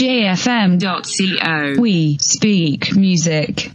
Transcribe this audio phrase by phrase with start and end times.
[0.00, 1.78] jfm.co.
[1.78, 3.70] We speak music.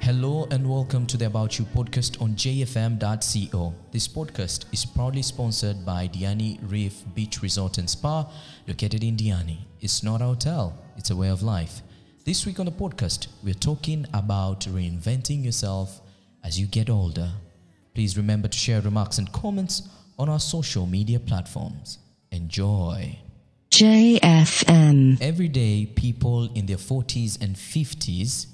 [0.00, 3.74] Hello and welcome to the About You podcast on jfm.co.
[3.92, 8.28] This podcast is proudly sponsored by Diani Reef Beach Resort and Spa,
[8.66, 9.58] located in Diani.
[9.80, 11.82] It's not a hotel, it's a way of life.
[12.24, 16.00] This week on the podcast, we're talking about reinventing yourself
[16.46, 17.28] as you get older.
[17.92, 21.98] Please remember to share remarks and comments on our social media platforms.
[22.30, 23.18] Enjoy.
[23.72, 25.20] JFM.
[25.20, 28.46] Every day, people in their 40s and 50s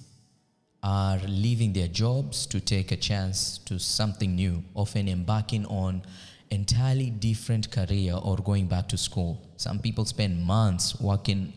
[0.83, 6.02] are leaving their jobs to take a chance to something new, often embarking on
[6.51, 9.41] entirely different career or going back to school.
[9.59, 11.52] Some people spend months working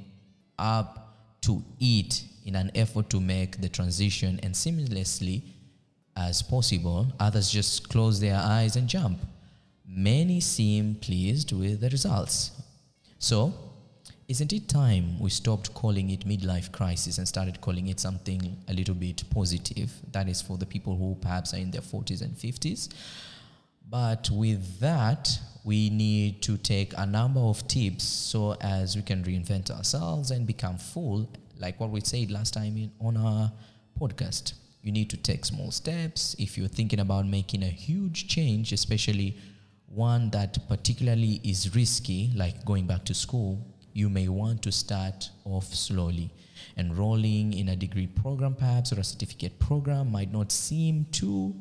[0.59, 5.41] up to eat in an effort to make the transition and seamlessly
[6.15, 7.07] as possible.
[7.19, 9.19] Others just close their eyes and jump.
[9.87, 12.51] Many seem pleased with the results.
[13.19, 13.53] So,
[14.27, 18.73] isn't it time we stopped calling it midlife crisis and started calling it something a
[18.73, 19.91] little bit positive?
[20.11, 22.89] That is for the people who perhaps are in their 40s and 50s.
[23.87, 25.29] But with that,
[25.63, 30.47] we need to take a number of tips so as we can reinvent ourselves and
[30.47, 33.51] become full, like what we said last time in, on our
[33.99, 34.53] podcast.
[34.85, 36.35] You need to take small steps.
[36.37, 39.35] If you're thinking about making a huge change, especially
[39.87, 45.31] one that particularly is risky, like going back to school, you may want to start
[45.43, 46.29] off slowly.
[46.77, 51.55] Enrolling in a degree program, perhaps, or a certificate program might not seem too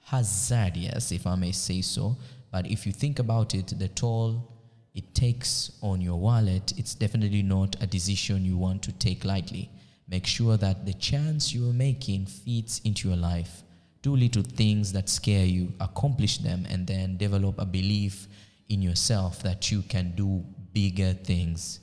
[0.00, 2.16] hazardous, if I may say so.
[2.50, 4.52] But if you think about it, the toll
[4.96, 9.70] it takes on your wallet, it's definitely not a decision you want to take lightly.
[10.08, 13.62] Make sure that the chance you are making fits into your life.
[14.00, 18.26] Do little things that scare you, accomplish them, and then develop a belief
[18.68, 21.80] in yourself that you can do bigger things.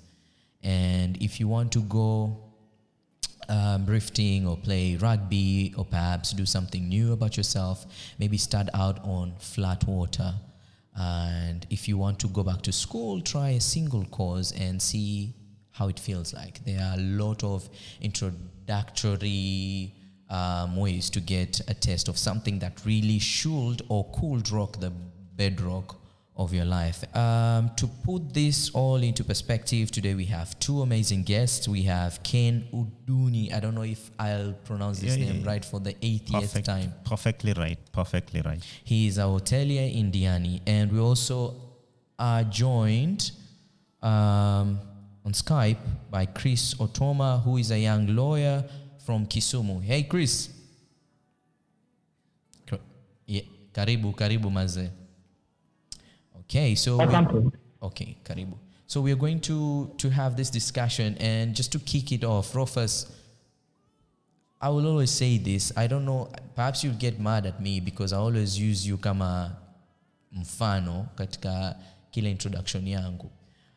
[0.64, 2.46] And if you want to go
[3.48, 7.86] um, or play rugby or perhaps do something new about yourself,
[8.18, 10.34] maybe start out on flat water.
[10.96, 15.34] And if you want to go back to school, try a single course and see
[15.78, 16.64] how it feels like.
[16.66, 17.70] There are a lot of
[18.02, 19.94] introductory
[20.30, 24.92] um, ways to get a taste of something that really should or could rock the
[25.36, 25.98] bedrock
[26.38, 27.04] of your life.
[27.16, 31.68] Um, to put this all into perspective, today we have two amazing guests.
[31.68, 33.54] We have Ken Uduni.
[33.54, 35.48] I don't know if I'll pronounce this Yeah, yeah, name yeah.
[35.52, 36.94] right for the 80th Perfect, time.
[37.06, 37.78] perfectly right.
[37.92, 38.62] Perfectly right.
[38.84, 41.56] He is a hotelier in Diani, and we also
[42.18, 43.32] are joined
[44.02, 44.80] um,
[45.26, 45.78] on Skype
[46.12, 48.64] by Chris Otoma, who is a young lawyer
[49.06, 49.84] from Kisumu.
[49.84, 50.50] Hey, Chris.
[53.26, 53.42] Yeah,
[53.74, 54.92] karibu, karibu maze.
[56.42, 58.54] Okay, so we, okay, karibu.
[58.86, 62.54] So we are going to to have this discussion, and just to kick it off,
[62.56, 63.12] Rufus,
[64.62, 65.72] I will always say this.
[65.76, 69.58] I don't know, perhaps you'll get mad at me because I always use you kama
[70.32, 71.76] mfano katika
[72.12, 73.30] kila introduction yangu.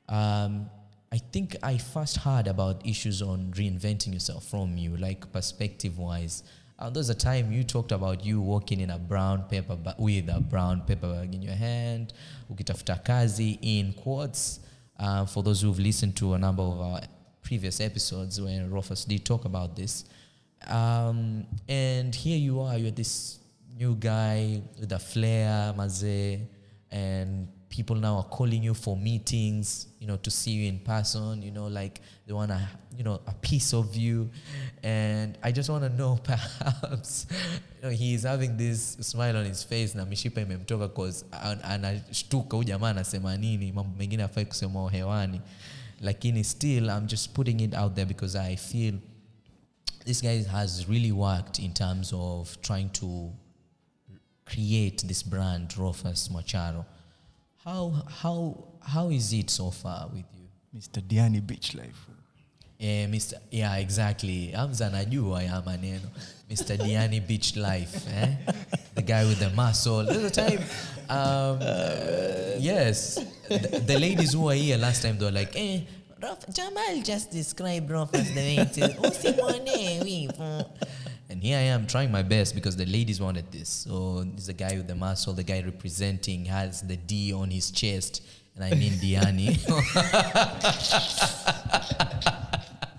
[0.09, 0.67] Um,
[1.11, 6.43] I think I first heard about issues on reinventing yourself from you, like perspective wise.
[6.79, 10.29] Uh, was a time you talked about you walking in a brown paper ba- with
[10.29, 12.13] a brown paper bag in your hand,
[12.53, 14.61] ukitafuta kazi in quotes.
[14.99, 17.01] Uh, for those who've listened to a number of our
[17.43, 20.05] previous episodes where Rufus did talk about this,
[20.67, 23.39] um, and here you are, you're this
[23.77, 26.41] new guy with a flair, maze,
[26.91, 31.43] and people now are calling you for meetings, you know, to see you in person,
[31.43, 34.31] you know, like they want a, you know, a piece of you.
[34.83, 37.27] And I just want to know perhaps,
[37.77, 42.57] you know, he's having this smile on his face na mishipa imemtoka cause an- anashtuka
[42.57, 45.41] huyu jamaa anasema nini, mambo mengine afai kusema hewani.
[46.01, 48.95] Lakini still, I'm just putting it out there because I feel
[50.05, 53.33] this guy has really worked in terms of trying to
[54.44, 56.85] create this brand Rufus Macharo.
[57.69, 60.49] How how how is it so far with you?
[60.75, 61.03] Mr.
[61.03, 62.06] Diani Beach Life.
[62.81, 63.35] Eh, Mr.
[63.50, 64.53] Yeah, exactly.
[64.53, 66.09] Hamza anajua ya maneno.
[66.50, 66.79] Mr.
[66.79, 68.37] Diani Beach Life, eh?
[68.94, 70.03] The guy with the muscle.
[70.05, 70.61] There's a time,
[71.11, 73.19] um, uh, yes,
[73.49, 75.81] the, the ladies who were here last time, they were like, eh,
[76.23, 78.94] Rof, Jamal just described Rof as the way it is.
[78.94, 80.67] Usimwone wivu.
[81.31, 83.69] And here I am trying my best because the ladies wanted this.
[83.69, 87.50] So this is the guy with the muscle, the guy representing has the D on
[87.50, 88.23] his chest.
[88.56, 89.59] And I mean Diani.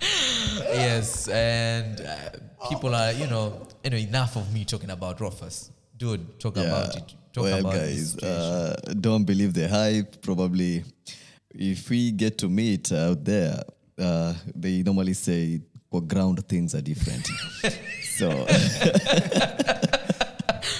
[0.72, 5.70] yes, and uh, people are, you know, anyway, enough of me talking about Rufus.
[5.98, 7.14] Dude, talk about it.
[7.32, 10.22] Talk well, about guys, uh, don't believe the hype.
[10.22, 10.82] Probably,
[11.54, 13.60] if we get to meet out there,
[13.98, 15.60] uh, they normally say
[15.90, 17.26] for ground things are different.
[18.16, 18.28] so,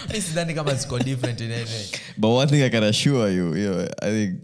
[0.09, 1.67] This is kama ziko different in any.
[2.19, 4.41] but one thing I can assure you, you know, I think,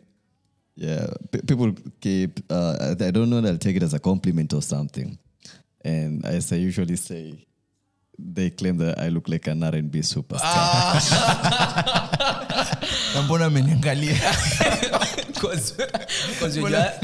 [0.76, 2.38] yeah, p- people keep.
[2.50, 3.40] Uh, I I don't know.
[3.40, 5.18] They'll take it as a compliment or something.
[5.84, 7.46] And as I usually say,
[8.18, 11.00] they claim that I look like an R&B superstar.
[13.14, 14.34] Na mbona ameniangalia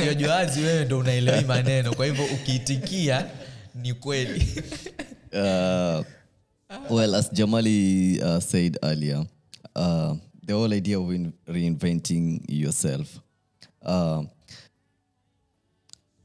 [0.06, 1.94] yajuazi wewe ndo unaelewi maneno.
[1.94, 3.30] Kwa hivyo ukiitikia
[3.74, 4.46] ni kweli.
[5.34, 6.04] Uh,
[6.90, 9.24] well, as Jamali uh, said earlier,
[9.74, 10.14] uh,
[10.44, 11.08] the whole idea of
[11.46, 13.18] reinventing yourself,
[13.82, 14.22] uh,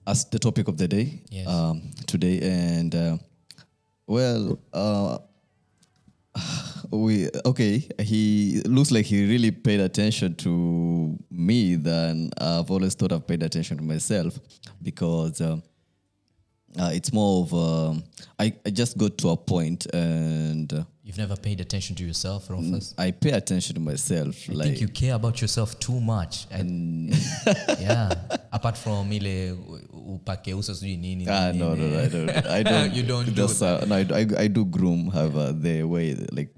[0.06, 1.48] as the topic of the day Yes.
[1.48, 3.18] um, today, and uh,
[4.08, 5.20] well, uh,
[6.92, 7.88] we okay.
[8.00, 13.44] He looks like he really paid attention to me than I've always thought I've paid
[13.44, 14.40] attention to myself
[14.82, 15.42] because.
[15.42, 15.58] Uh,
[16.80, 18.04] uh, it's more of um,
[18.38, 22.50] I, I just got to a point and uh, you've never paid attention to yourself
[22.50, 22.94] Rufus?
[22.98, 24.50] I pay attention to myself.
[24.50, 26.48] I like think you care about yourself too much.
[26.52, 27.10] And
[27.80, 28.12] yeah.
[28.52, 29.56] Apart from ile
[29.94, 33.32] upake uso sijui nini ah no no, no I don't I don't You don't do
[33.32, 36.54] just, uh, no I, I, do groom however the way like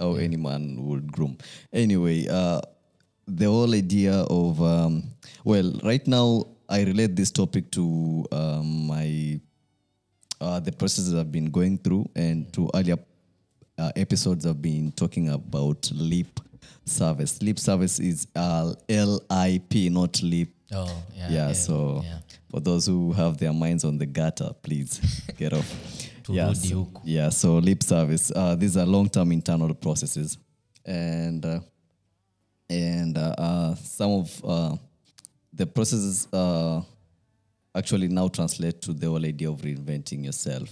[0.00, 1.38] how any man would groom.
[1.72, 2.60] Anyway uh,
[3.28, 5.04] the whole idea of um,
[5.44, 9.40] well right now I relate this topic to um, my
[10.40, 12.96] uh, the processes I've been going through and to earlier
[13.78, 16.40] uh, episodes I've been talking about lip
[16.84, 17.40] service.
[17.42, 20.48] Lip service is uh, L I P, not lip.
[20.72, 22.18] oh yeah, Yeah, yeah, so yeah.
[22.50, 25.00] for those who have their minds on the gutter, please
[25.38, 25.70] get off.
[26.28, 28.30] yeah, so, yeah, so lip service.
[28.34, 30.38] Uh, these are long-term internal processes,
[30.84, 31.60] and uh,
[32.70, 34.76] and uh, uh, some of uh,
[35.52, 36.82] the processes uh,
[37.74, 40.68] actually now translate to the whole idea of reinventing yourself.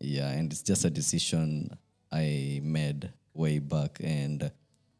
[0.00, 1.76] Yeah, and it's just a decision
[2.12, 4.50] I made way back, and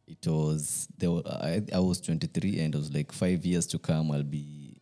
[0.06, 1.10] it was there.
[1.10, 4.10] were- I, I was 23, and it was like five years to come.
[4.12, 4.80] I'll be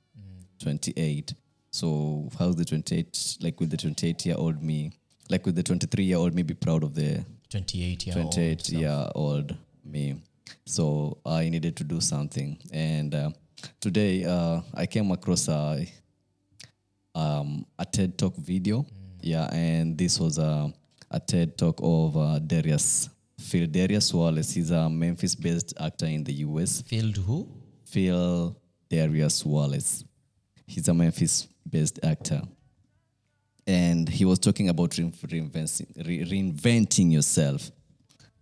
[0.61, 1.35] 28.
[1.71, 3.39] So how's the 28?
[3.43, 4.93] Like with the 28 year old me,
[5.29, 9.09] like with the 23 year old me, be proud of the 28 year 28 year
[9.15, 10.17] old me.
[10.65, 12.57] So I needed to do something.
[12.73, 13.31] And uh,
[13.81, 15.87] today uh, I came across a,
[17.15, 18.87] um, a TED Talk video.
[19.21, 20.73] Yeah, and this was a,
[21.11, 23.09] a TED Talk of uh, Darius,
[23.39, 24.55] Phil Darius Wallace.
[24.55, 26.83] He's a Memphis based actor in the US.
[26.83, 27.49] Phil who?
[27.85, 28.57] Phil
[28.89, 30.05] Darius Wallace.
[30.67, 32.43] He's a Memphis based actor.
[33.67, 37.71] And he was talking about rein- reinventing, re- reinventing yourself.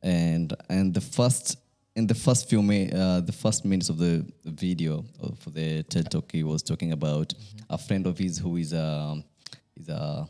[0.03, 1.57] And and the first
[1.97, 6.11] in the first few mi- uh, the first minutes of the video of the TED
[6.11, 7.33] talk, he was talking about
[7.71, 9.23] a friend of his who is a
[9.77, 10.29] is a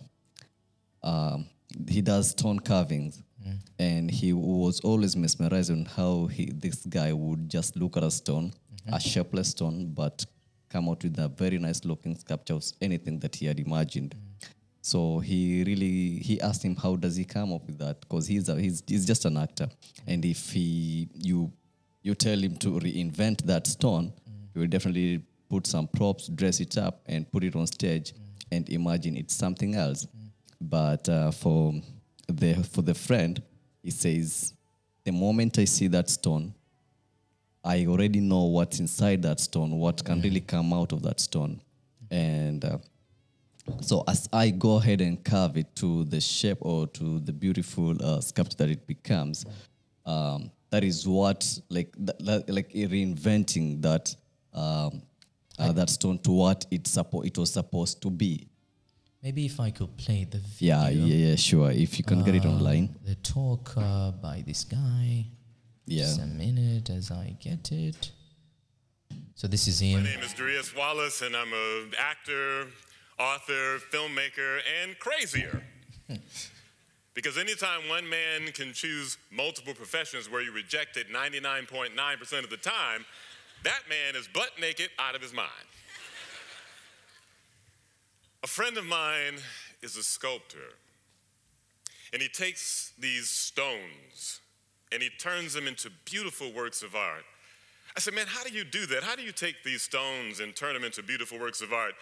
[1.02, 1.46] um,
[1.88, 3.58] he does stone carvings, mm.
[3.78, 8.10] and he was always mesmerized on how he this guy would just look at a
[8.10, 8.94] stone, mm-hmm.
[8.94, 10.24] a shapeless stone, but
[10.68, 14.14] come out with a very nice looking sculpture of anything that he had imagined.
[14.14, 14.48] Mm.
[14.80, 18.00] So he really he asked him how does he come up with that?
[18.00, 20.00] Because he's a, he's he's just an actor, mm.
[20.06, 21.52] and if he you
[22.02, 24.12] you tell him to reinvent that stone,
[24.52, 28.12] he will definitely put some props, dress it up, and put it on stage,
[28.52, 30.06] and imagine it's something else.
[30.60, 31.74] But uh, for
[32.26, 33.42] the for the friend,
[33.82, 34.54] he says,
[35.04, 36.54] the moment I see that stone,
[37.62, 41.60] I already know what's inside that stone, what can really come out of that stone,
[42.10, 42.64] and.
[42.64, 42.78] Uh,
[43.80, 47.96] so as I go ahead and carve it to the shape or to the beautiful
[48.04, 49.46] uh, sculpture that it becomes,
[50.04, 54.14] um, that is what like that- like reinventing that
[54.52, 55.00] um,
[55.58, 58.46] uh, that stone to what it suppo- it was supposed to be.
[59.24, 60.82] Maybe if I could play the video.
[60.82, 61.70] Yeah, yeah, yeah, sure.
[61.70, 65.24] If you can get it online, The talk uh, by this guy.
[65.86, 66.02] Yeah.
[66.02, 68.10] Just a minute as I get it.
[69.34, 70.02] So this is him.
[70.02, 72.66] My name is Darius Wallace, and I'm an actor,
[73.18, 75.62] author, filmmaker, and crazier.
[77.14, 82.58] because anytime one man can choose multiple professions where you reject it 99.9% of the
[82.58, 83.06] time,
[83.62, 85.73] that man is butt naked out of his mind.
[88.44, 89.38] A friend of mine
[89.80, 90.74] is a sculptor,
[92.12, 94.40] and he takes these stones
[94.92, 97.24] and he turns them into beautiful works of art.
[97.96, 99.02] I said, man, how do you do that?
[99.02, 101.94] How do you take these stones and turn them into beautiful works of art?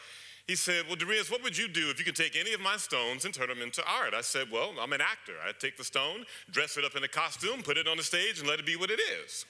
[0.48, 2.76] He said, Well, Darius, what would you do if you could take any of my
[2.76, 4.12] stones and turn them into art?
[4.12, 5.34] I said, Well, I'm an actor.
[5.46, 8.40] I'd take the stone, dress it up in a costume, put it on the stage,
[8.40, 9.46] and let it be what it is.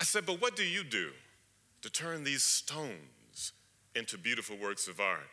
[0.00, 1.10] I said, But what do you do
[1.82, 3.52] to turn these stones
[3.94, 5.30] into beautiful works of art?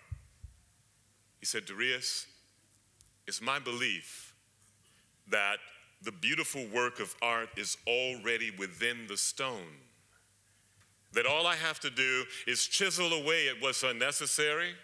[1.42, 2.26] He said, Darius,
[3.28, 4.34] it's my belief
[5.30, 5.58] that
[6.02, 9.82] the beautiful work of art is already within the stone.
[11.14, 14.76] That all I have to do is chisel away at what's unnecessary,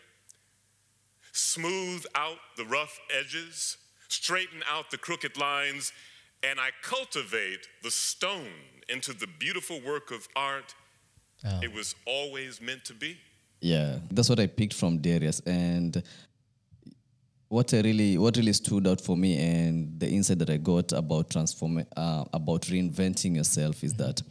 [1.31, 3.77] smooth out the rough edges,
[4.09, 5.93] straighten out the crooked lines,
[6.43, 8.51] and I cultivate the stone
[8.89, 10.75] into the beautiful work of art
[11.45, 11.59] Oh.
[11.61, 13.17] it was always meant to be.
[13.61, 16.01] Yeah, that's what I picked from Darius, and
[17.50, 20.92] what I really, what really stood out for me, and the insight that I got
[20.92, 24.22] about transform, uh, about reinventing yourself is that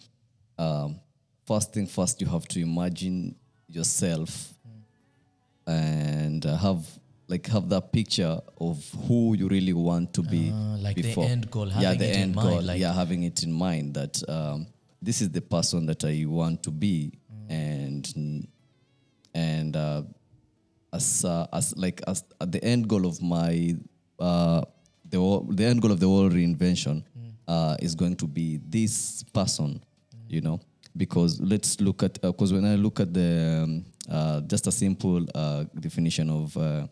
[0.58, 1.00] um,
[1.46, 3.34] first thing first, you have to imagine
[3.68, 4.52] yourself
[5.66, 6.84] and uh, have
[7.28, 11.24] like have that picture of who you really want to be Ah, like the before.
[11.24, 12.62] end goal, yeah, having the it in end mind, goal.
[12.62, 14.66] like- yeah, having it in mind that um,
[15.02, 17.12] this is the person that I want to be,
[17.48, 17.50] Mm.
[17.50, 18.48] and
[19.34, 20.02] and uh,
[20.96, 23.52] as uh, as like as at the end goal of my
[24.18, 24.60] uh,
[25.12, 27.32] the whole- the end goal of the whole reinvention Mm.
[27.54, 29.70] uh, is going to be this person,
[30.34, 30.58] you know.
[30.96, 33.30] Because let's look at because when I look at the
[33.64, 33.84] um,
[34.16, 36.86] uh, just a simple uh, definition of uh,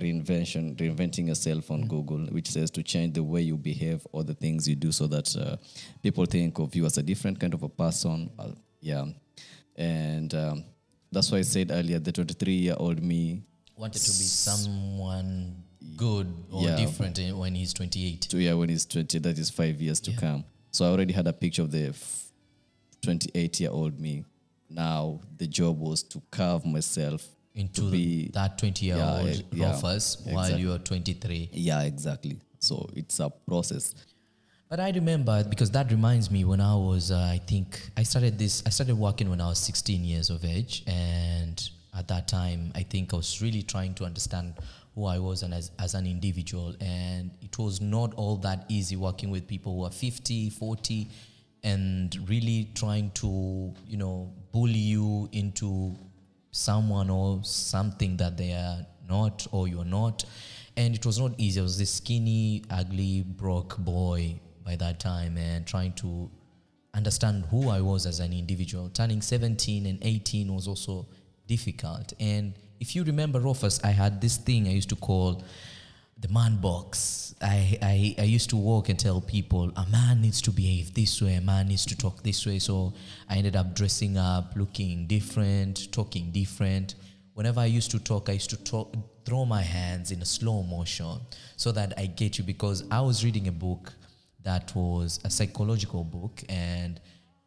[0.00, 4.34] reinvention, reinventing yourself on Google, which says to change the way you behave or the
[4.34, 5.56] things you do so that uh,
[6.02, 8.30] people think of you as a different kind of a person.
[8.38, 9.04] Uh, yeah.
[9.76, 10.64] And um,
[11.12, 13.42] that's why I said earlier the 23 year old me
[13.76, 15.62] Wanted to be someone
[15.96, 16.76] good or Yeah.
[16.76, 18.20] different when he's 28.
[18.22, 21.26] to yeah when he's 20 that is five years to come so i already had
[21.26, 21.94] a picture of the
[23.02, 24.24] 28 year old me
[24.68, 29.72] now the job was to carve myself into be that 20 year Yeah, old yeah,
[29.72, 30.62] Rufus while exactly.
[30.62, 31.48] you're 23.
[31.52, 33.94] yeah exactly so it's a process
[34.70, 38.38] But I remember because that reminds me when I was, uh, I think I started
[38.38, 40.84] this, I started working when I was 16 years of age.
[40.86, 41.60] And
[41.92, 44.54] at that time, I think I was really trying to understand
[44.94, 46.76] who I was and as, as an individual.
[46.80, 51.08] And it was not all that easy working with people who are 50, 40,
[51.64, 55.96] and really trying to, you know, bully you into
[56.52, 60.24] someone or something that they are not or you're not.
[60.76, 61.58] And it was not easy.
[61.58, 64.38] I was this skinny, ugly, broke boy
[64.70, 66.30] by that time and trying to
[66.94, 68.88] understand who I was as an individual.
[68.90, 71.06] Turning 17 and 18 was also
[71.48, 72.12] difficult.
[72.20, 75.42] And if you remember, Rufus, I had this thing I used to call
[76.20, 77.34] the man box.
[77.42, 81.20] I, I, I used to walk and tell people a man needs to behave this
[81.20, 82.60] way, a man needs to talk this way.
[82.60, 82.94] So
[83.28, 86.94] I ended up dressing up, looking different, talking different.
[87.34, 90.62] Whenever I used to talk, I used to talk, throw my hands in a slow
[90.62, 91.18] motion
[91.56, 93.94] so that I get you because I was reading a book
[94.42, 97.00] that was a psychological book and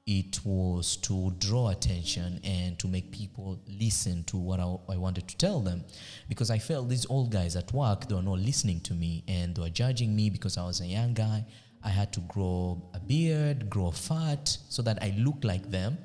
[0.06, 5.28] it was to draw attention and to make people listen to what I, I wanted
[5.30, 5.86] to tell them
[6.28, 9.56] because I felt these old guys at work they were not listening to me and
[9.56, 11.46] they were judging me because I was a young guy
[11.84, 15.98] I had to grow a beard grow fat so that I look like them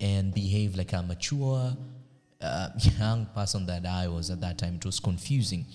[0.00, 1.76] and behave like a mature
[2.42, 2.68] uh,
[2.98, 4.74] young person that I was at that time.
[4.76, 5.66] It was confusing.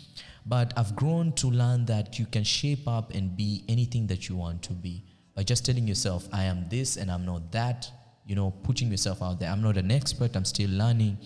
[0.48, 4.36] But I've grown to learn that you can shape up and be anything that you
[4.36, 5.04] want to be
[5.36, 7.92] by just telling yourself, I am this and I'm not that,
[8.25, 9.50] you know, putting yourself out there.
[9.50, 11.18] I'm not an expert, I'm still learning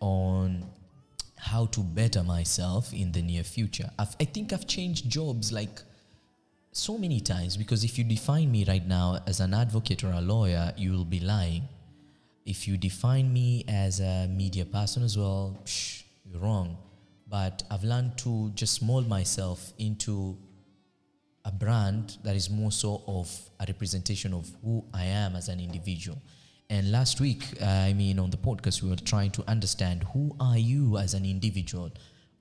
[0.00, 0.64] on
[1.36, 3.90] how to better myself in the near future.
[3.98, 5.82] I've, I think I've changed jobs like
[6.70, 10.20] so many times because if you define me right now as an advocate or a
[10.20, 11.68] lawyer, you will be lying
[12.44, 16.76] if you define me as a media person as well, psh, you're wrong.
[17.32, 20.36] But I've learned to just mold myself into
[21.46, 23.26] a brand that is more so of
[23.58, 26.20] a representation of who I am as an individual.
[26.68, 30.36] And last week, uh, I mean, on the podcast, we were trying to understand who
[30.40, 31.90] are you as an individual.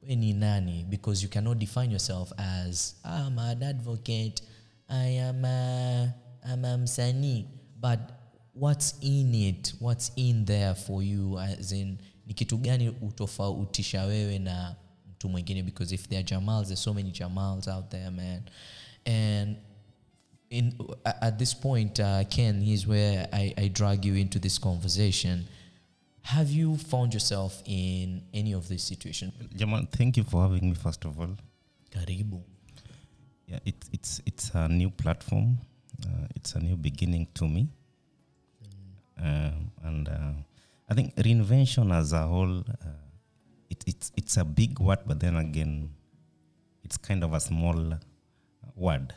[0.05, 0.85] Ni nani?
[0.89, 4.41] Because you cannot define yourself as I'm an advocate,
[4.89, 6.13] I am a,
[6.45, 7.45] I'm a msanii.
[7.79, 7.99] But
[8.53, 14.39] what's in it what's in there for you as in ni kitu gani utofautisha wewe
[14.39, 14.75] na
[15.21, 18.43] mtu mwingine because if there are jamals there's so many jamals out there man.
[19.05, 19.57] And
[20.49, 20.73] in
[21.03, 25.45] at this point uh, ken here's where I, I drag you into this conversation.
[26.23, 29.33] Have you found yourself in any of these situations?
[29.55, 31.35] Jamal, thank you for having me, first of all.
[31.89, 32.41] karibu.
[33.47, 35.57] Yeah, it's it's it's a new platform.
[36.05, 37.67] Uh, it's a new beginning to me,
[39.17, 40.33] um, and uh,
[40.89, 42.87] I think reinvention as a whole, uh,
[43.85, 45.89] it, it's it's a big word, but then again,
[46.83, 47.93] it's kind of a small
[48.75, 49.13] word.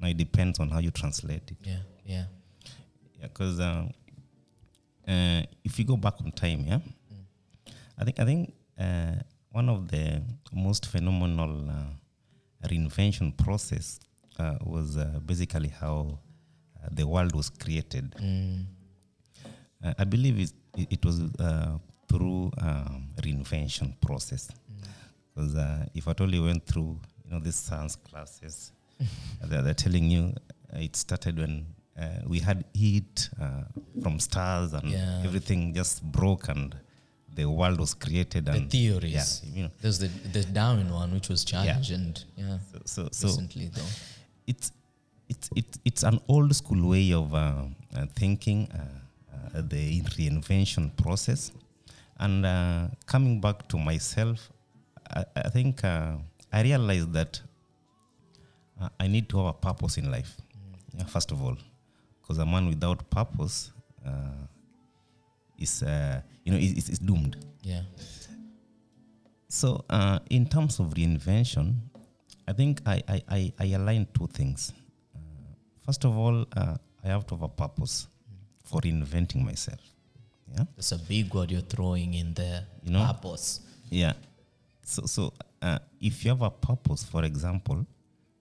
[0.00, 1.56] Now it depends on how you translate it.
[1.64, 2.24] Yeah, yeah.
[3.18, 3.88] Yeah, because uh,
[5.08, 6.80] uh, if you go back on time, yeah,
[7.98, 9.14] I think I think uh,
[9.50, 13.98] one of the most phenomenal uh, reinvention process
[14.38, 16.18] uh, was uh, basically how
[16.82, 18.14] uh, the world was created.
[19.82, 21.78] Uh, I believe it, it, it was uh,
[22.08, 24.48] through um, reinvention process.
[25.34, 28.72] Because uh, if at all you went through, you know, these science classes,
[29.44, 30.32] they're, they're telling you
[30.74, 31.66] uh, it started when
[32.00, 33.62] uh, we had heat uh,
[34.02, 35.22] from stars and Yeah.
[35.24, 36.74] everything just broke and
[37.34, 38.46] the world was created.
[38.46, 39.42] The and theories.
[39.44, 43.08] Yeah, you know, There's the the Darwin one, which was challenged, and yeah, so, so,
[43.12, 43.82] so recently though.
[44.46, 44.72] it's
[45.28, 48.78] it's it's it's an old school way of uh, uh, thinking uh,
[49.58, 51.52] uh, the reinvention process
[52.18, 54.50] and uh, coming back to myself
[55.10, 56.16] i, I think uh,
[56.52, 57.40] i realized that
[58.80, 60.36] uh, i need to have a purpose in life.
[60.94, 61.56] Yeah, first of all.
[62.20, 63.70] Because a man without purpose
[64.04, 64.46] uh,
[65.58, 67.36] is uh, you know is, is doomed.
[67.62, 67.82] Yeah,
[69.48, 69.84] so,
[70.28, 71.76] in terms of reinvention,
[72.48, 74.72] I think I, I, I, I align two things.
[75.84, 78.08] First of all, I have to have a purpose
[78.64, 79.80] for reinventing myself.
[80.54, 80.64] Yeah.
[80.74, 82.66] that's a big word you're throwing in there.
[82.82, 83.04] You know?
[83.06, 83.60] purpose.
[83.90, 84.12] Yeah.
[84.84, 87.86] So, so uh, if you have a purpose, for example,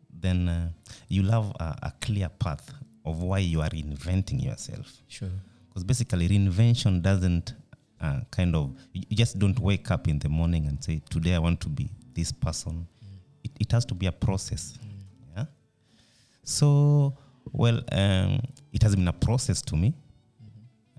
[0.09, 0.69] then uh,
[1.07, 2.71] you'll have a, a clear path
[3.03, 4.91] of why you are reinventing yourself.
[5.07, 5.29] Sure.
[5.67, 7.53] Because basically, reinvention doesn't
[7.99, 11.35] uh, kind of, you you just don't wake up in the morning and say, Today
[11.35, 12.87] I want to be this person.
[13.43, 14.77] It, it has to be a process.
[15.35, 15.45] Yeah.
[16.43, 17.17] So,
[17.51, 19.93] well, um, it has been a process to me.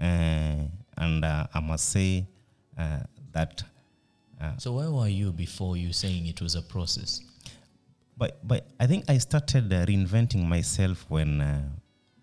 [0.01, 0.65] Uh,
[0.97, 2.27] and uh, I must say
[2.79, 3.01] uh,
[3.33, 3.63] that,
[4.59, 7.21] So where were you before you saying it was a process?
[8.19, 11.63] but, but I think I started uh, reinventing myself when uh,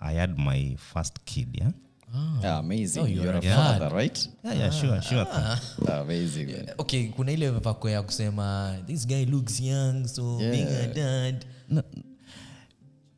[0.01, 1.49] I had my first kid.
[1.53, 1.71] Yeah.
[2.15, 3.03] Ah, amazing.
[3.03, 3.79] Oh, you're you're, a a dad.
[3.79, 4.27] father, right?
[4.43, 5.25] Yeah, yeah, sure, sure.
[5.87, 6.47] Amazing.
[6.51, 6.69] man.
[6.79, 11.45] Okay, kuna ile vako ya kusema this guy looks young so being a dad.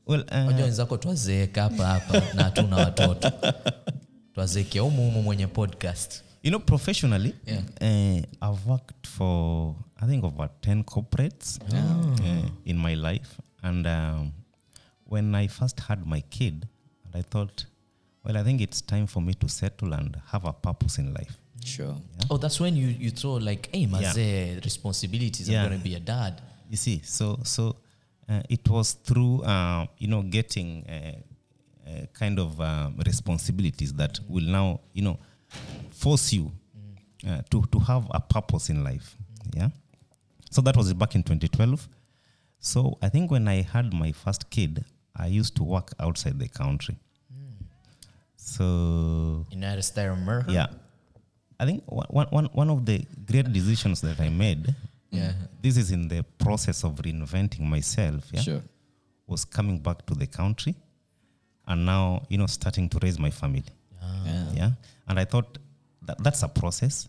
[0.07, 3.31] Well, uh, wenzako twazeeka hapa hapa na hatuna watoto.
[4.35, 6.23] Twazeekea humu humu mwenye podcast.
[6.43, 7.63] You know, professionally, Yeah.
[7.81, 13.29] uh, I've worked for I think over ten corporates uh, in my life,
[13.61, 14.31] and um,
[15.09, 16.67] when I first had my kid,
[17.05, 17.65] and I thought,
[18.25, 21.37] well, I think it's time for me to settle and have a purpose in life.
[21.65, 21.95] Sure.
[22.29, 25.47] Oh, that's when you you throw like, hey, mazee, responsibilities.
[25.49, 25.63] Yeah.
[25.63, 26.41] I'm gonna be a dad.
[26.69, 27.75] You see, so so
[28.29, 31.21] uh, it was through uh, you know getting uh,
[31.87, 35.19] uh, kind of um, responsibilities that will now you know
[35.91, 36.51] force you
[37.27, 39.15] uh, to to have a purpose in life.
[39.55, 39.69] Yeah.
[40.51, 41.87] So that was back in 2012.
[42.59, 44.83] So I think when I had my first kid,
[45.15, 46.97] I used to work outside the country.
[48.35, 50.51] So United States of America.
[50.51, 50.67] yeah,
[51.59, 54.73] I think one, one- one, one of the great decisions that I made.
[55.11, 55.31] Yeah.
[55.61, 58.25] This is in the process of reinventing myself.
[58.33, 58.41] Yeah.
[58.41, 58.61] Sure.
[59.27, 60.75] Was coming back to the country,
[61.67, 63.63] and now you know starting to raise my family.
[64.25, 64.45] Yeah.
[64.53, 64.71] Yeah.
[65.07, 65.57] And I thought
[66.03, 67.07] that that's a process.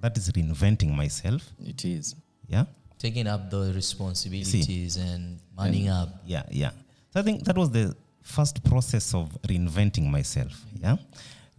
[0.00, 1.42] That is reinventing myself.
[1.64, 2.14] It is.
[2.48, 2.64] Yeah.
[2.98, 6.08] Taking up the responsibilities and manning up.
[6.24, 6.70] Yeah, yeah.
[7.12, 10.52] So I think that was the first process of reinventing myself.
[10.80, 10.96] Yeah,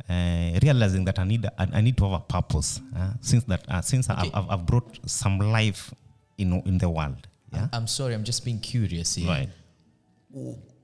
[0.09, 2.79] uh, realizing that I need I, I need to have a purpose.
[2.95, 4.29] Uh, since that uh, since Okay.
[4.33, 5.93] I've, I've, I've brought some life
[6.38, 7.27] in in the world.
[7.53, 9.27] Yeah, I'm sorry, I'm just being curious here.
[9.27, 9.49] right.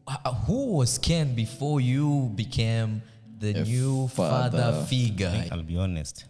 [0.09, 3.01] Who- Who was Ken before you became
[3.39, 4.81] the A new father, father.
[4.81, 5.29] I figure?
[5.31, 6.25] think I'll be honest.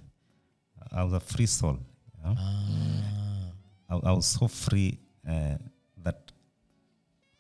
[0.91, 1.77] I was a free soul.
[2.23, 2.35] Yeah?
[3.89, 5.55] I, I was so free uh,
[6.03, 6.31] that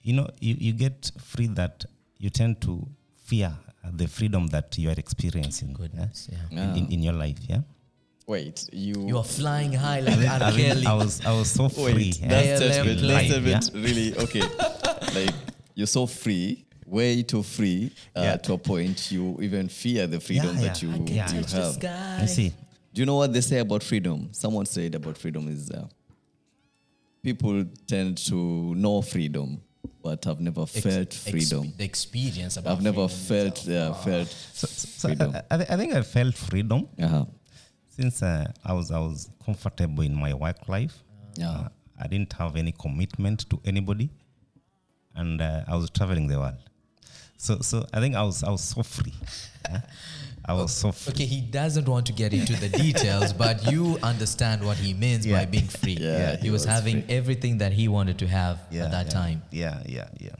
[0.01, 1.85] you know you, you get free that
[2.17, 2.87] you tend to
[3.25, 3.51] fear
[3.83, 5.73] uh, the freedom that you are experiencing.
[5.73, 6.71] Goodness, yeah.
[6.71, 7.61] in, in, in your life, yeah.
[8.27, 9.07] Wait, you.
[9.07, 10.43] You are flying high like R.
[10.43, 10.85] I, mean, Kelly.
[10.85, 11.93] I was I was so free.
[11.93, 12.27] Wait, yeah.
[12.27, 12.99] that's ALM statement.
[12.99, 13.43] plane.
[13.43, 14.41] That statement really okay.
[15.19, 15.35] like
[15.79, 18.37] you're so free, way too free uh, Yeah.
[18.45, 22.21] to a point you even fear the freedom Yeah, that you, I you have.
[22.21, 22.49] You see,
[22.93, 24.17] Do you know what they say about freedom?
[24.33, 25.87] Someone said about freedom is uh,
[27.21, 28.35] people tend to
[28.75, 29.61] know freedom,
[30.03, 31.73] but have never Ex- felt exp- freedom.
[31.77, 35.35] the experience about I've never felt uh, felt so, so freedom.
[35.35, 37.25] I, I, I think I felt freedom uh-huh.
[37.87, 40.95] since uh, I was I was comfortable in my work life.
[41.37, 41.49] Yeah.
[41.51, 41.69] Uh,
[42.01, 44.09] I didn't have any commitment to anybody,
[45.19, 46.55] and uh, I was traveling the world.
[47.37, 49.13] So so I think I was I was so free.
[49.69, 49.81] yeah.
[50.45, 51.11] I was so free.
[51.13, 55.27] Okay, he doesn't want to get into the details, but you understand what he means
[55.27, 55.97] by being free.
[55.99, 59.05] Yeah, he, he was, was having everything that he wanted to have Yeah, at that
[59.07, 59.41] yeah, time.
[59.51, 60.35] Yeah, yeah, yeah.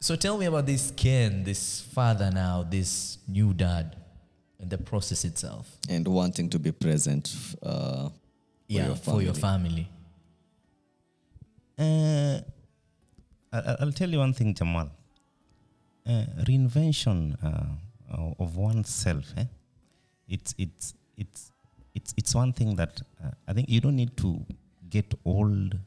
[0.00, 3.96] So tell me about this Ken, this father now, this new dad,
[4.60, 5.66] and the process itself.
[5.88, 8.12] and wanting to be present uh, for
[8.68, 9.88] yeah, your for your family.
[11.78, 12.38] family.
[12.38, 12.40] Uh,
[13.58, 14.88] I- I'll tell you one thing, Jamal.
[16.06, 19.46] Uh, reinvention uh, of oneself, eh?
[20.28, 21.40] it's it's it's
[21.94, 24.44] it's it's one thing that uh, I think you don't need to
[24.90, 25.78] get old,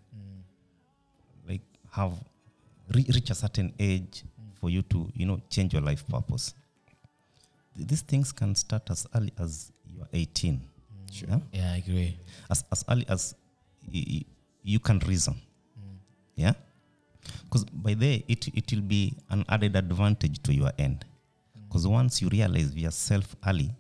[1.48, 2.14] like have
[2.96, 4.24] re- reach a certain age
[4.60, 6.54] for you to you know change your life purpose.
[7.76, 10.60] Th- These things can start as early as you are 18.
[11.12, 11.42] Sure.
[11.54, 12.18] Yeah, I agree.
[12.50, 13.36] As, as early as
[13.94, 14.26] y- y-
[14.64, 15.36] you can reason.
[16.36, 16.54] Yeah?
[17.44, 21.06] Because by there, it, it will be an added advantage to your end.
[21.68, 23.76] Because once you realize yourself early,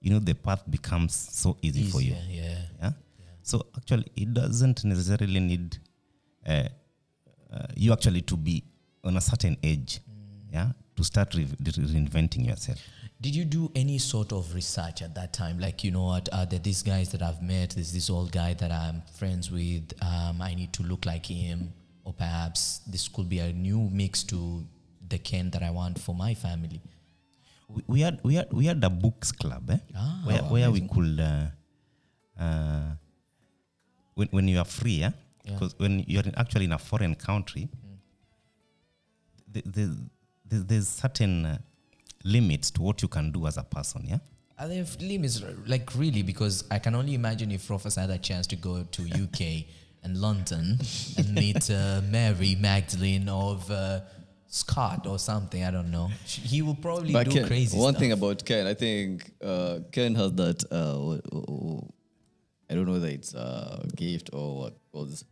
[0.00, 2.14] you know, the path becomes so easy for you.
[2.14, 2.58] Easier, yeah.
[2.80, 2.90] Yeah?
[3.42, 5.78] So actually, it doesn't necessarily need
[6.46, 6.64] uh,
[7.52, 8.64] uh, you actually to be
[9.04, 10.00] on a certain age,
[10.50, 12.80] yeah, to start re- reinventing yourself.
[13.20, 15.58] Did you do any sort of research at that time?
[15.58, 18.32] Like, you know what, uh, there are these guys that I've met, there's this old
[18.32, 21.72] guy that I'm friends with, um, I need to look like him,
[22.04, 24.64] or perhaps this could be a new mix to
[25.08, 26.80] the Ken that I want for my family.
[27.68, 29.78] we, we had we had we had a books club eh?
[29.96, 31.46] Ah, where, where we could uh,
[32.38, 32.90] uh,
[34.14, 35.10] when, when you are free yeah
[35.44, 37.68] because when you're actually in a foreign country
[39.50, 39.96] the, the,
[40.48, 41.58] the, there's certain uh,
[42.24, 44.18] limits to what you can do as a person yeah
[44.58, 46.22] Are there limits, like really?
[46.22, 49.64] Because I can only imagine if Rufus had a chance to go to UK
[50.02, 50.78] and London
[51.16, 54.00] and meet uh, Mary Magdalene of uh,
[54.48, 55.64] Scott or something.
[55.64, 56.08] I don't know.
[56.26, 58.00] He will probably But do Ken, crazy one stuff.
[58.00, 60.64] thing about Ken, I think uh, Ken has that.
[60.70, 61.88] Uh, w- w-
[62.70, 64.76] I don't know whether it's a gift or what.
[64.92, 65.24] Was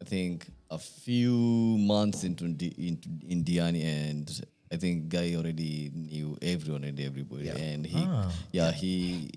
[0.00, 1.32] I think a few
[1.78, 7.86] months into Di- into Indiani, and I think Guy already knew everyone and everybody, and
[7.86, 8.08] he,
[8.52, 9.30] yeah, he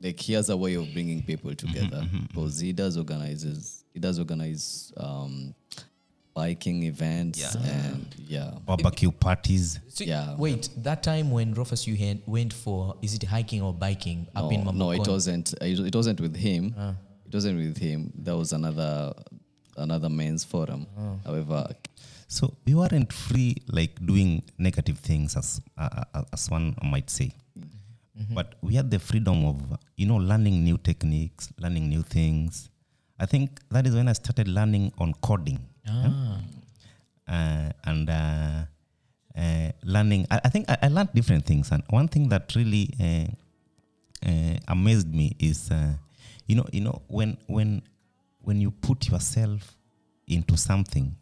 [0.00, 4.18] like he has a way of bringing people together because he does organizes he does
[4.18, 5.54] organize um,
[6.34, 8.52] biking events and yeah.
[8.64, 10.36] barbecue parties So, Yeah.
[10.36, 14.52] Wait, that time when Rufus you had, went for is it hiking or biking up
[14.52, 15.52] in no, no, it wasn't.
[15.60, 16.74] It it wasn't with him.
[17.26, 18.12] It wasn't with him.
[18.14, 19.14] There was another
[19.76, 20.86] another men's forum.
[21.24, 21.68] However,
[22.28, 27.32] so we weren't free like doing negative things as uh, uh, as one might say
[28.30, 29.56] but we had the freedom of
[29.96, 32.68] you know learning new techniques learning new things
[33.18, 36.12] i think that is when i started learning on coding yeah?
[37.28, 38.64] uh, and uh,
[39.36, 42.90] uh, learning I, I think I, I learned different things and one thing that really
[43.00, 45.94] uh, uh, amazed me is uh,
[46.46, 47.82] you know you know when when
[48.40, 49.76] when you put yourself
[50.26, 51.14] into something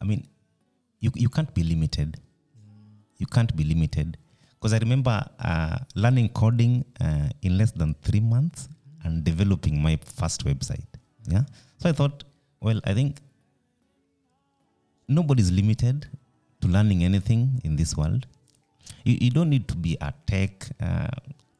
[0.00, 0.26] I mean,
[1.00, 2.18] you, you can't be limited.
[3.18, 4.16] You can't be limited.
[4.54, 8.68] Because I remember uh, learning coding uh, in less than three months
[9.08, 10.86] and developing my first website.
[11.34, 11.44] Yeah.
[11.80, 12.24] So I thought,
[12.60, 13.20] well, I think
[15.08, 16.06] nobody's limited
[16.60, 18.26] to learning anything in this world.
[19.04, 21.08] You, you don't need to be a tech uh,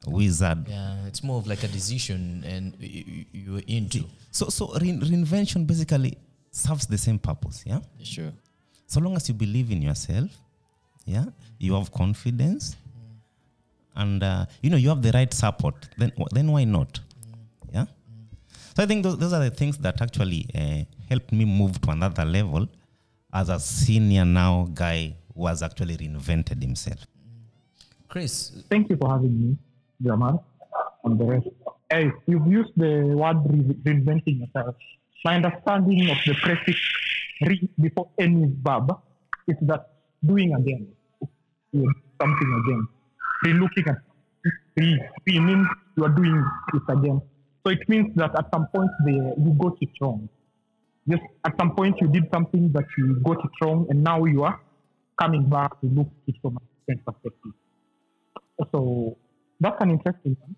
[0.06, 4.04] wizard Yeah, it's more of like a decision and you're into.
[4.30, 6.16] So, so rein- reinvention basically
[6.50, 7.58] serves the same purpose.
[7.66, 7.80] Yeah.
[8.02, 8.32] sure.
[8.92, 10.30] so long as you believe in yourself
[11.14, 11.26] yeah
[11.64, 12.64] you have confidence
[14.02, 17.00] and uh, you know you have the right support then then why not
[18.78, 21.90] so i think those, those are the things that actually uh, helped me move to
[21.90, 22.68] another level
[23.34, 27.04] as a senior now guy who has actually reinvented himself
[28.08, 29.58] Chris, Thank you for having me,
[30.02, 30.44] Jamal,
[31.04, 31.48] and the rest.
[31.90, 34.76] Hey, you've used the word re- reinventing yourself.
[35.24, 36.78] My understanding of the prefix
[37.42, 38.98] re before any verb
[39.46, 39.90] is that
[40.24, 40.88] doing again.
[41.72, 42.88] You're something again.
[43.44, 43.98] Re-looking at
[44.76, 47.20] re, re means you are doing it again.
[47.68, 50.26] So it means that at some point you got it wrong.
[51.06, 54.42] Just at some point you did something that you got it wrong, and now you
[54.42, 54.58] are
[55.20, 57.52] coming back to look at it from a different perspective.
[58.72, 59.18] So
[59.60, 60.56] that's an interesting one.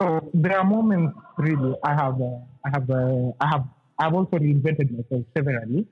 [0.00, 3.64] So there are moments really I have uh, I have uh, I have
[3.98, 5.86] I've also reinvented myself severally.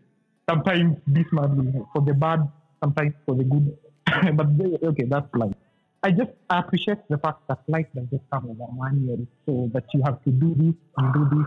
[0.49, 2.49] Sometimes this might be for the bad,
[2.83, 3.77] sometimes for the good.
[4.37, 4.47] but
[4.89, 5.60] okay, that's life.
[6.03, 9.85] I just appreciate the fact that life does just come with a manual, so that
[9.93, 11.47] you have to do this and do this.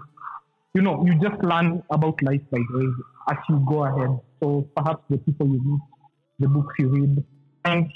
[0.76, 2.94] You know, you just learn about life by the way
[3.30, 4.20] as you go ahead.
[4.42, 5.82] So perhaps the people you meet
[6.40, 7.24] the books you read,
[7.66, 7.92] and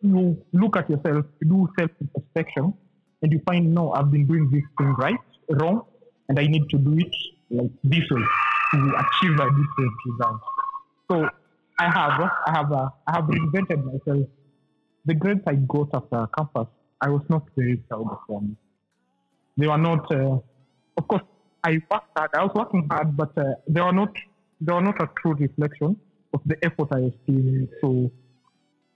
[0.00, 2.74] you look at yourself, you do self introspection,
[3.22, 5.16] and you find, no, I've been doing this thing right,
[5.50, 5.82] wrong,
[6.28, 7.14] and I need to do it
[7.50, 8.22] like this way
[8.72, 10.40] to achieve a different result.
[11.10, 11.28] So
[11.78, 14.28] I have, I have, uh, I have reinvented myself.
[15.06, 16.68] The grades I got after campus,
[17.00, 18.56] I was not very proud of them.
[19.56, 20.38] They were not, uh,
[20.96, 21.22] of course,
[21.62, 22.30] I worked hard.
[22.34, 24.12] I was working hard, but uh, they were not,
[24.60, 25.96] they were not a true reflection
[26.32, 27.68] of the effort I was giving.
[27.80, 28.10] So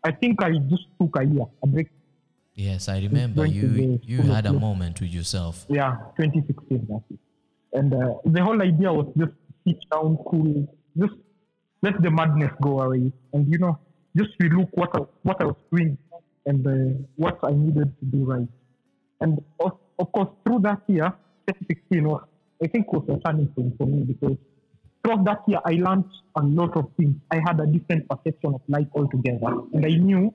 [0.04, 1.88] I think I just took a year, a break.
[2.54, 4.00] Yes, I remember you.
[4.02, 5.64] You had a moment with yourself.
[5.68, 7.02] Yeah, 2016.
[7.72, 9.32] And uh, the whole idea was just
[9.66, 10.66] sit down, cool,
[10.98, 11.14] just
[11.82, 13.78] let the madness go away, and you know,
[14.18, 15.96] just relook what I, what I was doing
[16.46, 18.48] and uh, what I needed to do right.
[19.20, 21.12] And of, of course, through that year,
[21.48, 22.24] 2016 was,
[22.62, 24.36] I think, was a turning point for me because
[25.02, 26.04] throughout that year, I learned
[26.36, 27.16] a lot of things.
[27.30, 30.34] I had a different perception of life altogether, and I knew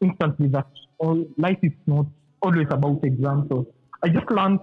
[0.00, 2.06] instantly that all life is not
[2.42, 3.48] always about exams.
[3.50, 3.66] So
[4.02, 4.60] I just learned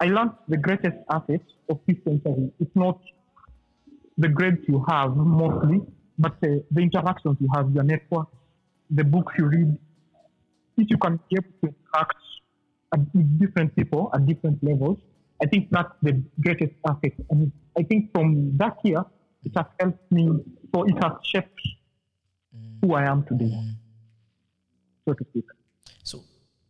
[0.00, 2.52] I learned the greatest asset of this century.
[2.60, 3.00] It's not
[4.16, 5.80] the grades you have mostly,
[6.18, 8.28] but uh, the interactions you have, your network,
[8.90, 9.78] the books you read.
[10.76, 12.16] If you can be able to interact
[12.94, 14.98] at- with different people at different levels,
[15.42, 17.12] I think that's the greatest asset.
[17.30, 19.04] And I think from that year,
[19.44, 20.28] it has helped me,
[20.74, 21.60] so it has shaped
[22.82, 23.52] who I am today,
[25.06, 25.44] so to speak.
[26.02, 26.22] So,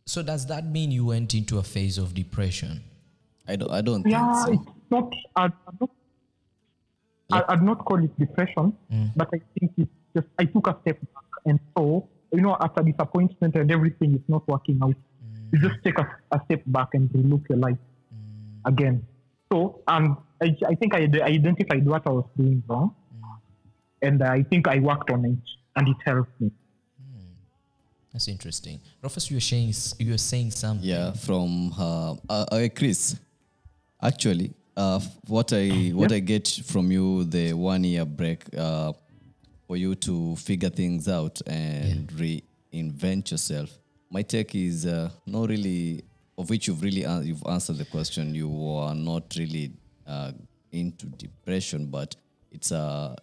[0.05, 2.83] so does that mean you went into a phase of depression?
[3.47, 3.71] I don't.
[3.71, 5.13] I don't Yeah, think it's not.
[5.35, 5.89] I'd, I'd
[7.29, 7.49] not.
[7.49, 8.73] I- I'd not call it depression,
[9.15, 12.83] but I think it's just I took a step back, and so you know, after
[12.83, 14.95] disappointment and everything is not working out,
[15.51, 17.77] you just take a, a step back and you look your life
[18.65, 19.03] again.
[19.51, 22.93] So, and I, I think I ide- identified what I was doing wrong,
[24.01, 25.37] and I think I worked on it,
[25.75, 26.51] and it helped me.
[28.13, 28.79] That's interesting.
[29.03, 30.87] Rufus, you were saying you were saying something.
[30.87, 33.15] Yeah, from uh, uh, uh, Chris.
[34.01, 38.93] Actually, uh, what I what I get from you the one year break uh,
[39.67, 43.77] for you to figure things out and reinvent yourself.
[44.09, 46.05] My take is uh, not really
[46.37, 48.33] of which you've really you've answered the question.
[48.33, 49.73] You are not really
[50.07, 50.31] uh,
[50.71, 52.15] into depression, but
[52.49, 53.17] it's uh,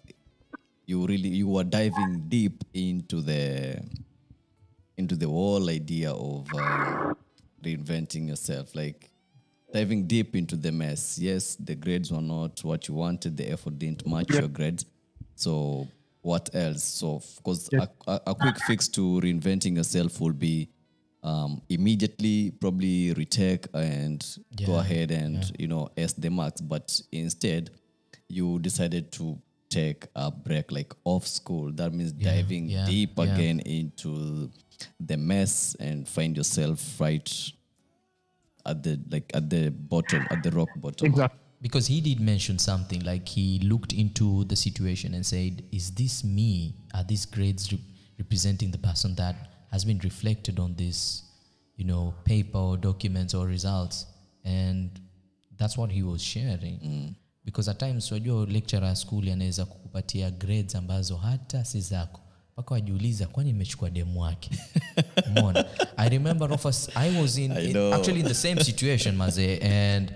[0.85, 3.83] you really you are diving deep into the
[4.99, 7.15] into the whole idea of uh,
[7.65, 9.11] reinventing yourself, like
[9.77, 11.19] diving deep into the mess.
[11.19, 14.87] Yes, the grades were not what you wanted, the effort didn't match your grades.
[15.35, 15.87] So,
[16.23, 16.83] what else?
[16.83, 20.71] So, of course, a, a, a quick fix to reinventing yourself will be
[21.23, 24.25] um, immediately probably retake and
[24.67, 26.63] go ahead and you know ace the marks.
[26.63, 27.71] But instead,
[28.29, 31.71] you decided to take a break, like off school.
[31.73, 33.25] That means diving yeah, deep yeah.
[33.25, 34.51] again into
[34.99, 37.29] the mess and find yourself right
[38.67, 41.07] at the like at the bottom, at the rock bottom.
[41.07, 41.39] Exactly.
[41.63, 46.25] because he did mention something like he looked into the situation and said is this
[46.25, 46.75] me?
[46.95, 47.81] Are these grades re-
[48.19, 49.37] representing the person that
[49.71, 51.23] has been reflected on this
[51.77, 54.07] you know paper or documents or results?
[54.45, 54.91] And
[55.59, 56.79] that's what he was sharing.
[56.79, 57.15] Mm.
[57.45, 62.21] Because at times wajua lecturer school anaweza kukupatia grades ambazo hata si zako
[62.57, 64.51] mpaka wajiuliza kwani imechukua demu wake?
[65.35, 65.65] Mona
[65.97, 70.13] i remember Rufus, i was in, I in actually in the same situation maze and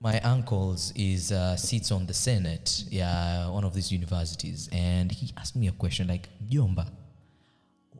[0.00, 5.32] my uncle's is uh, sits on the senate yeah one of these universities and he
[5.36, 6.86] asked me a question like mjomba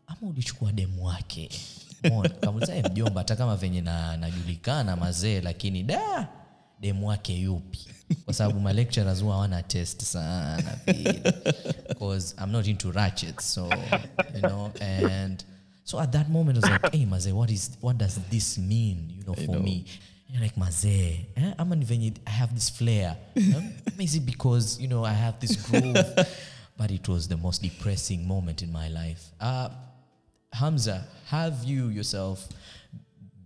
[0.06, 1.48] ama ulichukua demu wake?
[2.40, 6.28] Kamuliza "Eh, mjomba hata kama venye na, najulikana mazee lakini da
[6.80, 7.78] demu wake yupi
[8.24, 10.78] kwa sababu ma lecturers huwa hawana test sana
[11.88, 13.70] because i'm not into ratchets so
[14.34, 15.44] you know and
[15.84, 19.10] so at that moment i was like hey mazee what is what does this mean
[19.18, 19.84] you know for me?
[20.28, 21.54] And you're like mazee eh?
[21.58, 23.16] ama ni venye i have this flair.
[23.36, 26.04] Um, is it because you know i have this groove
[26.78, 29.20] but it was the most depressing moment in my life.
[29.40, 29.68] Uh,
[30.52, 32.48] Hamza, have you yourself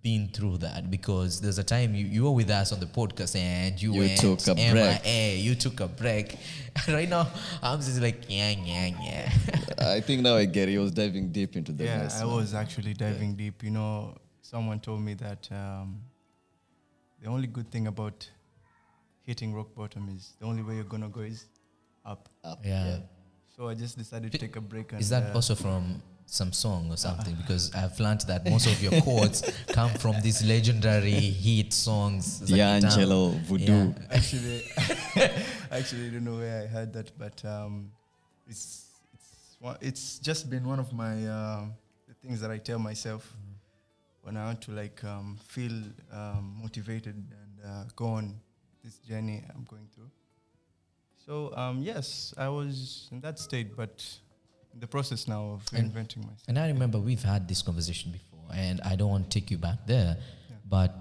[0.04, 0.90] been through that?
[0.90, 4.00] Because there's a time you, you were with us on the podcast and you, You
[4.00, 5.02] went took a break.
[5.02, 6.36] MIA, you took a break.
[6.88, 7.24] right now,
[7.60, 9.32] Hamza is like, yeah, yeah, yeah.
[9.96, 10.72] I think now I get it.
[10.72, 12.20] He was diving deep into the yeah, mess.
[12.20, 12.36] I man.
[12.36, 13.64] was actually diving deep.
[13.64, 16.00] You know, someone told me that um,
[17.20, 18.28] the only good thing about
[19.22, 21.46] hitting rock bottom is the only way you're gonna go is
[22.04, 22.28] up.
[22.44, 22.98] Up, Yeah.
[23.56, 24.92] So I just decided to take a break.
[24.92, 27.34] And, Is that uh, also from some song or something?
[27.36, 32.42] Because I've learned that most of your chords come from these legendary hit songs.
[32.44, 33.46] za D'Angelo, kitambo.
[33.46, 33.72] Voodoo.
[33.72, 33.92] Yeah.
[34.10, 34.62] actually,
[35.70, 37.90] actually, I don't know where I heard that, but um,
[38.46, 41.64] it's it's it's just been one of my uh,
[42.08, 43.32] the things that I tell myself
[44.22, 45.72] when I want to like um, feel
[46.12, 48.34] um, motivated and uh, go on
[48.82, 50.10] this journey I'm going through.
[51.26, 54.23] So um, yes, I was in that state, but in
[54.78, 56.42] the process now of And- reinventing myself.
[56.48, 59.58] And I remember we've had this conversation before, and I don't want to take you
[59.58, 60.16] back there,
[60.68, 60.94] but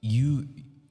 [0.00, 0.48] you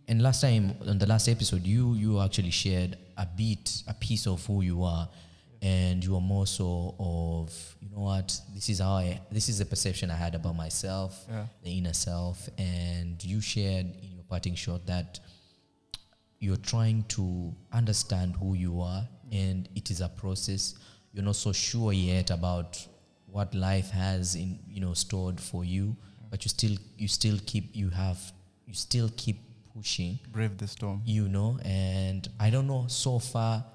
[0.07, 4.25] and last time on the last episode, you you actually shared a bit, a piece
[4.27, 5.07] of who you are,
[5.61, 9.59] and you are more so of you know what this is how I this is
[9.59, 11.45] the perception I had about myself, Yeah.
[11.63, 15.19] the inner self, and you shared in your parting shot that
[16.39, 19.31] you're trying to understand who you are mm.
[19.31, 20.73] and it is a process
[21.19, 22.87] you're not so sure yet about
[23.29, 25.93] what life has in you know stored for you
[26.31, 28.17] but you still you still keep you have
[28.65, 29.37] you still keep
[29.75, 31.01] pushing Brave the storm.
[31.03, 33.65] you know and i don't know so far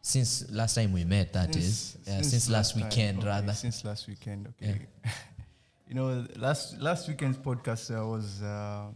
[0.00, 3.84] since last time we met That is, uh, since, last time, weekend okay, rather Since
[3.84, 4.86] last weekend, okay.
[5.88, 8.86] you know, last last weekend's podcast uh, was uh,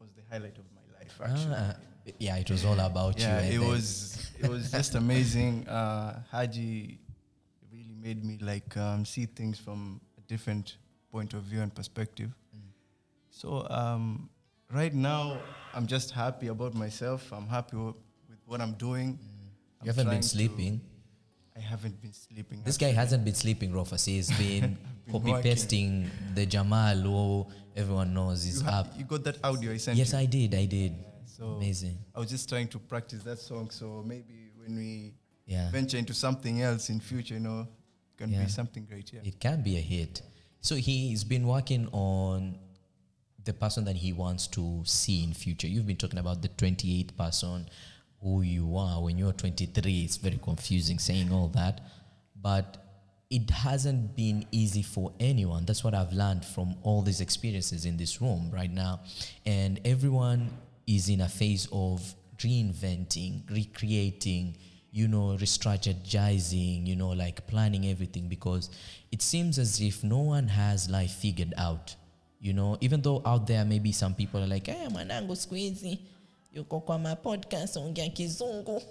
[0.00, 1.20] was the highlight of my life.
[1.22, 1.74] Actually, Ah,
[2.18, 5.66] yeah it was all about you yeah, and it was it was just amazing.
[5.68, 6.98] Uh, Haji
[8.04, 10.76] made me like um, see things from a different
[11.10, 12.30] point of view and perspective.
[12.54, 12.60] Mm.
[13.30, 14.28] So um,
[14.70, 15.38] right now,
[15.74, 17.32] I'm just happy about myself.
[17.32, 17.94] I'm happy w-
[18.28, 19.18] with what I'm doing.
[19.18, 19.86] I'm Mm.
[19.86, 20.80] you haven't been sleeping
[21.56, 22.62] I haven't been sleeping.
[22.64, 24.04] This guy hasn't been sleeping, Rufus.
[24.06, 28.86] He's been been copy pasting the Jamal who everyone knows is ha- up.
[28.98, 30.18] you got that audio I sent Yes, you?
[30.18, 30.52] I did.
[30.54, 30.92] I did.
[31.26, 31.96] So Amazing.
[32.14, 33.70] I was just trying to practice that song.
[33.70, 35.14] So maybe when we
[35.46, 35.70] Yeah.
[35.70, 37.68] venture into something else in future, you know,
[38.16, 38.44] can Yeah.
[38.44, 39.12] be something great.
[39.12, 39.20] Yeah.
[39.24, 40.22] It can be a hit.
[40.60, 42.58] So he's been working on
[43.44, 45.66] the person that he wants to see in future.
[45.68, 47.68] You've been talking about the 28th person,
[48.22, 50.04] who you are when you're 23.
[50.04, 51.82] It's very confusing saying all that,
[52.40, 52.78] but
[53.28, 55.66] it hasn't been easy for anyone.
[55.66, 59.00] That's what I've learned from all these experiences in this room right now,
[59.44, 60.50] and everyone
[60.86, 64.56] is in a phase of reinventing, recreating,
[64.94, 68.70] you know, re-strategizing, you know, like planning everything because
[69.10, 71.96] it seems as if no one has life figured out.
[72.38, 75.98] You know, even though out there maybe some people are like, eh, mwanangu hizi
[76.52, 78.82] yuko kwa my podcast ongea kizungu.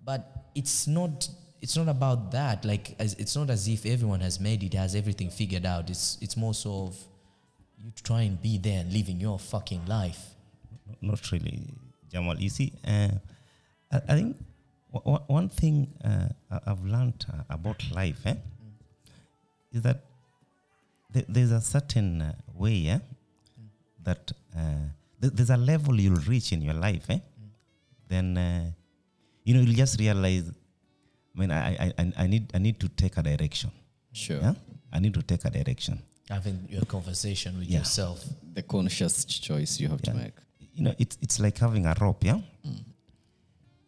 [0.00, 0.20] But
[0.54, 2.64] it's not it's not about that.
[2.64, 5.90] Like it's not as if everyone has made it, has everything figured out.
[5.90, 6.96] It's it's more so of
[7.78, 10.36] you try and be there and living your fucking life.
[11.00, 11.64] not really,
[12.08, 12.38] Jamal.
[12.38, 13.08] You see, uh,
[13.90, 14.36] I, I think
[14.92, 18.34] w- w- one thing uh, I- I've learned uh, about life eh,
[19.72, 20.00] is that
[21.12, 22.98] th- there's a certain uh, way eh,
[24.04, 24.60] that uh,
[25.20, 27.08] th- there's a level you'll reach in your life.
[27.10, 27.18] Eh,
[28.08, 28.70] Then uh,
[29.44, 30.44] you know you'll just realize.
[31.36, 33.70] I mean, I, I, I- I need I need to take a direction.
[34.12, 34.40] Sure.
[34.42, 34.54] Yeah,
[34.92, 35.98] I need to take a direction.
[36.28, 37.78] Having your conversation with Yeah.
[37.78, 38.24] yourself.
[38.54, 40.34] The conscious choice you have to make.
[40.76, 42.40] you know it's it's like having a rope yeah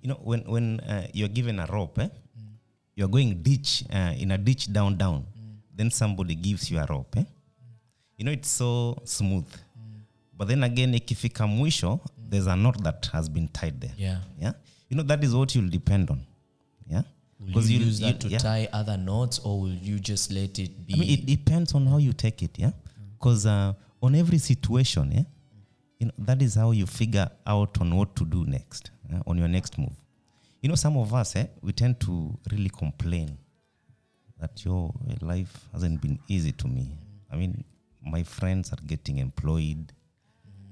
[0.02, 2.08] you know when when uh, you're given a rope eh,
[2.96, 5.24] you're going ditch uh, in a ditch down down
[5.76, 7.24] then somebody gives you a rope eh?
[8.18, 9.46] you know it's so smooth
[10.38, 14.20] but then again ikifika mwisho there's a knot that has been tied there Yeah.
[14.40, 14.52] yeah
[14.90, 16.20] you know that is what you'll depend on
[16.90, 17.02] yeah
[17.54, 18.38] Will you use that to yeah.
[18.38, 20.94] tie other knots or will you just let it be?
[20.94, 22.70] I mean, it depends on how you take it, yeah.
[23.18, 25.24] Because uh, on every situation, yeah,
[25.98, 29.38] you know that is how you figure out on what to do next uh, on
[29.38, 29.96] your next move.
[30.62, 33.36] You know, some of us, eh, we tend to really complain
[34.40, 36.96] that your life hasn't been easy to me.
[37.30, 37.64] I mean,
[38.04, 39.92] my friends are getting employed.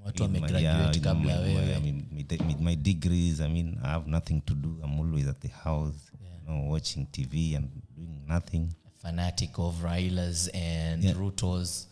[0.04, 1.76] Watu my- wamegraduate kabla my- my- wewe.
[1.76, 4.78] I mean, with, the- my degrees, I mean, I have nothing to do.
[4.82, 8.68] I'm always at the house, you know, watching TV and doing nothing.
[9.02, 11.14] fanatic of Railas and Yeah.
[11.14, 11.86] Rutos.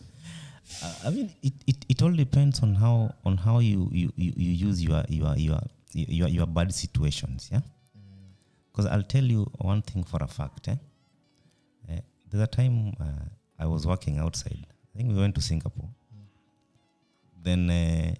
[1.03, 4.67] I mean, it, it, it all depends on how on how you you, you, you
[4.69, 5.59] use your your your
[5.93, 7.61] your, your bad situations, yeah.
[8.71, 10.67] Because I'll tell you one thing for a fact.
[10.67, 10.75] Eh?
[11.89, 11.99] Uh,
[12.29, 13.25] there's a time uh,
[13.57, 14.65] I was working outside.
[14.93, 15.89] I think we went to Singapore.
[17.41, 18.13] Then uh,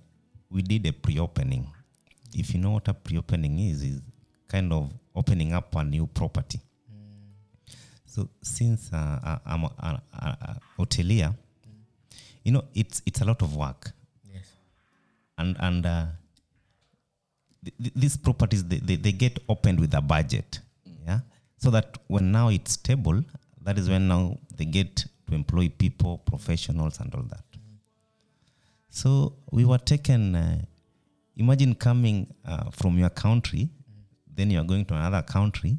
[0.49, 1.67] we did a pre-opening.
[2.33, 4.01] If you know what a pre-opening is, is
[4.47, 6.59] kind of opening up a new property.
[8.05, 11.35] So since uh, I- I'm a, a, a, a hotelier,
[12.43, 13.91] you know, it's it's a lot of work.
[14.33, 14.45] Yes.
[15.37, 16.05] And and uh,
[17.69, 20.59] th- th- these properties they, they, they get opened with a budget,
[21.05, 21.19] yeah.
[21.57, 23.23] So that when now it's stable,
[23.63, 24.95] that is when now they get
[25.27, 27.43] to employ people, professionals, and all that.
[28.89, 30.35] So we were taken.
[30.35, 30.61] Uh,
[31.35, 33.69] imagine coming uh, from your country,
[34.35, 35.77] then you are going to another country,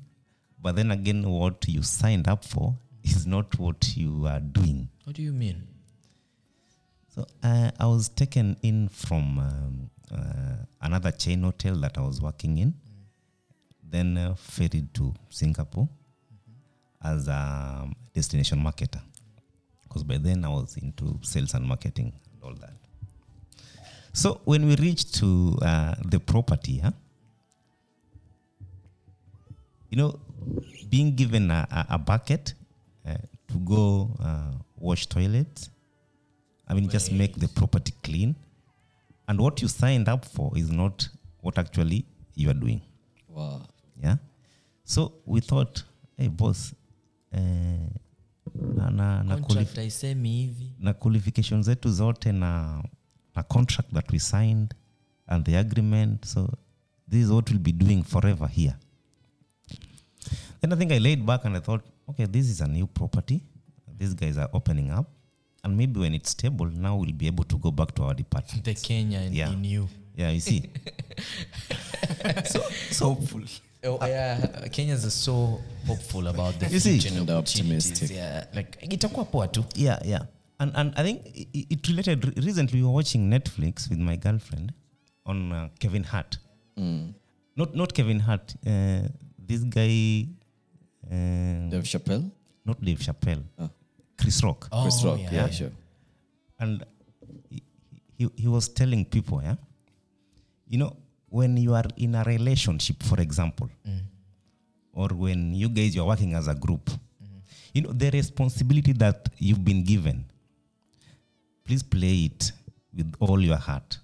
[0.62, 4.88] but then again, what you signed up for is not what you are doing.
[5.04, 5.66] What do you mean?
[7.14, 12.20] So uh, I was taken in from um, uh, another chain hotel that I was
[12.20, 12.74] working in,
[13.82, 15.88] then uh, ferried to Singapore
[17.02, 19.00] as a destination marketer.
[19.82, 22.74] Because by then I was into sales and marketing and all that.
[24.12, 26.92] So when we reached to uh, the property, huh,
[29.88, 30.20] you know,
[30.88, 32.54] being given a, a, a bucket
[33.06, 33.14] uh,
[33.48, 35.70] to go uh, wash toilets,
[36.68, 38.36] I mean, just make the property clean.
[39.30, 41.08] And what you signed up for is not
[41.40, 42.04] what actually
[42.34, 42.80] you are doing.
[43.28, 43.62] Wow.
[44.02, 44.16] Yeah.
[44.84, 45.84] So we thought,
[46.16, 46.74] hey, boss,
[47.32, 47.38] eh,
[48.54, 50.72] na, na, na, Contract qualif- haisemi hivi.
[50.78, 52.82] na qualifications zetu zote na,
[53.36, 54.74] na contract that we signed
[55.28, 56.24] and the agreement.
[56.24, 56.48] So
[57.08, 58.74] this is what we'll be doing forever here.
[60.60, 63.42] Then I think I laid back and I thought, okay, this is a new property.
[63.98, 65.06] These guys are opening up.
[65.62, 68.64] And maybe when it's stable, now we'll be able to go back to our department.
[68.64, 69.52] The Kenya in, Yeah.
[69.52, 69.88] in you.
[70.16, 70.62] Yeah, you see.
[72.44, 73.42] so, so hopeful.
[73.84, 74.38] Oh, yeah,
[74.68, 78.10] Kenyans are so hopeful about the You future and And optimistic.
[78.10, 79.64] Yeah, like itakuwa poa tu.
[79.74, 80.22] Yeah, yeah.
[80.58, 84.16] And and I think i- i- it related recently we were watching Netflix with my
[84.16, 84.72] girlfriend
[85.24, 86.38] on uh, Kevin Hart.
[87.56, 88.54] Not not Kevin Hart.
[88.66, 89.08] Uh,
[89.38, 90.26] this guy,
[91.10, 92.30] uh, Dave Chappelle?
[92.66, 93.70] not Dave Chappelle, Oh.
[94.20, 94.68] Chris Rock.
[94.72, 95.20] Oh, Chris Rock.
[95.20, 95.32] yeah.
[95.32, 95.72] Yeah, sure.
[96.58, 96.84] and
[97.48, 97.62] he,
[98.18, 99.56] he, he was telling people, yeah,
[100.68, 100.96] you know,
[101.28, 104.00] when you are in a relationship, for example, mm.
[104.92, 107.38] or when you guys you're working as a group, mm-hmm.
[107.74, 110.24] you know, the responsibility that you've been given,
[111.64, 112.52] please play it
[112.94, 113.98] with all your heart,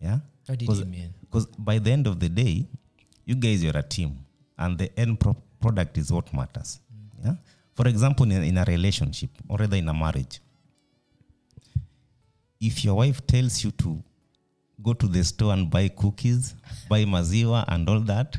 [0.00, 0.18] yeah.
[0.46, 1.14] What did he mean?
[1.20, 2.66] Because by the end of the day,
[3.24, 4.18] you guys you're a team,
[4.58, 6.80] and the end pro- product is what matters.
[6.92, 7.24] Mm.
[7.24, 7.34] Yeah.
[7.76, 10.40] For example, in a, in a relationship or rather in a marriage,
[12.58, 14.02] if your wife tells you to
[14.82, 16.54] go to the store and buy cookies,
[16.88, 18.38] buy maziwa and all that,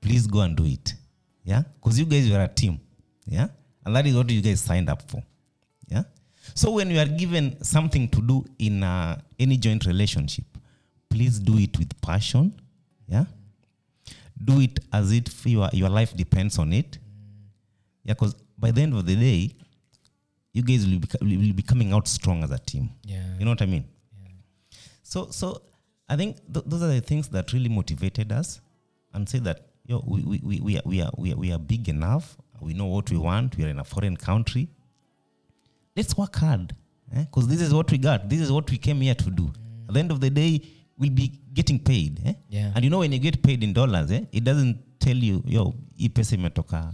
[0.00, 0.94] please go and do it.
[1.42, 1.62] Yeah?
[1.76, 2.78] Because you guys are a team.
[3.26, 3.48] Yeah?
[3.84, 5.22] And that is what you guys signed up for.
[5.88, 6.02] Yeah?
[6.54, 10.44] So when you are given something to do in uh, any joint relationship,
[11.08, 12.60] please do it with passion.
[13.08, 13.24] Yeah?
[14.42, 16.98] Do it as if your, your life depends on it.
[18.04, 19.54] Yeah, because by the end of the day,
[20.52, 22.90] you guys will be, will be coming out strong as a team.
[23.04, 23.22] Yeah.
[23.38, 23.84] You know what I mean?
[24.22, 24.28] Yeah.
[25.02, 25.62] So, so
[26.08, 28.60] I think th- those are the things that really motivated us
[29.12, 31.58] and say that yo, we, we, we, we, are, we, are, we, are, we are
[31.58, 32.36] big enough.
[32.60, 33.56] We know what we want.
[33.56, 34.68] We are in a foreign country.
[35.96, 36.74] Let's work hard
[37.12, 38.28] because this is what we got.
[38.28, 39.52] This is what we came here to do.
[39.88, 40.62] At the end of the day,
[40.96, 42.20] we'll be getting paid.
[42.24, 42.32] Eh?
[42.48, 42.72] Yeah.
[42.74, 45.74] And you know, when you get paid in dollars, eh, it doesn't tell you, yo,
[45.96, 46.92] hii pesa imetoka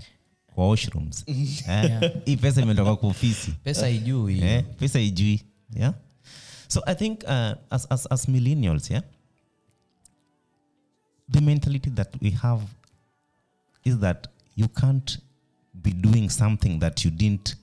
[0.60, 1.24] kwa washrooms.
[1.68, 2.12] eh?
[2.24, 3.50] Hii pesa imetoka kwa ofisi.
[3.50, 4.40] Pesa haijui.
[4.40, 5.40] Eh, pesa ijui
[5.76, 5.94] yeah
[6.68, 9.02] so i think uh, as, as, as millennials yeah
[11.32, 12.62] the mentality that we have
[13.84, 15.18] is that you can't
[15.74, 17.56] be doing something that you didn't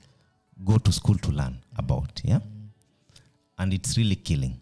[0.64, 2.40] go to school to learn about yeah
[3.56, 4.52] and it's really killing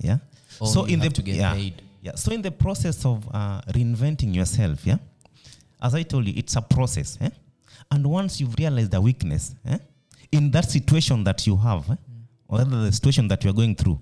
[0.00, 0.18] yeah
[0.60, 1.82] Or so in the yeah, paid.
[2.02, 4.98] yeah so in the process of uh, reinventing yourself yeah
[5.80, 7.30] as i told you it's a process eh?
[7.92, 9.78] And once you've realized the weakness eh?
[10.32, 11.96] in that situation that you have eh?
[12.48, 13.98] or rather the situation that you're going through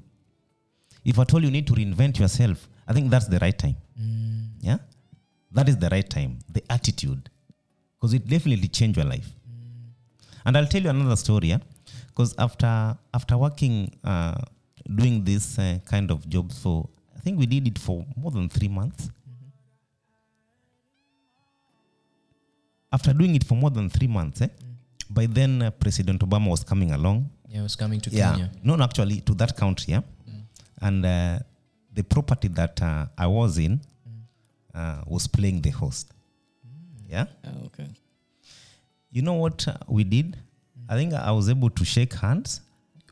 [1.05, 3.77] if at all you need to reinvent yourself i think that's the right time.
[4.61, 4.79] Yeah?
[5.53, 7.29] That is the right time the attitude.
[7.97, 9.29] Because it definitely change your life.
[10.45, 11.55] And i'll tell you another story
[12.09, 13.75] because after after working
[14.05, 14.41] uh,
[14.95, 18.49] doing this uh, kind of job for i think we did it for more than
[18.49, 19.11] three months
[22.93, 24.49] after doing it for more than three months eh,
[25.09, 28.31] by then uh, president obama was coming along Yeah, I was coming to yeah.
[28.33, 28.51] Kenya.
[28.63, 30.03] No, no, actually, to that country, yeah.
[30.81, 31.39] And uh,
[31.93, 33.81] the property that uh, I was in
[34.73, 36.07] uh, was playing the host.
[37.09, 37.25] Yeah.
[37.45, 37.89] Ah, okay.
[39.11, 40.37] You know what uh, we did?
[40.89, 42.61] I think I was able to shake hands.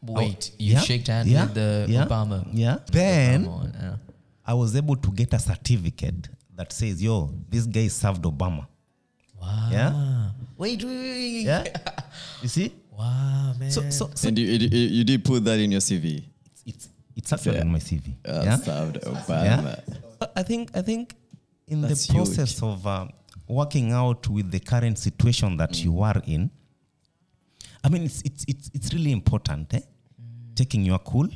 [0.03, 2.47] Wait, you Yeah, shake hands yeah, with the yeah, Obama.
[2.53, 2.79] Yeah.
[2.93, 3.99] Then Obama.
[4.47, 7.17] I was able to get a certificate that says, "Yo,
[7.51, 8.67] this guy served Obama."
[9.41, 9.69] Wow.
[9.73, 10.31] Yeah.
[10.57, 11.43] Wait, wait, wait.
[11.43, 11.65] Yeah.
[12.43, 12.73] you see?
[12.91, 13.71] Wow, man.
[13.71, 16.25] So, so, so And you, you, you you did put that in your CV?
[16.67, 17.63] it's it's actually Yeah.
[17.63, 18.15] on my CV.
[18.25, 18.57] Uh, yeah.
[18.57, 19.83] served Obama.
[20.21, 20.27] Yeah.
[20.37, 21.15] I think I think
[21.69, 23.11] in That's the process of um,
[23.47, 26.51] working out with the current situation that you are in,
[27.85, 29.81] I mean it's it's it's, it's really important, eh?
[30.57, 31.29] Taking your cool,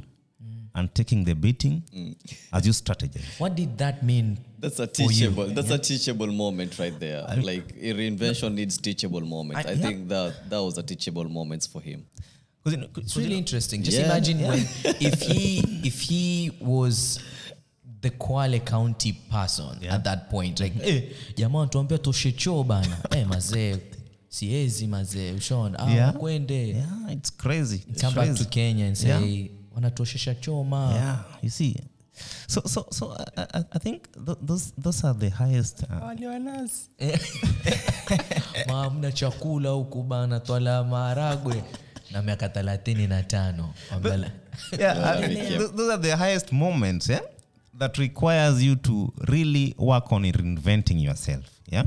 [0.74, 2.14] and taking the beating Mm.
[2.52, 3.38] as you strategize.
[3.38, 4.38] What did that mean?
[4.60, 5.46] That's a teachable.
[5.48, 7.22] That's a teachable moment right there.
[7.42, 9.58] like reinvention no, needs teachable moment.
[9.66, 9.90] I- I, yeah.
[10.08, 12.02] that that was a teachable moments for him.
[12.64, 13.82] 'Cause, you know, It's you really know, interesting.
[13.82, 14.06] Just Yeah.
[14.06, 14.58] imagine when
[15.00, 17.18] if he if he was
[18.00, 19.94] the Kwale County person Yeah.
[19.96, 21.02] at that point, like eh,
[21.36, 23.76] jamaa tuambia toshe choo bana, eh mazee,
[24.28, 26.12] siezi mazee, ushaona, ah, Yeah.
[26.12, 27.82] kwende yeah, it's crazy.
[27.90, 30.92] It's come back to Kenya and say wanatoshesha choma.
[30.94, 31.76] Yeah, you see.
[32.46, 35.84] So, so, so I, I, I think th- those those are the highest.
[35.84, 36.14] Uh,
[39.14, 41.64] chakula huku bana, twala maharagwe
[42.10, 43.74] na miaka thelathini na tano
[45.76, 47.08] those are the highest moments.
[47.08, 47.20] Yeah,
[47.78, 51.44] that requires you to really work on reinventing yourself.
[51.66, 51.84] Yeah,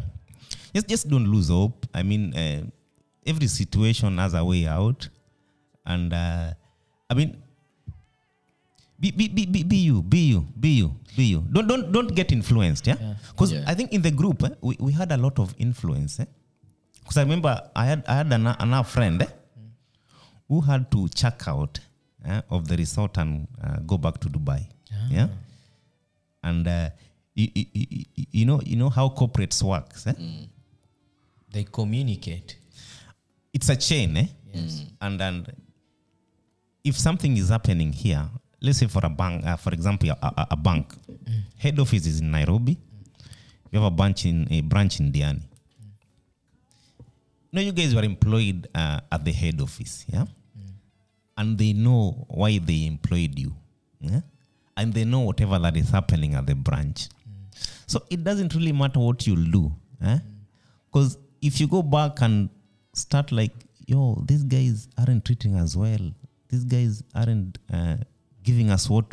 [0.73, 1.85] just just don't lose hope.
[1.93, 2.63] I mean, uh,
[3.25, 5.07] every situation has a way out,
[5.85, 6.53] and uh,
[7.09, 7.41] I mean.
[8.99, 11.41] Be, be, be, be, be you, be you, be you, be you.
[11.51, 13.15] Don't don't don't get influenced, yeah.
[13.31, 13.63] Because Yeah.
[13.67, 16.17] I think in the group eh, we, we had a lot of influence.
[17.01, 19.27] Because I remember I had I had an, another friend eh,
[20.47, 21.79] who had to check out
[22.25, 24.65] eh, of the resort and uh, go back to Dubai.
[25.09, 25.27] Yeah,
[26.41, 26.89] and uh,
[27.35, 27.65] you, you,
[28.31, 30.07] you, know you know how corporates works.
[30.07, 30.13] Eh?
[31.51, 32.55] They communicate.
[33.53, 34.27] It's a chain, eh?
[34.53, 34.85] Yes.
[35.01, 35.51] And and
[36.83, 38.25] if something is happening here,
[38.61, 40.93] let's say for a bank, uh, for example, a, a, a bank,
[41.57, 42.77] head office is in Nairobi.
[43.71, 45.41] You have a branch in a branch in Diani.
[47.51, 50.25] No, you guys were employed uh, at the head office, yeah,
[51.37, 53.53] and they know why they employed you,
[53.99, 54.21] yeah,
[54.75, 57.07] and they know whatever that is happening at the branch.
[57.87, 59.71] So it doesn't really matter what you'll do,
[60.91, 62.49] because if you go back and
[62.93, 63.53] start like,
[63.87, 66.11] yo, these guys aren't treating us well.
[66.49, 67.97] These guys aren't uh,
[68.45, 69.09] giving us what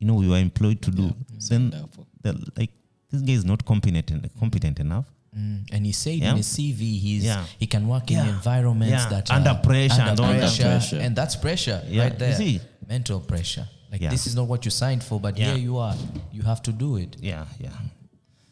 [0.00, 1.06] you know we were employed to do.
[1.50, 2.04] then up for.
[2.22, 2.70] they're like
[3.10, 5.06] this guy is not competent competent enough.
[5.38, 5.58] Mm.
[5.74, 6.30] And he said Yeah.
[6.32, 7.44] in his CV, he's Yeah.
[7.58, 9.08] he can work in environments Yeah.
[9.14, 10.98] that Under are pressure under and pressure, pressure.
[11.04, 12.36] and that's pressure Yeah, right you there.
[12.36, 12.60] see?
[12.88, 13.66] Mental pressure.
[13.92, 14.10] Like Yeah.
[14.10, 15.46] this is not what you signed for, but Yeah.
[15.54, 15.96] here you are.
[16.36, 17.16] You have to do it.
[17.20, 17.70] Yeah, yeah.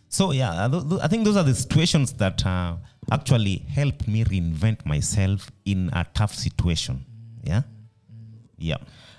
[0.08, 2.76] So yeah, th- th- I think those are the situations that uh,
[3.10, 7.04] actually helped me reinvent myself in a tough situation.
[7.44, 7.62] Yeah,
[8.60, 8.76] yeah.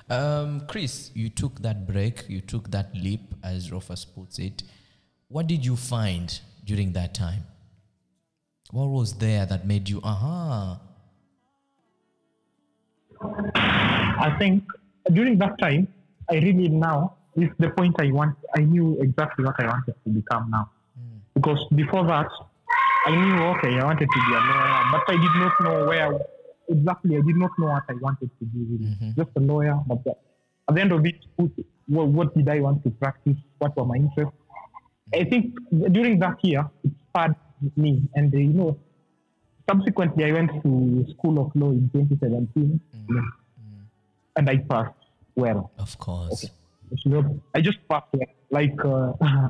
[0.09, 4.63] Um, Chris, you took that break, you took that leap, as Rufus puts it.
[5.27, 7.43] What did you find during that time?
[8.71, 10.79] What was there that made you, aha,
[13.23, 14.63] I think
[15.13, 15.87] during that time,
[16.29, 18.35] I really now is the point I want.
[18.55, 20.69] I knew exactly what I wanted to become now,
[21.33, 22.27] because before that,
[23.05, 26.19] I knew okay, I wanted to be a lawyer, but I did not know where
[26.72, 27.17] exactly.
[27.17, 28.59] I did not know what I wanted to do.
[28.72, 29.13] Really.
[29.15, 30.17] Just a lawyer, but the-
[30.69, 31.15] at the end of it,
[31.88, 33.36] what, what did I want to practice?
[33.59, 34.38] What were my interests?
[35.13, 35.55] I think
[35.91, 37.36] during that year, it spurred
[37.76, 38.78] me, and uh, you know,
[39.69, 42.80] subsequently, I went to School of Law in 2017,
[44.38, 44.93] and I passed
[45.36, 45.72] well.
[45.78, 46.45] of course.
[47.03, 48.28] So I just passed well.
[48.49, 49.13] Like, uh,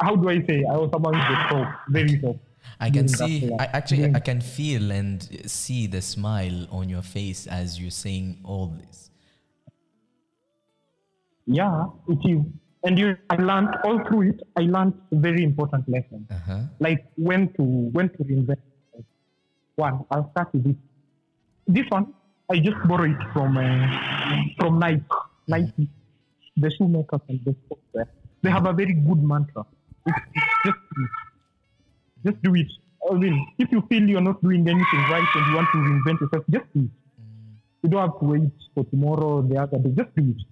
[0.00, 0.64] how do I say?
[0.70, 2.36] I was among the top, very top.
[2.80, 3.50] I can see.
[3.58, 8.40] I actually, I can feel and see the smile on your face as you're saying
[8.44, 9.10] all this.
[11.46, 12.24] yeah, it is.
[12.24, 12.52] You.
[12.86, 14.40] And you, I learned all through it.
[14.56, 16.60] I learned very important lessons, Uh-huh.
[16.80, 17.62] like when to
[17.96, 18.60] when to invest.
[19.76, 20.76] One, I'll start with this.
[21.66, 22.12] This one,
[22.52, 25.02] I just borrow it from uh, from Nike.
[25.48, 25.88] Nike,
[26.58, 28.06] the shoemakers and the sportswear.
[28.42, 29.64] They have a very good mantra.
[30.06, 30.78] It's, it's just.
[32.24, 32.66] Just do it.
[33.10, 36.20] I mean, if you feel you're not doing anything right and you want to reinvent
[36.20, 36.90] yourself, just do it.
[37.82, 39.90] You don't have to wait for tomorrow or the other day.
[39.90, 40.42] Just do it.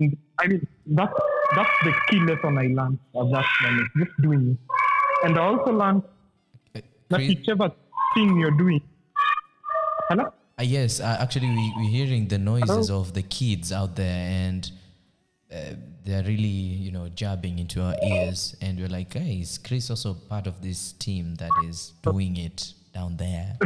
[0.00, 1.12] And I mean, that's
[1.56, 3.88] that's the key lesson I learned at that moment.
[3.98, 4.58] Just doing it.
[5.26, 6.02] And I also learned
[6.74, 7.72] that whichever
[8.14, 8.82] thing you're doing.
[10.08, 10.32] Hello?
[10.58, 14.70] Uh, yes, uh, actually, we, we're hearing the noises of the kids out there, and
[15.50, 18.56] uh, they're really, you know, jabbing into our ears.
[18.60, 22.72] And we're like, hey, is Chris also part of this team that is doing it
[22.94, 23.58] down there?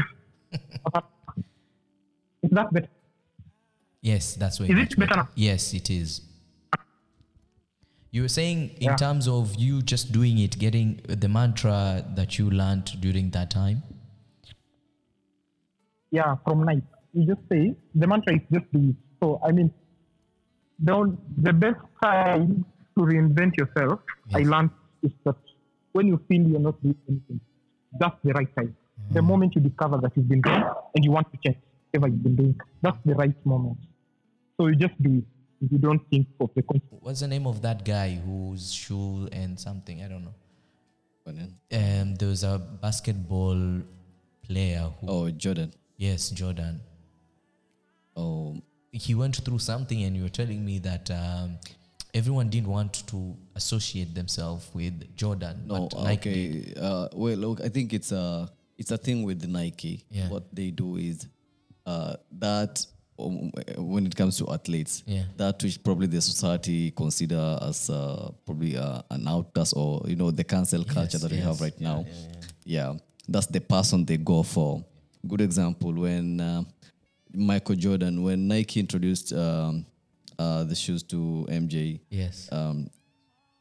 [2.42, 2.88] Is that better?
[4.02, 5.28] Yes, that's way Is it better now?
[5.34, 6.20] Yes, it is.
[8.10, 8.96] You were saying in Yeah.
[8.96, 13.82] terms of you just doing it, getting the mantra that you learned during that time.
[16.10, 16.82] yeah, from Nike.
[17.12, 18.96] You just say the mantra is just do it.
[19.20, 19.72] So I mean,
[20.88, 20.96] the
[21.46, 22.64] the best time
[22.96, 24.00] to reinvent yourself,
[24.34, 24.48] I Yes.
[24.52, 24.70] learned
[25.02, 25.36] is that
[25.92, 27.40] when you feel you're not doing anything,
[28.00, 28.72] that's the right time.
[29.10, 30.64] The moment you discover that you've been wrong
[30.94, 31.58] and you want to change
[31.92, 33.78] whatever you've been doing, that's the right moment.
[34.56, 35.24] So you just do it.
[35.64, 36.98] if you don't think of the consequences.
[37.06, 40.02] What's the name of that guy whose shoe and something?
[40.02, 40.34] I don't know.
[41.72, 43.80] Um, there was a basketball
[44.46, 45.72] player who, Oh, Jordan.
[45.96, 46.80] yes, Jordan.
[48.16, 48.60] Oh,
[48.94, 51.58] He went through something, and you were telling me that um,
[52.14, 55.64] everyone didn't want to associate themselves with Jordan.
[55.66, 55.88] no.
[55.90, 56.30] but Nike.
[56.30, 56.80] Okay.
[56.80, 60.04] Uh, well, look, I think it's a it's a thing with Nike.
[60.10, 60.28] Yeah.
[60.28, 61.26] What they do is
[61.86, 62.84] uh, that
[63.18, 65.24] um, when it comes to athletes, Yeah.
[65.36, 70.30] that which probably the society consider as uh, probably uh, an outcast or you know
[70.30, 71.60] the cancel culture Yes, that we have yes.
[71.60, 72.04] right now.
[72.64, 72.94] Yeah,
[73.28, 74.84] that's the person they go for.
[75.26, 76.64] Good example when uh,
[77.34, 79.84] Michael Jordan, when Nike introduced um,
[80.38, 82.48] uh, the shoes to MJ, Yes.
[82.52, 82.88] um,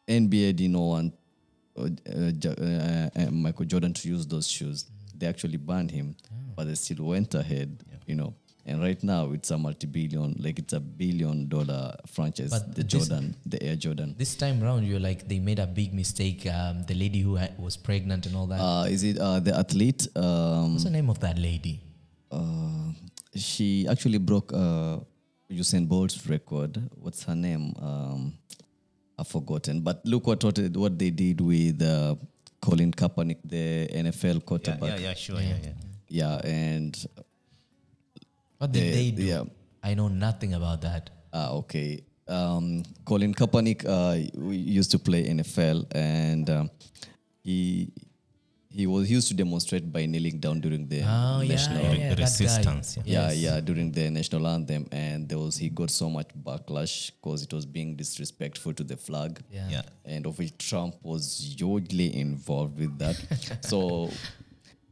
[0.07, 1.13] NBA didn't want
[1.77, 4.85] uh, uh, uh, uh, Michael Jordan to use those shoes.
[5.17, 6.15] They actually banned him,
[6.55, 8.33] but they still went ahead, you know.
[8.65, 12.49] And right now, it's a multi-billion, like it's a billion-dollar franchise.
[12.49, 14.15] But the this- Jordan, the Air Jordan.
[14.17, 16.47] this time round, you're like they made a big mistake.
[16.47, 18.59] Um, the lady who ha- was pregnant and all that.
[18.61, 20.07] Uh, is it uh, the athlete?
[20.15, 21.81] Um, What's the name of that lady?
[22.31, 22.91] uh,
[23.35, 24.99] she actually broke uh,
[25.51, 26.81] Usain Bolt's record.
[26.95, 27.73] What's her name?
[27.79, 28.33] Um,
[29.17, 29.81] I've forgotten.
[29.81, 32.15] But look what what, what they did with uh,
[32.61, 34.99] Colin Kaepernick, the NFL quarterback.
[34.99, 35.71] yeah, yeah, sure, yeah, yeah.
[36.07, 37.05] Yeah, and
[38.57, 39.23] What did They- they do?
[39.23, 39.43] yeah.
[39.83, 41.09] I know nothing about that.
[41.33, 42.03] ah, okay.
[42.27, 44.15] Um, Colin Kaepernick uh,
[44.49, 46.69] used to play NFL, and um,
[47.43, 47.91] he
[48.73, 52.97] he was used to demonstrate by kneeling down during the Oh national yeah, yeah, resistance,
[52.97, 53.03] yeah.
[53.05, 53.37] yeah, Yes.
[53.45, 57.53] yeah, during the national anthem, and there was he got so much backlash because it
[57.53, 59.39] was being disrespectful to the flag.
[59.51, 59.69] Yeah.
[59.69, 59.81] Yeah.
[60.05, 63.17] and of which Trump was hugely involved with that.
[63.71, 64.09] so,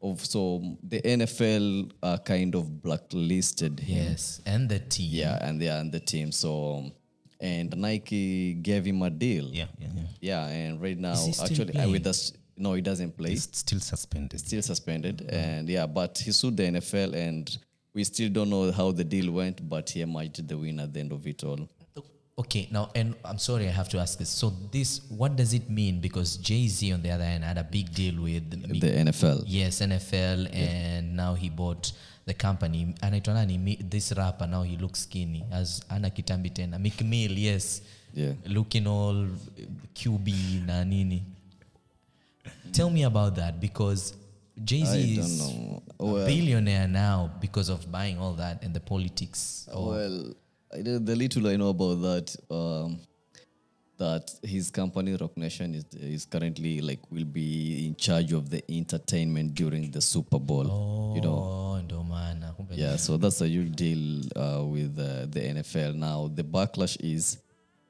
[0.02, 4.04] of so the NFL uh, kind of blacklisted him.
[4.12, 5.10] Yes, and the team.
[5.12, 6.32] Yeah, and they are on the team.
[6.32, 6.92] So,
[7.40, 9.46] and Nike gave him a deal.
[9.46, 10.04] Yeah, yeah, yeah.
[10.22, 14.32] yeah, and right now, actually, uh, with us, no, he doesn't play He's still suspended.
[14.34, 17.58] He's still suspended and yeah but he sued the nfl and
[17.94, 21.00] we still don't know how the deal went but he emerged the winner at the
[21.00, 21.68] end of it all
[22.40, 24.30] Okay, now, and I'm sorry, I have to ask this.
[24.30, 26.00] So, this, what does it mean?
[26.00, 29.44] Because Jay Z, on the other hand, had a big deal with the, the nfl
[29.46, 31.92] yes NFL, and now he bought
[32.26, 32.96] the company.
[33.04, 33.78] Anaitwa nani?
[33.88, 36.80] This rapper now he looks skinny as ana kitambi tena.
[36.80, 37.82] Meek Mill, yes,
[38.14, 38.34] Yeah.
[38.48, 39.28] looking all
[39.94, 41.24] QB na nini.
[42.74, 44.14] Tell me about that because
[44.64, 45.42] Jay Z is
[46.00, 49.68] well, a billionaire now because of buying all that and the politics.
[49.72, 50.34] of- well
[50.74, 52.98] the little i know about that um,
[53.98, 58.64] that his company rock nation is, is currently like will be in charge of the
[58.72, 61.40] entertainment during the super bowl you know
[61.74, 62.54] Oh, ndo maana.
[62.72, 65.96] Yeah, so that's a huge deal uh, with uh, the NFL.
[65.96, 67.38] Now the backlash is,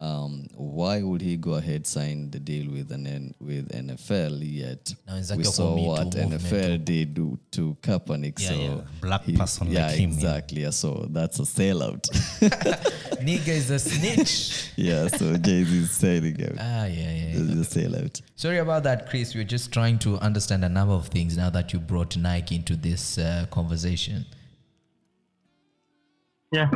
[0.01, 4.95] um, why would he go ahead sign the deal with an N- with NFL yet?
[5.05, 8.41] Na wenzake We saw what NFL did do to Kaepernick.
[8.41, 8.81] Yeah, so yeah.
[8.99, 10.15] Black person yeah, like him, yeah.
[10.15, 10.61] exactly.
[10.63, 10.71] Yeah.
[10.71, 12.09] so that's a sellout.
[13.21, 14.71] Nigga is a snitch.
[14.75, 16.55] yeah, so Jay Z is selling out.
[16.59, 17.11] ah, yeah, yeah.
[17.13, 17.61] yeah.
[17.61, 18.21] It's a sellout.
[18.35, 19.35] Sorry about that, Chris.
[19.35, 22.75] We're just trying to understand a number of things now that you brought Nike into
[22.75, 24.25] this uh, conversation.
[26.51, 26.71] Yeah.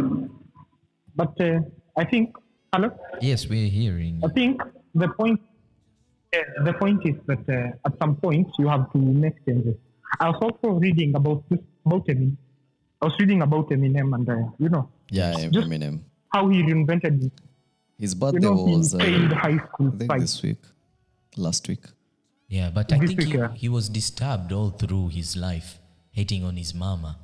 [1.16, 1.62] But uh,
[1.98, 2.36] I think,
[2.76, 2.90] hello?
[3.22, 4.22] Yes, we're hearing.
[4.24, 4.62] I think
[4.94, 5.40] the point
[6.36, 9.76] uh, the point is that uh, at some point you have to make changes.
[10.20, 12.38] I was also reading about this about Eminem.
[13.02, 16.02] I was reading about Eminem and uh, you know Yeah, Just- Eminem.
[16.34, 17.32] how he reinvented it.
[17.98, 19.00] His You know, was uh,
[19.46, 20.20] high school I think fight.
[20.20, 20.58] this week,
[21.38, 21.84] last week.
[22.50, 23.54] Yeah, but I This think he, yeah.
[23.54, 25.80] he was disturbed all through his life,
[26.12, 27.18] hating on his mama,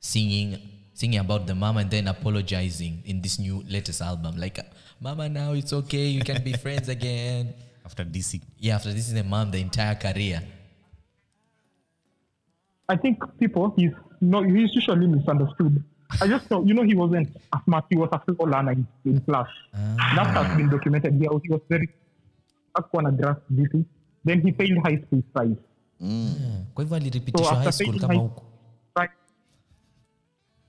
[0.00, 0.58] singing
[0.94, 4.36] singing about the mama and then apologizing in this new latest album.
[4.36, 4.58] Like,
[5.00, 7.54] mama, now it's okay, you can be friends again.
[7.84, 8.40] After DC.
[8.58, 10.40] Yeah, after this is the mom, the entire career.
[12.88, 15.82] I think people he's no he's usually misunderstood.
[16.20, 17.86] I just know you know he wasn't as smart.
[17.90, 19.48] He was a slow learner in, in class.
[19.72, 21.14] That has been documented.
[21.14, 21.88] He, he was very
[22.74, 23.84] hakuwa na grasp vitu.
[24.24, 25.58] Then he failed high school twice.
[26.74, 28.42] Kwa hivyo So alirepitishwa high school kama huko.
[28.96, 29.10] Right.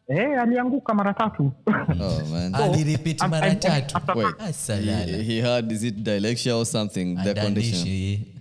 [0.07, 1.51] Eh, alianguka mara tatu.
[1.67, 2.51] Oh man.
[2.51, 4.17] Mara tatu.
[4.17, 4.51] Wait, Ah,
[5.05, 7.15] he, he had is it dyslexia or something?
[7.15, 7.87] The condition.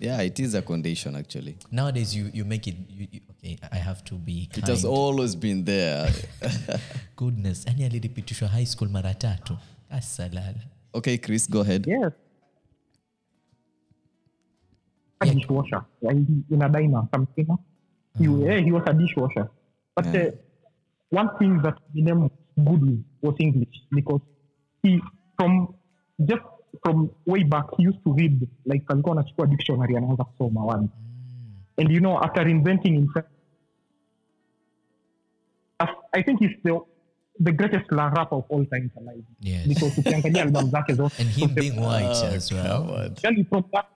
[0.00, 1.56] Yeah, it is a condition actually.
[1.70, 2.74] Nowadays, you, you make it.
[2.88, 6.10] You, you, okay, I have to be It has always been there.
[7.16, 9.56] Goodness, yani alirepitishwa high school mara tatu.
[9.90, 10.54] Asalala.
[10.94, 11.86] okay, Chris, go ahead.
[11.86, 12.12] Yes.
[15.20, 15.84] A dishwasher.
[16.50, 17.46] In a diner, something.
[18.18, 19.48] He, yeah, he was a dishwasher.
[19.94, 20.30] But uh,
[21.12, 24.20] one thing that Eminem was good with was English because
[24.82, 25.00] he
[25.36, 25.74] from
[26.18, 26.42] just
[26.84, 30.88] from way back he used to read like alikuwa anachukua dictionary anaanza kusoma one
[31.76, 33.24] and you know after inventing himself
[36.12, 36.80] i think he's the
[37.40, 39.66] the greatest la- rapper of all time alive Yes.
[39.68, 43.10] because ukiangalia album zake zote And him being white as well.
[43.22, 43.86] yani from that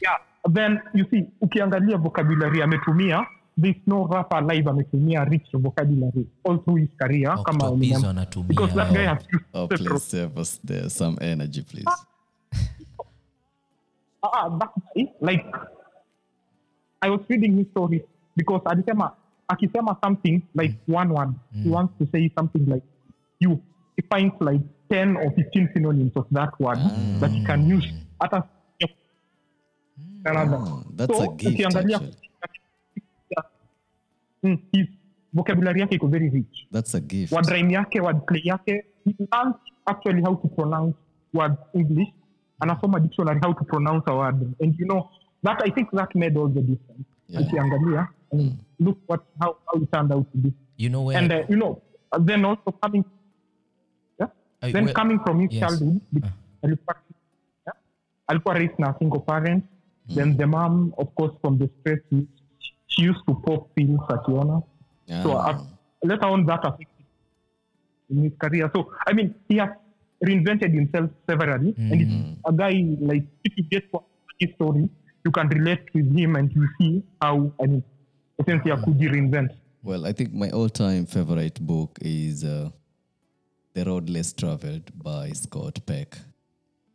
[0.00, 0.16] yeah
[0.52, 3.26] then you see ukiangalia vocabulary ametumia
[3.58, 8.48] there's no rapper live ametumia rich vocabulary all through his career kama Eminem.
[8.48, 11.84] because that guy has used Oh, several- please save us there some energy, please.
[14.22, 15.46] Ah, that guy, like
[17.02, 18.02] I was reading his story
[18.36, 19.12] because alisema
[19.48, 22.82] akisema something like one word he wants to say something like
[23.38, 23.60] you
[23.96, 26.78] he finds like 10 or 15 synonyms of that word
[27.20, 27.86] that he can use.
[28.20, 28.42] Hata
[30.24, 30.56] another.
[30.58, 32.14] Oh, that's a gift, actually.
[34.46, 34.86] Mm, his
[35.32, 37.32] vocabulary yake iko very rich That's a gift.
[37.50, 39.54] rhyme yake wordplay yake he learns
[39.86, 40.94] actually how to pronounce
[41.34, 42.08] words english
[42.60, 45.08] anasoma dictionary how to pronounce a word and you know
[45.42, 47.42] that i think that made all the difference Yeah.
[47.42, 51.18] ukiangalia mm, look what how, how it turned out to be You know where?
[51.18, 51.72] and uh, you know
[52.12, 53.04] uh, then also coming
[54.20, 54.28] yeah?
[54.62, 55.60] Uh, then where- coming from his yes.
[55.62, 56.32] childhood because
[56.62, 56.96] alikuwa
[57.66, 57.74] yeah?
[58.26, 59.64] alikuwa raised na single parent
[60.14, 62.00] then the mom of course from the stress
[62.96, 64.62] used to pop pills akiona
[65.22, 65.50] so Ah.
[65.50, 65.62] uh,
[66.02, 67.04] later on that affected
[68.10, 68.70] in his career.
[68.74, 69.70] So I mean, he has
[70.24, 73.84] reinvented himself severally, and it's a guy like if you get
[74.38, 74.88] his story,
[75.24, 77.82] you can relate with him and you see how I mean,
[78.38, 79.50] essentially, could he reinvent?
[79.82, 82.70] Well, I think my all-time favorite book is uh,
[83.74, 86.18] "The Road Less Traveled" by Scott Peck,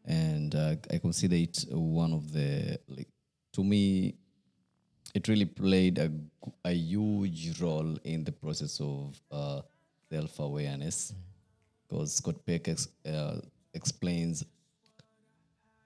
[0.06, 3.08] and uh, I consider it one of the like
[3.54, 4.16] to me,
[5.14, 6.12] it really played a,
[6.66, 9.62] a huge role in the process of uh,
[10.12, 11.14] self-awareness,
[11.88, 13.40] because Scott Peck ex- uh,
[13.74, 14.44] explains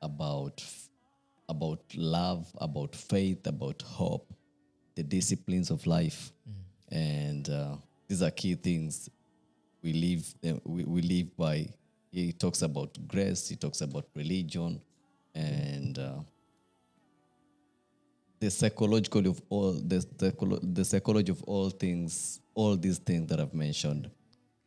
[0.01, 0.63] about
[1.47, 4.33] about love, about faith, about hope,
[4.95, 6.31] the disciplines of life,
[6.89, 7.75] and uh,
[8.07, 9.09] these are key things
[9.83, 11.67] we live uh, we, we live by.
[12.11, 13.49] He talks about grace.
[13.49, 14.81] He talks about religion,
[15.33, 16.19] and uh,
[18.39, 20.05] the psychological of all the
[20.73, 24.09] the psychology of all things, all these things that I've mentioned,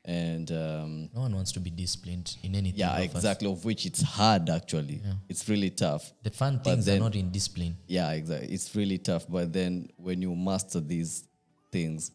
[0.05, 0.51] and.
[0.51, 2.81] Um, no one wants to be disciplined in anything.
[2.81, 3.15] yeah, of us.
[3.15, 3.51] exactly.
[3.51, 5.03] Of which it's hard actually.
[5.29, 6.13] It's really tough.
[6.23, 7.77] The fun things then- are not in discipline.
[7.87, 8.49] Yeah, exactly.
[8.53, 9.27] It's really tough.
[9.29, 11.25] But then when you master these
[11.71, 12.13] things,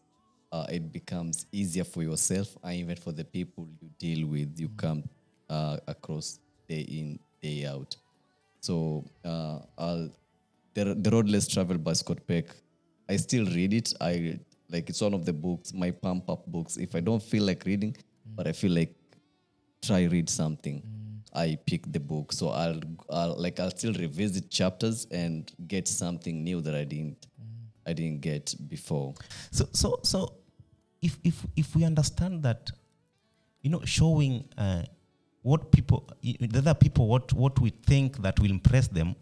[0.52, 4.58] uh, it becomes easier for yourself and even for the people you deal with.
[4.58, 5.04] You come
[5.50, 6.38] uh, across
[6.68, 7.96] day in, day out.
[8.60, 10.10] So uh, I'll,
[10.74, 12.46] the, the Road Less Traveled by Scott Peck,
[13.08, 13.94] I still read it.
[14.00, 14.38] I
[14.70, 16.76] like it's one of the books, my pump up books.
[16.76, 18.36] If I don't feel like reading, mm.
[18.36, 18.94] but I feel like
[19.84, 21.20] try read something mm.
[21.34, 22.32] i pick the book.
[22.32, 27.26] So I'll, I'll like i'll still revisit chapters and get something new that i didn't
[27.40, 27.66] mm.
[27.86, 29.14] i didn't get before.
[29.50, 30.34] So so so
[31.02, 32.70] if if if we understand that,
[33.62, 34.82] you know, showing uh,
[35.42, 39.14] what people the other people what what we think that will impress them,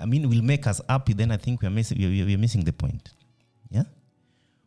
[0.00, 1.12] I mean, will make us happy.
[1.12, 3.10] Then I think we are missing we are, we are missing the point.
[3.70, 3.84] Yeah,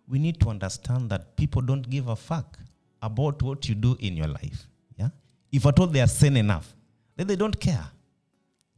[0.08, 2.58] we need to understand that people don't give a fuck
[3.02, 4.68] about what you do in your life.
[4.98, 5.10] Yeah,
[5.52, 6.74] if at all they are sane enough,
[7.16, 7.88] then they don't care.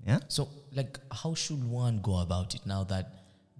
[0.06, 0.20] Yeah.
[0.28, 3.14] So, like, how should one go about it now that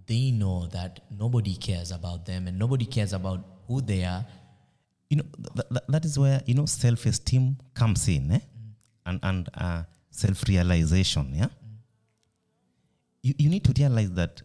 [0.08, 4.26] they know that nobody cares about them and nobody cares about who they are?
[5.10, 8.40] you know th- th- that is where you know self-esteem comes in eh?
[9.06, 11.48] and and uh, self-realization yeah
[13.22, 14.42] you, you need to realize that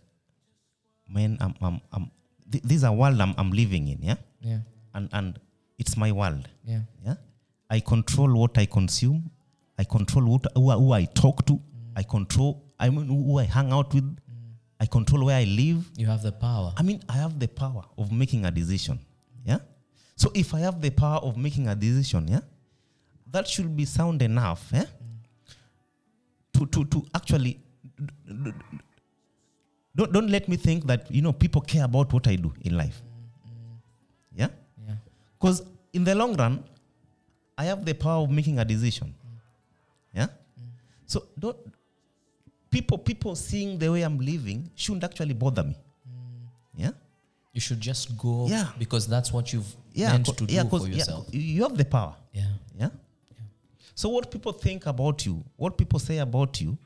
[1.09, 2.11] man I'm, I'm, I'm,
[2.51, 4.17] th- this is a world I'm, I'm living in yeah?
[4.41, 4.59] Yeah,
[4.95, 5.39] and and
[5.79, 6.49] it's my world.
[6.65, 6.81] Yeah.
[7.05, 7.15] yeah?
[7.71, 9.31] I control what i consume.
[9.79, 11.55] I control what who, I- who i talk to.
[11.55, 11.61] Mm.
[11.97, 14.05] I control i mean who i hang out with.
[14.05, 14.19] Mm.
[14.81, 15.91] I control where i live.
[15.97, 16.73] You have the power.
[16.77, 18.99] I mean, I have the power of making a decision.
[19.45, 19.59] Yeah.
[20.17, 22.41] So if I have the power of making a decision, yeah,
[23.31, 25.55] that should be sound enough, yeah, mm.
[26.55, 27.61] to to to actually
[29.97, 32.77] don't don't let me think that you know people care about what I do in
[32.77, 33.01] life.
[33.47, 34.41] Mm-hmm.
[34.41, 34.49] Yeah.
[34.89, 34.95] Yeah.
[35.39, 36.65] Because in the long run,
[37.57, 39.09] I have the power of making a decision.
[39.15, 39.39] Mm.
[40.15, 40.27] Yeah.
[40.27, 40.69] Mm.
[41.07, 41.57] So don't
[42.71, 45.77] people people seeing the way I'm living shouldn't actually bother me.
[46.09, 46.49] Mm.
[46.77, 46.91] Yeah.
[47.53, 48.73] You should just go Yeah.
[48.79, 50.11] because that's what you've Yeah.
[50.13, 51.29] meant to do yeah, for 'cause, yeah, yourself.
[51.33, 52.17] you have the power.
[52.33, 52.51] Yeah.
[52.77, 52.91] Yeah.
[53.95, 56.77] So what people think about you, what people say about you,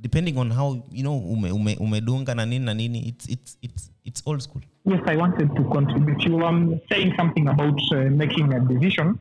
[0.00, 3.90] depending on how you know ume, ume, umedunga na nini na nini, it's it's it's
[4.04, 4.62] it's old school.
[4.84, 6.22] Yes, I wanted to contribute.
[6.24, 9.18] You um saying something about uh, making a decision,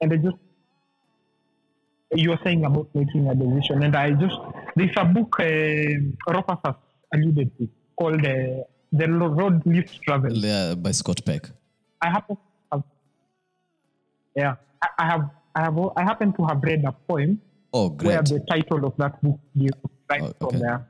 [0.00, 0.36] and I just
[2.14, 4.36] you were saying about making a decision, and I just
[4.76, 5.44] there's a book uh,
[6.32, 6.74] Rufus has
[7.14, 11.50] alluded to called uh, "The Road Least Traveled." Yeah, by Scott Peck.
[12.02, 12.42] I happen to
[12.72, 12.82] have,
[14.36, 17.40] yeah, I, I have, I have, I happen to have read a poem
[17.72, 18.26] Oh, where great.
[18.26, 19.70] the title of that book is
[20.10, 20.86] right Oh, from there.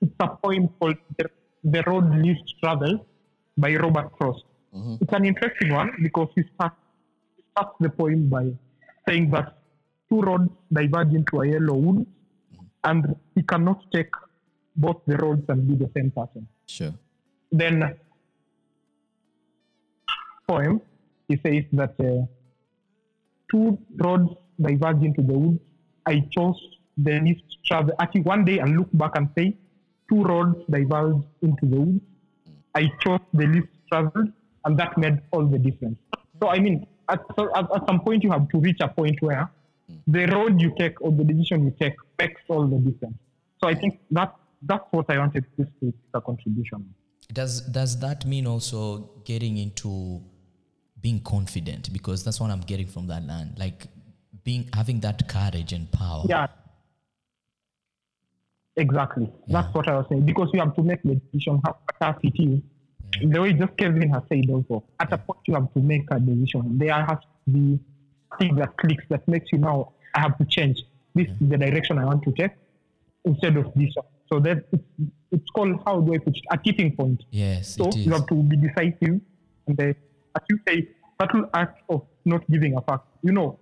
[0.00, 1.30] It's a poem called "The,
[1.64, 3.00] the Road Least Traveled"
[3.56, 4.44] by Robert Frost.
[4.74, 4.94] Mm-hmm.
[5.00, 6.76] It's an interesting one because he starts,
[7.36, 8.50] he starts the poem by
[9.08, 9.58] saying that
[10.10, 12.06] two roads diverge into a yellow wood,
[12.82, 14.10] and he cannot take
[14.76, 16.46] both the roads and be the same person.
[16.66, 16.92] Sure.
[17.52, 17.94] Then,
[20.48, 20.80] poem,
[21.28, 22.26] he says that uh,
[23.50, 25.60] two roads diverge into the woods.
[26.06, 26.60] I chose
[26.96, 27.94] the least travel.
[27.98, 29.56] Actually, one day I'll look back and say,
[30.08, 32.00] two roads diverged into the woods.
[32.74, 34.32] I chose the least traveled,
[34.64, 35.98] and that made all the difference.
[36.40, 39.20] So, I mean, at, so at, at some point, you have to reach a point
[39.22, 39.50] where
[40.06, 43.16] the road you take or the decision you take makes all the difference.
[43.62, 46.94] So, I think that that's what I wanted this to make a contribution.
[47.32, 50.20] Does does that mean also getting into
[51.00, 51.92] being confident?
[51.92, 53.58] Because that's what I'm getting from that land.
[53.58, 53.86] Like
[54.42, 56.24] being having that courage and power.
[56.28, 56.46] Yeah.
[58.76, 59.30] Exactly.
[59.48, 60.26] That's what I was saying.
[60.26, 62.60] Because you have to make the decision how tough it is.
[63.30, 66.18] The way just Kevin has said also, at a point you have to make a
[66.18, 66.78] decision.
[66.78, 67.78] There has to be
[68.38, 70.82] thing that clicks that makes you know I have to change.
[71.14, 72.50] This is the direction I want to take
[73.24, 73.94] instead of this.
[74.32, 74.82] So that it's,
[75.30, 76.42] it's called how do I put it?
[76.50, 77.22] A tipping point.
[77.30, 78.06] Yes, So it is.
[78.06, 79.20] you have to be decisive,
[79.68, 80.88] and uh, as you say,
[81.20, 83.06] subtle act of not giving a fuck.
[83.22, 83.60] You know,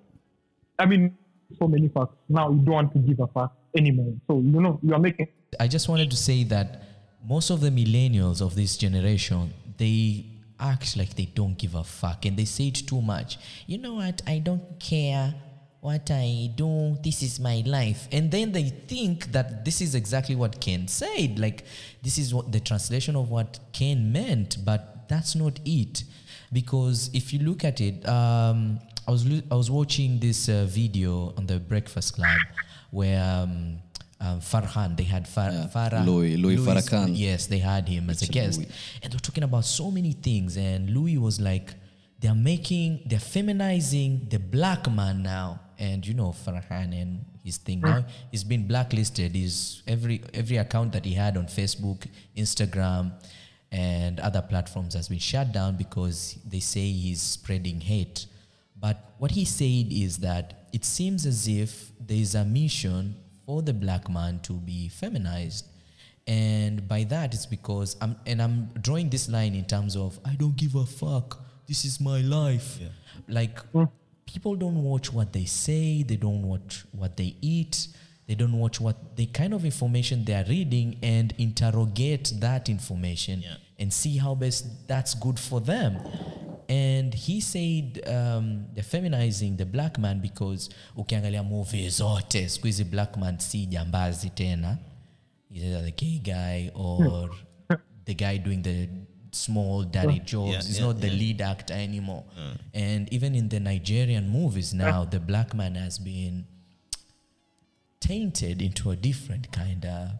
[0.78, 1.14] I mean,
[1.58, 2.14] so many facts.
[2.30, 4.14] Now you don't want to give a fuck anymore.
[4.26, 5.28] So you know, you are making.
[5.58, 6.82] I just wanted to say that
[7.24, 10.26] most of the millennials of this generation, they
[10.58, 13.38] act like they don't give a fuck and they say it too much.
[13.66, 14.22] You know what?
[14.26, 15.34] I don't care
[15.80, 16.96] what I do.
[17.02, 18.06] This is my life.
[18.12, 21.38] And then they think that this is exactly what Ken said.
[21.38, 21.64] Like,
[22.02, 26.04] this is what the translation of what Ken meant, but that's not it.
[26.52, 31.34] Because if you look at it, um, I was I was watching this uh, video
[31.36, 32.38] on the Breakfast Club
[32.92, 33.78] where um,
[34.20, 37.10] um, Farhan they had Far- Yeah, Farah Louis- Louis Farrakhan.
[37.16, 38.68] Yes, they had him as a guest, Louis.
[39.02, 40.56] and they're talking about so many things.
[40.56, 41.74] And Louis was like,
[42.20, 45.60] they're making, they're feminizing the black man now.
[45.78, 49.34] And you know Farhan and his thing now, he's been blacklisted.
[49.34, 53.12] His every every account that he had on Facebook, Instagram,
[53.72, 58.26] and other platforms has been shut down because they say he's spreading hate.
[58.78, 63.62] But what he said is that it seems as if there is a mission for
[63.62, 65.66] the black man to be feminized.
[66.26, 70.34] And by that, it's because I'm, and I'm drawing this line in terms of, I
[70.34, 71.40] don't give a fuck.
[71.66, 72.78] This is my life.
[73.28, 73.84] Like, hmm.
[74.26, 77.88] people don't watch what they say, they don't watch what they eat,
[78.26, 83.42] they don't watch what the kind of information they are reading and interrogate that information
[83.78, 85.98] and see how best that's good for them.
[86.68, 92.84] And he said um, they're feminizing the black man because ukiangalia movie zote siku hizi
[92.84, 94.78] black man si jambazi tena
[95.52, 97.28] He's either the gay guy or
[98.06, 98.88] the guy doing the
[99.32, 100.50] small dirty jobs.
[100.50, 102.24] Yeah, He's yeah, not the lead actor anymore.
[102.72, 106.46] And even in the Nigerian movies now, the black man has been
[108.00, 110.10] tainted into a different kind of.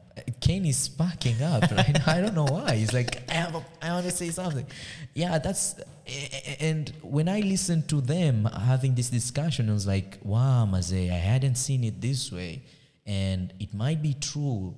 [0.40, 2.04] Kane is sparking up right now.
[2.12, 2.76] I don't know why.
[2.76, 4.66] He's like, I, have a, I want to say something.
[5.14, 5.76] Yeah, that's.
[6.60, 11.18] And when I listened to them having this discussion, I was like, wow, Maze, I
[11.18, 12.62] hadn't seen it this way.
[13.06, 14.74] And it might be true.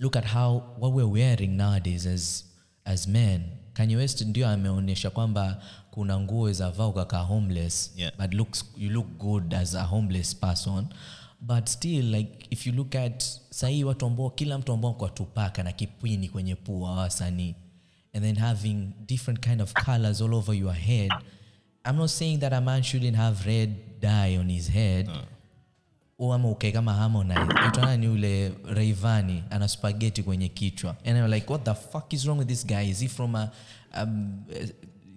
[0.00, 2.44] Look at how what we're wearing nowadays as
[2.86, 3.44] as men.
[3.74, 8.12] Kanye West ndio ameonyesha kwamba kuna nguo za vaa ukakaa homeless Yeah.
[8.18, 10.86] but looks you look good as a homeless person
[11.40, 15.62] but still like if you look at sahii watu ambao kila mtu ambao kwa tupaka
[15.62, 17.54] na kipwini kwenye pua wasanii
[18.18, 21.08] and then having different kind of colors all over your head.
[21.84, 25.08] I'm not saying that a man shouldn't have red dye on his head.
[26.18, 27.52] Au ama ukae kama Harmonize.
[27.68, 30.96] Utana ni ule Rayvanny ana spaghetti kwenye kichwa.
[31.04, 32.90] And I'm like what the fuck is wrong with this guy?
[32.90, 33.52] Is he from a
[33.94, 34.66] um, uh,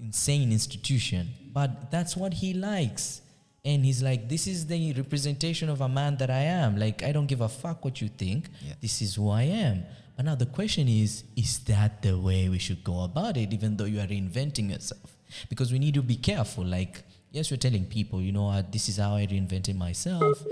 [0.04, 1.28] insane institution?
[1.52, 3.22] But that's what he likes.
[3.66, 6.78] And he's like this is the representation of a man that I am.
[6.78, 8.48] Like I don't give a fuck what you think.
[8.80, 9.86] This is who I am
[10.22, 13.76] but now the question is is that the way we should go about it even
[13.78, 15.18] though you are reinventing yourself?
[15.50, 18.72] Because we need to be careful like yes we're telling people you know what?
[18.72, 20.44] This is how I reinvented myself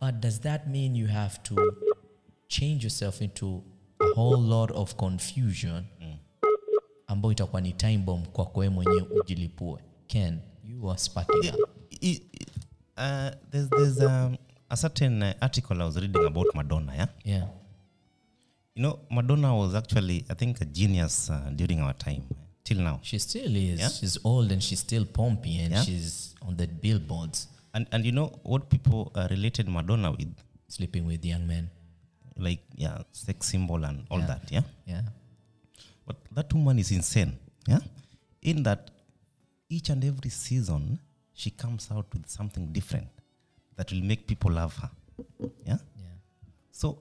[0.00, 1.54] but does that mean you have to
[2.48, 3.62] change yourself into
[4.00, 5.86] a whole lot of confusion?
[7.06, 9.78] Ambayo itakuwa ni time bomb kwako wewe mwenyewe ujilipue.
[10.06, 11.70] Ken you are sparking up.
[11.90, 12.48] it, it,
[12.96, 14.36] uh, there's there's um,
[14.70, 16.94] a certain uh, article I was reading about Madonna.
[16.94, 17.48] Yeah, Yeah.
[18.74, 22.78] You know, Madonna was actually, I think, a genius uh, during our time uh, till
[22.78, 22.98] now.
[23.02, 23.80] She still is.
[23.80, 23.88] Yeah.
[23.88, 25.82] She's old and she's still pompy and Yeah.
[25.82, 30.32] she's on the billboards And and you know what people uh, related Madonna with,
[30.68, 31.70] sleeping with young men.
[32.36, 34.26] like yeah, sex symbol and all Yeah.
[34.26, 34.50] that.
[34.50, 35.02] Yeah, Yeah.
[36.06, 37.32] but that woman is insane.
[37.68, 37.78] Yeah,
[38.42, 38.90] in that
[39.68, 40.98] each and every season
[41.32, 43.06] she comes out with something different
[43.76, 44.90] that will make people love her.
[45.64, 46.16] Yeah, Yeah.
[46.72, 46.98] so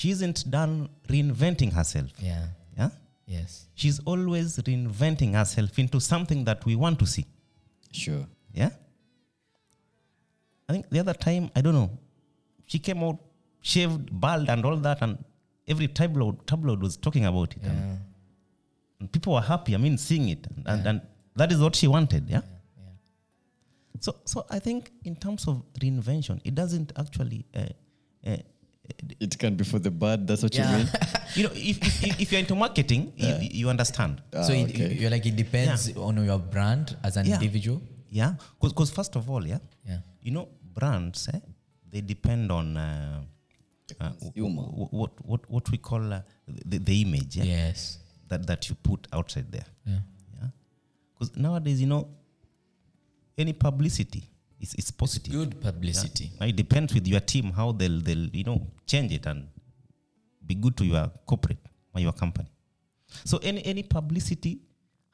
[0.00, 0.72] she isn't done
[1.08, 2.10] reinventing herself.
[2.30, 2.46] Yeah.
[2.78, 2.90] Yeah.
[3.34, 3.52] Yes.
[3.74, 7.24] she's always reinventing herself into something that we want to see.
[8.02, 8.24] Sure.
[8.60, 8.70] Yeah.
[10.68, 11.90] I think the other time, I don't know,
[12.66, 13.18] she came out
[13.62, 15.12] shaved, bald, and all that, and
[15.66, 17.96] every tabloid tabloid was talking about it, and, Yeah.
[19.00, 19.74] and people were happy.
[19.74, 21.00] I mean, seeing it, and, and, and
[21.36, 22.28] that is what she wanted.
[22.28, 22.42] Yeah.
[22.76, 22.92] Yeah.
[24.00, 27.46] So, so I think in terms of reinvention, it doesn't actually.
[27.54, 27.66] Uh,
[28.26, 28.36] uh,
[29.20, 30.26] It can be for the bad.
[30.26, 30.70] That's what Yeah.
[30.70, 30.88] you mean.
[31.36, 34.22] you know, if, if, if you're into marketing, you, you understand.
[34.32, 34.94] so Ah, it, okay.
[34.94, 37.34] you're like it depends on your brand as an Yeah.
[37.34, 37.80] individual.
[38.10, 39.98] Yeah, because first of all, yeah, Yeah.
[40.22, 41.40] you know, brands eh,
[41.90, 43.22] they depend on uh,
[44.00, 44.62] uh, consumer.
[44.62, 47.98] w- what what what we call uh, the, the image yeah, Yes.
[48.28, 49.66] that that you put outside there.
[49.84, 50.00] Yeah.
[50.40, 50.48] Yeah,
[51.12, 52.08] because nowadays, you know,
[53.36, 54.24] any publicity
[54.60, 55.32] is is positive.
[55.32, 56.30] Good publicity.
[56.40, 59.48] Now, It depends with your team how they'll they'll you know change it and
[60.46, 61.58] be good to your corporate
[61.94, 62.48] or your company.
[63.24, 64.58] So any any publicity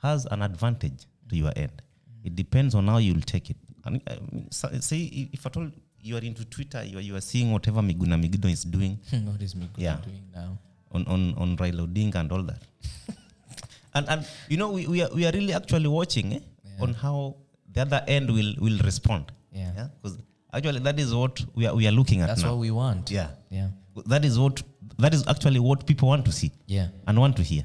[0.02, 1.82] has an advantage to your end.
[2.24, 3.56] It depends on how you'll take it.
[3.84, 4.98] And I mean, so- say
[5.32, 5.68] if at all
[6.00, 9.40] you are into Twitter, you are, you are seeing whatever Miguna Migino is doing what
[9.42, 9.96] is Miguna Yeah.
[10.04, 10.58] doing now?
[10.92, 12.62] on on on Raila Odinga and all that.
[13.94, 16.40] and and you know we, we are we are really actually watching eh,
[16.80, 17.36] on how
[17.72, 19.32] the other end will will respond.
[19.52, 19.88] Yeah.
[20.02, 20.18] Because
[20.52, 22.52] actually that is what we are we are looking at That's now.
[22.52, 23.10] what we want.
[23.10, 23.30] Yeah.
[23.50, 23.68] Yeah.
[24.06, 24.62] That is what
[24.98, 26.88] that is actually what people want to see Yeah.
[27.06, 27.64] and want to hear.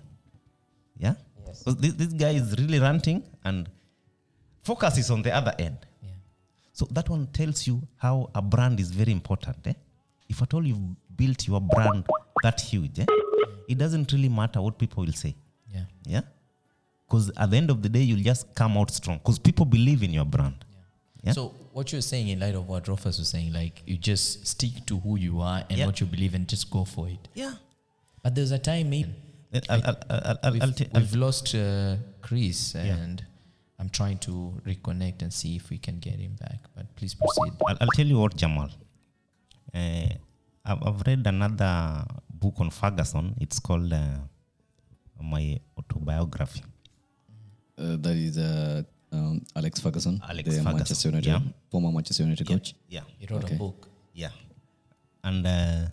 [0.97, 1.15] Yeah.
[1.45, 1.63] Yes.
[1.63, 3.69] 'Cause this, this guy is really ranting and
[4.63, 5.77] focus is on the other end.
[6.01, 6.09] Yeah.
[6.73, 9.57] So that one tells you how a brand is very important.
[9.67, 9.73] Eh?
[10.29, 12.05] If at all you've built your brand
[12.43, 13.05] that huge, eh?
[13.67, 15.35] it doesn't really matter what people will say.
[15.73, 15.85] Yeah.
[16.05, 16.21] Yeah.
[17.07, 19.17] Because at the end of the day, you'll just come out strong.
[19.19, 20.65] Because people believe in your brand.
[21.23, 21.31] Yeah.
[21.31, 24.85] So what you're saying in light of what Rufus was saying, like you just stick
[24.87, 25.85] to who you are and Yeah.
[25.85, 27.27] what you believe and just go for it.
[27.33, 27.53] Yeah.
[28.23, 29.13] But there's a time maybe
[29.51, 33.23] Then I'll, I'll, I'll, I'll, we've, we've lost uh, Chris and
[33.79, 36.59] I'm trying to reconnect and see if we can get him back.
[36.75, 37.53] But please proceed.
[37.67, 38.69] I'll, I'll tell you what, Jamal.
[39.73, 40.07] Uh,
[40.65, 43.35] I've, I've read another book on Ferguson.
[43.39, 44.17] It's called uh,
[45.21, 46.63] My Autobiography.
[47.77, 51.39] Uh, that is uh, um, Alex Ferguson, Alex the Ferguson, Manchester United, yeah.
[51.71, 52.73] former Manchester United coach.
[52.89, 53.01] Yeah.
[53.19, 53.55] He wrote Okay.
[53.55, 53.87] a book.
[54.13, 54.31] Yeah.
[55.23, 55.85] And uh,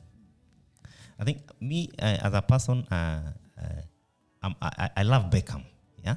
[1.21, 3.21] I think me uh, as a person, uh,
[3.61, 3.83] uh,
[4.43, 5.63] I'm, I, I- I love Beckham.
[6.03, 6.17] Yeah.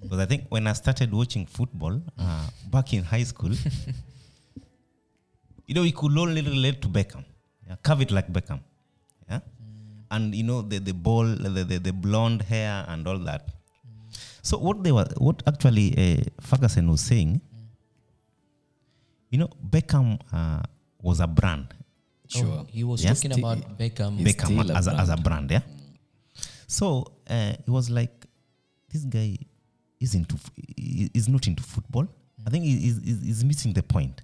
[0.00, 3.52] Because I think when I started watching football uh, back in high school,
[5.66, 7.24] you know, we could only relate to Beckham.
[7.66, 7.76] Yeah.
[7.82, 8.60] Carve it like Beckham.
[9.28, 9.40] Yeah.
[10.10, 13.48] And you know the the ball, the, the the blonde hair and all that.
[14.48, 17.40] So what they were, what actually uh, Ferguson was saying,
[19.30, 20.62] you know, Beckham uh,
[21.02, 21.66] was a brand.
[22.28, 22.46] Sure.
[22.60, 23.12] Oh, he was Yeah.
[23.14, 24.12] talking about Beckham.
[24.28, 25.48] Beckham a as, a, as a brand.
[25.48, 25.60] brand, yeah.
[26.66, 26.86] So
[27.28, 28.14] uh, it was like
[28.92, 29.36] this guy
[30.00, 30.36] is into
[31.20, 32.06] is not into football.
[32.46, 34.22] I think he is is- is missing the point,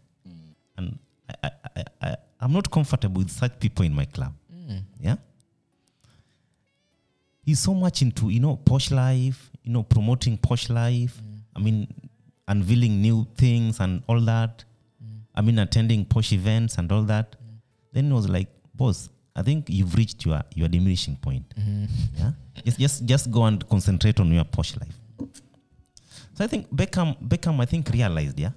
[0.78, 0.98] and
[1.28, 4.32] I, I, I, I I'm not comfortable with such people in my club.
[5.00, 5.16] Yeah,
[7.44, 11.20] he's so much into you know posh life, you know promoting posh life.
[11.56, 11.88] I mean,
[12.48, 14.64] unveiling new things and all that.
[15.34, 17.36] I mean, attending posh events and all that.
[17.92, 21.44] Then it was like, boss, I think you've reached your your diminishing point.
[22.18, 22.32] Yeah,
[22.64, 24.96] just just just go and concentrate on your posh life.
[26.34, 28.50] So I think Beckham Beckham I think realized yeah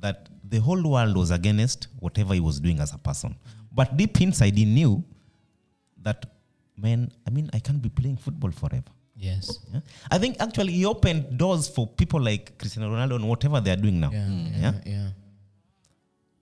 [0.00, 3.34] that the whole world was against whatever he was doing as a person,
[3.72, 5.02] but deep inside he knew
[6.02, 6.26] that
[6.76, 8.90] man, I mean, I can't be playing football forever.
[9.16, 9.58] Yes.
[9.72, 9.80] Yeah?
[10.10, 13.76] I think actually he opened doors for people like Cristiano Ronaldo and whatever they are
[13.76, 14.10] doing now.
[14.12, 14.26] Yeah.
[14.26, 14.60] Mm.
[14.60, 14.72] Yeah?
[14.84, 14.92] Yeah.
[14.92, 15.08] yeah.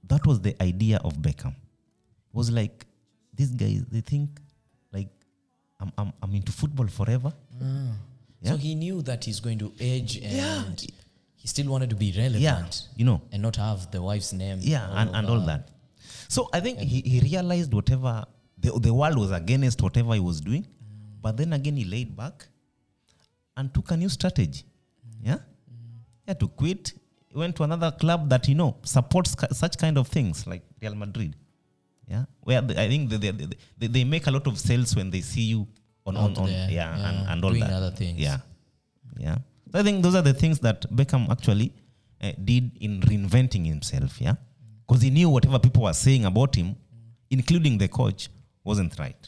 [0.08, 1.54] That was the idea of Beckham.
[1.54, 2.86] It was like
[3.34, 4.40] these guys, they think
[4.92, 5.08] like
[5.78, 7.32] I'm, I'm, I'm into football forever.
[7.62, 7.66] Ah.
[8.42, 8.56] So Yeah.
[8.56, 10.80] he knew that he's going to age and
[11.36, 12.42] he still wanted to be relevant.
[12.42, 12.64] Yeah,
[12.96, 13.20] you know.
[13.32, 14.58] And not have the wife's name.
[14.60, 15.70] Yeah, and, and all that.
[16.28, 18.24] So I think he, he realized whatever
[18.58, 20.68] the, the world was against whatever he was doing, mm.
[21.20, 22.46] but then again he laid back
[23.60, 24.64] and took a new strategy.
[25.22, 25.38] Yeah,
[26.24, 26.92] he had to quit.
[27.40, 30.96] Went to another club that you know supports ki- such kind of things like Real
[31.02, 31.36] Madrid.
[32.12, 33.46] Yeah, where the, I think they, they,
[33.78, 35.60] they, they make a lot of sales when they see you
[36.06, 37.72] on on, Out on there, yeah, yeah, and, and all doing that.
[37.80, 38.18] other things.
[38.18, 38.38] Yeah,
[39.26, 39.36] yeah.
[39.70, 41.68] So I think those are the things that Beckham actually
[42.20, 44.20] uh, did in reinventing himself.
[44.20, 44.34] Yeah,
[44.88, 46.74] because he knew whatever people were saying about him,
[47.30, 48.28] including the coach,
[48.64, 49.22] wasn't right.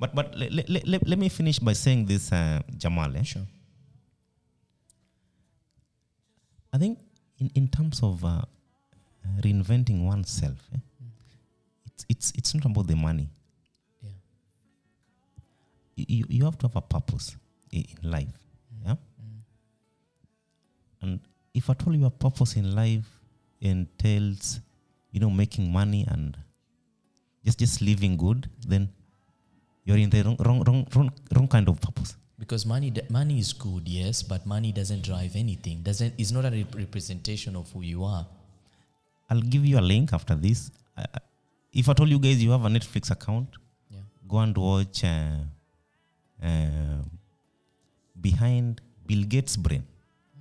[0.00, 3.14] But but let, let, let, let me finish by saying this, uh, Jamal.
[3.14, 3.22] Eh?
[3.24, 3.46] Sure.
[6.72, 6.98] I think
[7.38, 8.42] in, in terms of uh,
[9.40, 10.78] reinventing oneself, eh,
[11.86, 13.28] it's, it's, it's not about the money.
[14.02, 14.10] Yeah.
[15.96, 17.36] You, you, have to have a purpose
[17.74, 18.32] i- in life.
[18.84, 18.94] Yeah?
[21.02, 21.20] And
[21.52, 23.06] if at all your purpose in life
[23.60, 24.60] entails,
[25.10, 26.36] you know, making money and
[27.44, 28.88] just, just living good, then
[29.84, 32.16] you're in the wrong, wrong, wrong, wrong, wrong kind of purpose.
[32.38, 35.82] Because money, money is good, yes, but money doesn't drive anything.
[35.82, 36.14] Doesn't.
[36.18, 38.26] It's not a rep- representation of who you are.
[39.30, 40.70] I'll give you a link after this.
[40.96, 41.04] Uh,
[41.72, 43.48] if i told you guys you have a Netflix account,
[43.90, 44.00] Yeah.
[44.28, 45.36] go and watch uh,
[46.42, 47.02] uh,
[48.20, 49.84] Behind Bill Gates' Brain.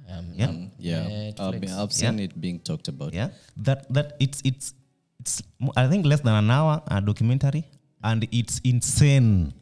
[0.10, 0.50] Um, Yeah.
[0.50, 1.72] um, Yeah, I've, Netflix.
[1.78, 3.14] I've seen it being talked about.
[3.14, 4.74] Yeah, that that it's it's
[5.20, 5.42] it's
[5.78, 7.64] I think less than an hour a documentary,
[8.04, 9.54] and it's insane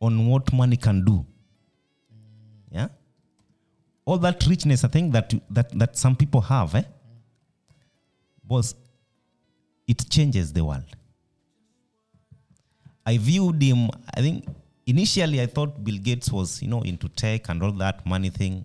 [0.00, 1.24] on what money can do.
[2.70, 2.88] Yeah,
[4.04, 6.84] all that richness I think that you- that that some people have, eh,
[8.48, 8.74] was
[9.86, 10.96] it changes the world.
[13.06, 13.90] I viewed him.
[14.14, 14.46] I think
[14.86, 18.64] initially I thought Bill Gates was you know into tech and all that money thing.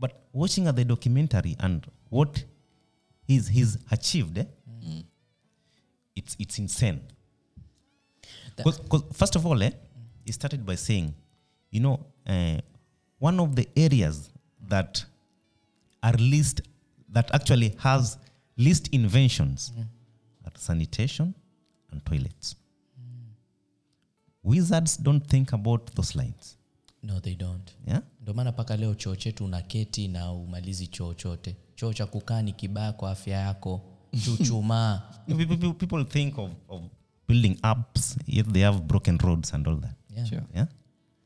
[0.00, 2.44] But watching at the documentary and what
[3.26, 4.44] he's he's achieved, eh,
[6.14, 7.00] it's it's insane.
[8.56, 9.70] That- cause first of all, eh,
[10.24, 11.12] he started by saying,
[11.70, 12.58] you know, uh,
[13.20, 14.30] one of the areas
[14.68, 15.06] that
[16.02, 16.62] are least
[17.12, 18.18] that actually has
[18.56, 19.72] least inventions
[20.44, 21.34] are sanitation
[21.92, 22.56] and toilets.
[24.42, 26.56] Wizards don't think about those lines.
[27.02, 27.74] No, they don't.
[27.86, 28.00] Yeah.
[28.22, 31.56] Ndio maana mpaka leo choo chetu unaketi na umalizi choo chote.
[31.74, 33.80] Choo cha kukaa ni kibaya kwa afya yako.
[34.24, 35.02] Chuchumaa.
[35.26, 36.82] People, people, people think of, of
[37.26, 39.94] building apps, yet they have broken roads and all that.
[40.08, 40.24] Yeah.
[40.24, 40.42] Sure.
[40.54, 40.66] Yeah.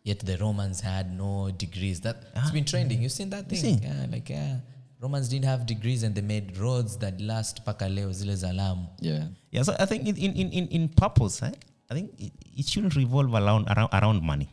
[0.03, 2.01] Yet the Romans had no degrees.
[2.01, 3.03] That it's been trending.
[3.03, 3.59] You've seen that thing?
[3.59, 3.79] see?
[3.83, 4.57] Yeah, like yeah.
[5.01, 8.87] Romans didn't have degrees and they made roads that last mpaka leo zile za Lamu.
[9.01, 9.25] Yeah.
[9.51, 11.53] Yeah, so I think in, in, in, in, in purpose, eh,
[11.91, 14.49] I think it, it shouldn't revolve around, around, around money.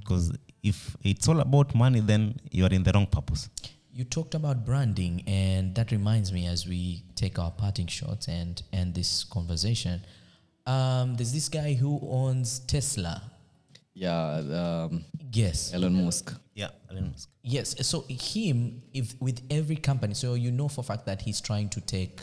[0.00, 0.32] Because
[0.62, 3.48] if it's all about money, then you are in the wrong purpose.
[3.92, 8.60] You talked about branding, and that reminds me as we take our parting shots and
[8.72, 10.00] end this conversation.
[10.66, 13.22] Um, there's this guy who owns Tesla.
[13.94, 14.88] Yeah.
[14.90, 15.04] Um,
[15.34, 15.72] Yes.
[15.72, 16.34] Elon Musk.
[16.54, 17.30] Yeah, Elon Musk.
[17.42, 17.74] Yes.
[17.86, 21.70] So him, if with every company, so you know for a fact that he's trying
[21.70, 22.20] to take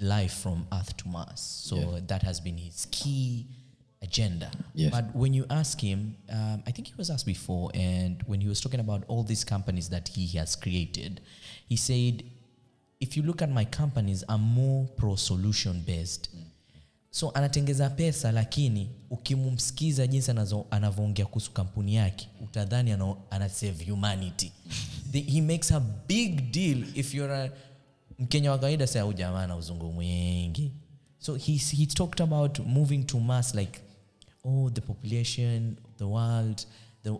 [0.00, 1.40] life from Earth to Mars.
[1.40, 2.00] So Yeah.
[2.06, 3.46] that has been his key
[4.00, 4.50] agenda.
[4.74, 4.92] Yes.
[4.92, 8.48] But when you ask him, um, I think he was asked before, and when he
[8.48, 11.20] was talking about all these companies that he has created,
[11.68, 12.22] he said,
[13.00, 16.28] if you look at my companies, I'm more pro solution based.
[17.10, 20.30] So anatengeza pesa lakini ukimumsikiza jinsi
[20.70, 24.52] anavyoongea kuhusu kampuni yake utadhani ana, ana save humanity.
[25.12, 27.50] The, he makes a big deal if you're a
[28.18, 30.72] mkenya wa kawaida sa au jamaa na uzungu mwingi.
[31.18, 33.80] So he, he talked about moving to mass like
[34.44, 36.66] oh the population the world
[37.02, 37.10] the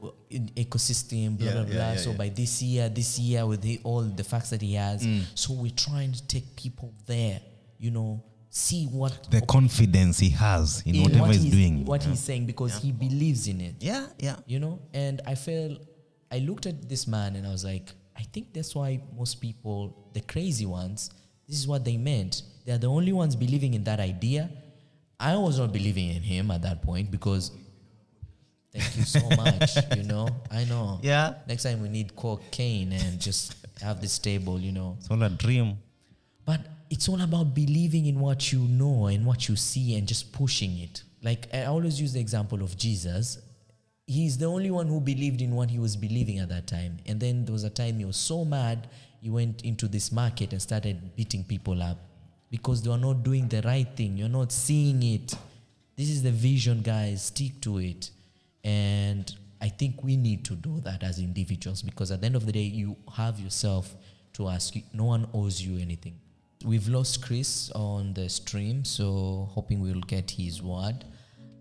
[0.56, 1.86] ecosystem blah Yeah, blah blah.
[1.92, 2.18] yeah, so yeah.
[2.18, 5.06] by this year this year with the, all the facts that he has.
[5.34, 7.40] So we're trying to take people there
[7.80, 8.20] you know
[8.52, 11.84] see what The confidence he has in in whatever what he's, doing.
[11.84, 14.36] what he's saying because he believes in it yeah, yeah.
[14.46, 15.78] you know and i felt
[16.32, 20.10] i looked at this man and i was like i think that's why most people
[20.14, 21.10] the crazy ones
[21.48, 24.50] this is what they meant they're the only ones believing in that idea
[25.20, 27.52] i was not believing in him at that point because
[28.72, 31.34] thank you so much you know i know Yeah.
[31.46, 35.30] next time we need cocaine and just have this table you know It's all a
[35.30, 35.78] dream.
[36.44, 36.60] but
[36.90, 40.76] it's all about believing in what you know and what you see and just pushing
[40.78, 41.04] it.
[41.22, 43.38] Like I always use the example of Jesus.
[44.06, 46.98] He's the only one who believed in what he was believing at that time.
[47.06, 48.88] And then there was a time he was so mad,
[49.20, 51.98] he went into this market and started beating people up
[52.50, 54.16] because they were not doing the right thing.
[54.16, 55.32] You're not seeing it.
[55.96, 57.26] This is the vision, guys.
[57.26, 58.10] Stick to it.
[58.64, 62.46] And I think we need to do that as individuals because at the end of
[62.46, 63.94] the day, you have yourself
[64.32, 64.74] to ask.
[64.92, 66.18] No one owes you anything.
[66.64, 71.06] We've lost Chris on the stream, so hoping we'll get his word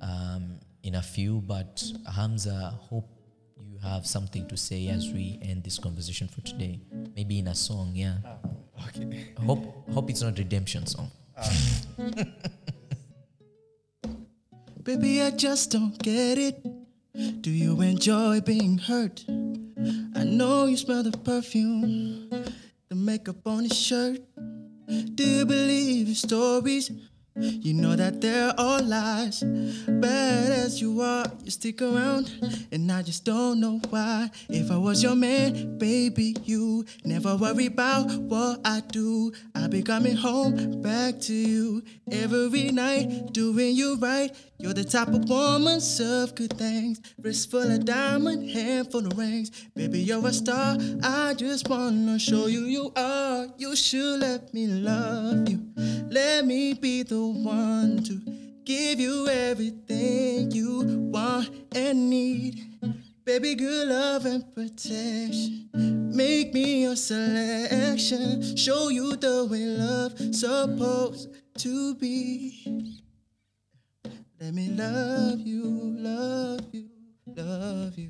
[0.02, 1.40] um, in a few.
[1.40, 1.82] But
[2.14, 3.08] Hamza, hope
[3.62, 6.82] you have something to say as we end this conversation for today.
[7.16, 8.18] Maybe in a song, yeah.
[8.90, 9.30] Okay.
[9.46, 11.12] Hope hope it's not redemption song.
[14.84, 16.62] Baby, I just don't get it.
[17.42, 19.24] Do you enjoy being hurt?
[19.30, 22.30] I know you smell the perfume,
[22.90, 24.22] the makeup on his shirt.
[24.90, 26.92] Do you believe his stories?
[27.36, 29.44] You know that they're all lies.
[29.44, 32.34] Bad as you are, you stick around,
[32.72, 34.30] and I just don't know why.
[34.50, 39.32] If I was your man, baby, you never worry about what I do.
[39.56, 44.36] I'll be coming home back to you every night, doing you right.
[44.62, 47.00] You're the type of woman, serve good things.
[47.18, 49.52] Wrist full of diamond, hand full of rings.
[49.74, 50.78] Baby, you're a star.
[51.02, 53.48] I just wanna show you you are.
[53.58, 55.66] You should let me love you.
[56.10, 58.20] Let me be the one to
[58.66, 62.62] give you everything you want and need.
[63.24, 65.70] Baby, good love and protection.
[65.74, 68.58] Make me your selection.
[68.58, 71.30] Show you the way love's supposed
[71.60, 73.00] to be.
[74.40, 75.64] Let me love you,
[76.00, 76.88] love you,
[77.36, 78.10] love you,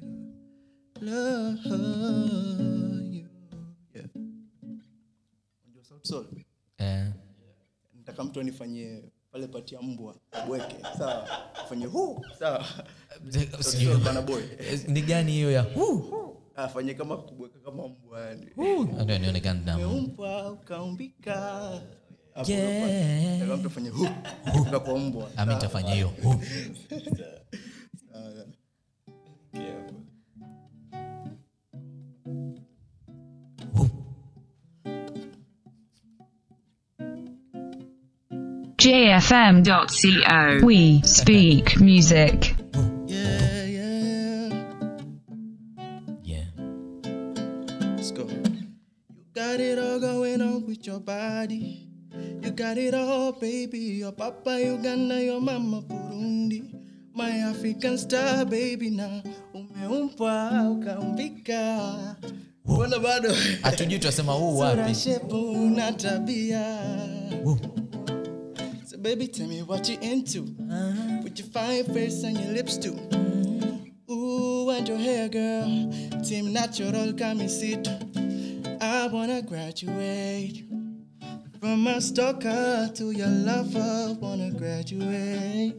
[1.01, 3.25] love you.
[3.95, 4.05] Yeah.
[5.65, 6.25] Unajua Sauti Sol?
[6.77, 7.07] Eh,
[7.95, 10.15] Nataka mtu anifanyie pale pati ya mbwa
[10.47, 11.27] bweke, sawa?
[11.69, 12.65] Fanye huu, sawa?
[14.05, 14.41] Bana boy.
[14.87, 16.35] ni gani hiyo ya huu?
[16.55, 18.47] Afanye kama kubweka kama mbwa yani.
[19.03, 19.83] Ndio nionekana damu.
[19.85, 21.71] Umeumbwa ukaumbika.
[22.35, 23.39] Hapo Yeah.
[23.39, 24.07] nataka mtu afanye huu,
[24.51, 25.29] kutoka kwa mbwa.
[25.37, 26.11] Ami nitafanya hiyo.
[39.29, 40.65] JFM.co.
[40.65, 42.55] We speak music.
[43.07, 44.49] Yeah, yeah.
[46.23, 46.45] Yeah.
[47.95, 48.23] Let's go.
[48.23, 51.88] You got it all going on with your body.
[52.49, 53.77] You got it all, baby.
[54.01, 56.63] Your papa Uganda, your mama Burundi.
[57.13, 58.89] My African star, baby.
[58.89, 59.21] Now
[59.53, 62.15] umeumbwa ukaumbika.
[62.65, 63.29] Mbona bado
[63.61, 64.95] Hatujui tunasema huu wapi.
[64.95, 66.77] shepu na tabia.
[68.85, 70.39] So baby, tell me what you into.
[70.41, 71.23] Uh-huh.
[71.23, 72.95] With your fine face and your lips too.
[74.11, 75.93] Ooh, and your hair, girl.
[76.23, 77.87] Team natural, come and sit.
[78.81, 80.63] I wanna graduate.
[81.59, 85.75] From a stalker to your lover, wanna graduate.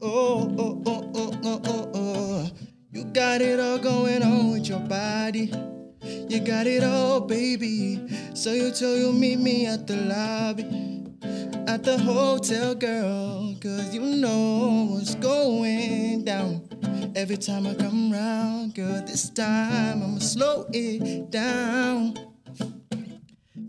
[0.00, 2.50] Oh, oh, oh, oh, oh, oh, oh.
[2.90, 5.52] You got it all going on with your body.
[6.02, 8.00] You got it all, baby.
[8.34, 10.64] So you told you meet me at the lobby.
[11.68, 13.54] At the hotel, girl.
[13.60, 16.68] Cause you know what's going down.
[17.14, 22.31] Every time I come round, girl, this time I'ma slow it down.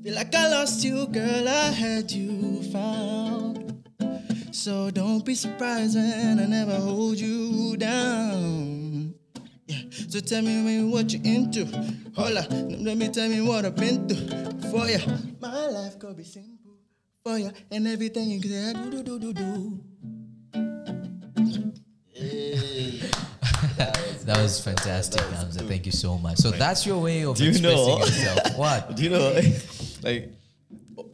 [0.03, 3.87] Feel like I lost you, girl, I had you found.
[4.51, 9.13] So don't be surprised when I never hold you down.
[9.65, 9.79] Yeah.
[10.09, 11.65] So tell me when what you into.
[12.15, 12.47] Hold Hola,
[12.79, 14.99] let me tell me what I've been through for ya.
[15.39, 16.75] My life could be simple
[17.23, 19.79] for ya, and everything you say, do do do do do.
[24.25, 25.59] That was fantastic, Hamza.
[25.63, 26.37] Thank you so much.
[26.37, 28.57] So that's your way of Do you expressing know- yourself.
[28.57, 28.95] What?
[28.95, 29.41] Do you know,
[30.03, 30.29] like,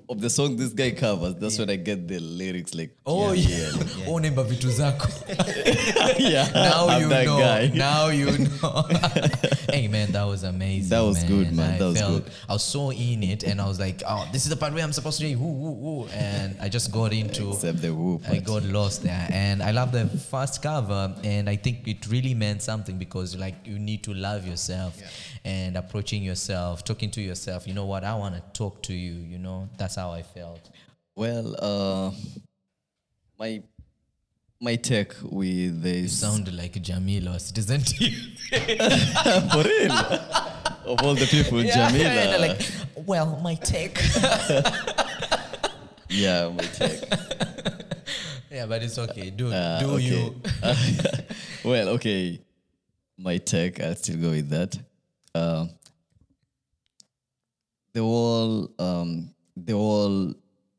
[0.09, 3.69] of the song this guy covers, that's when I get the lyrics like, Oh yeah.
[4.07, 5.07] Oh, nemba vitu zako.
[6.19, 7.37] yeah, Now I'm you that know.
[7.37, 7.67] guy.
[7.73, 8.25] Now you
[8.61, 8.83] know.
[9.71, 10.89] hey man, that was amazing.
[10.89, 11.75] That was good, man.
[11.75, 12.33] I That was felt good.
[12.49, 14.83] I was so in it, and I was like, oh, this is the part where
[14.83, 17.49] I'm supposed to do woo woo woo, and I just got into.
[17.51, 21.55] Except the woo I got lost there, and I love the first cover, and I
[21.55, 24.97] think it really meant something because like you need to love yourself,
[25.45, 27.67] and approaching yourself, talking to yourself.
[27.67, 28.03] You know what?
[28.03, 29.13] I want to talk to you.
[29.13, 30.69] You know, that's how I felt.
[31.15, 32.11] Well, uh,
[33.37, 33.61] my
[34.61, 38.13] my take with this sound like Jamila or Citizen TV.
[39.51, 39.91] for real
[40.85, 42.09] of all the people, Jamila.
[42.09, 42.61] and like,
[43.05, 43.97] well, my take.
[46.09, 47.01] yeah, my take.
[48.51, 49.29] yeah, but it's okay.
[49.29, 50.03] Do Uh, do okay.
[50.03, 50.41] you?
[51.63, 52.39] well, okay.
[53.17, 54.77] My take, I'll still go with that.
[55.35, 55.67] Uh,
[57.93, 60.33] the whole, um, the whole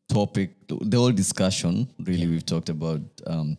[0.09, 1.89] topic, the whole discussion.
[1.99, 3.57] Really, we've talked about um,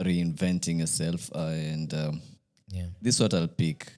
[0.00, 2.22] reinventing yourself, uh, and um,
[2.68, 2.86] Yeah.
[3.00, 3.92] this is what I'll pick.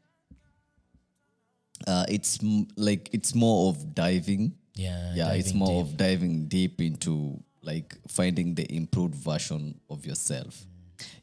[1.87, 5.13] Uh, it's m- like it's more of diving Yeah.
[5.15, 5.93] yeah it's more deep.
[5.93, 10.65] of diving deep into like finding the improved version of yourself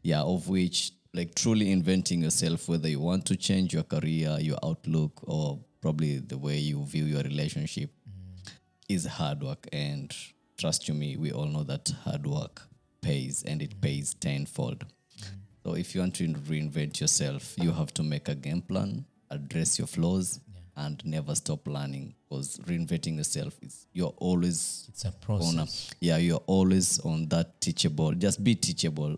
[0.04, 4.58] yeah of which like truly inventing yourself whether you want to change your career your
[4.64, 8.52] outlook or probably the way you view your relationship mm.
[8.88, 10.16] is hard work and
[10.58, 12.62] trust you me we all know that hard work
[13.02, 13.82] pays and it mm.
[13.82, 14.80] pays tenfold.
[14.80, 15.26] Mm.
[15.66, 19.78] So if you want to reinvent yourself, you have to make a game plan, address
[19.78, 20.40] your flaws,
[20.78, 22.16] and never stop learning.
[22.30, 25.68] Because reinventing yourself is you're always It's a on a,
[26.00, 28.14] yeah, you're always on that teachable.
[28.14, 29.18] Just be teachable.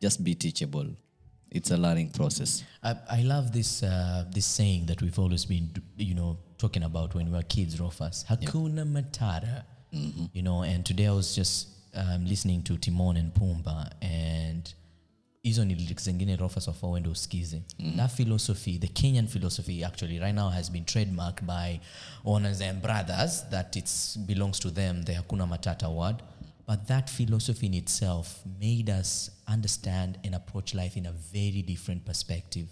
[0.00, 0.88] Just be teachable.
[1.54, 2.64] It's a learning process.
[2.82, 7.14] I, I love this uh, this saying that we've always been you know talking about
[7.14, 8.24] when we were kids, Rufus.
[8.28, 9.62] Hakuna Matata.
[10.32, 14.74] You know, and today I was just um, listening to Timon and Pumbaa and
[15.44, 17.62] hizo ni lyrics zingine Rofas wafaa uende usikize
[17.96, 21.80] that philosophy the kenyan philosophy actually right now has been trademarked by
[22.24, 23.90] owners and brothers that it
[24.26, 26.16] belongs to them the hakuna matata word
[26.66, 32.04] but that philosophy in itself made us understand and approach life in a very different
[32.04, 32.68] perspective.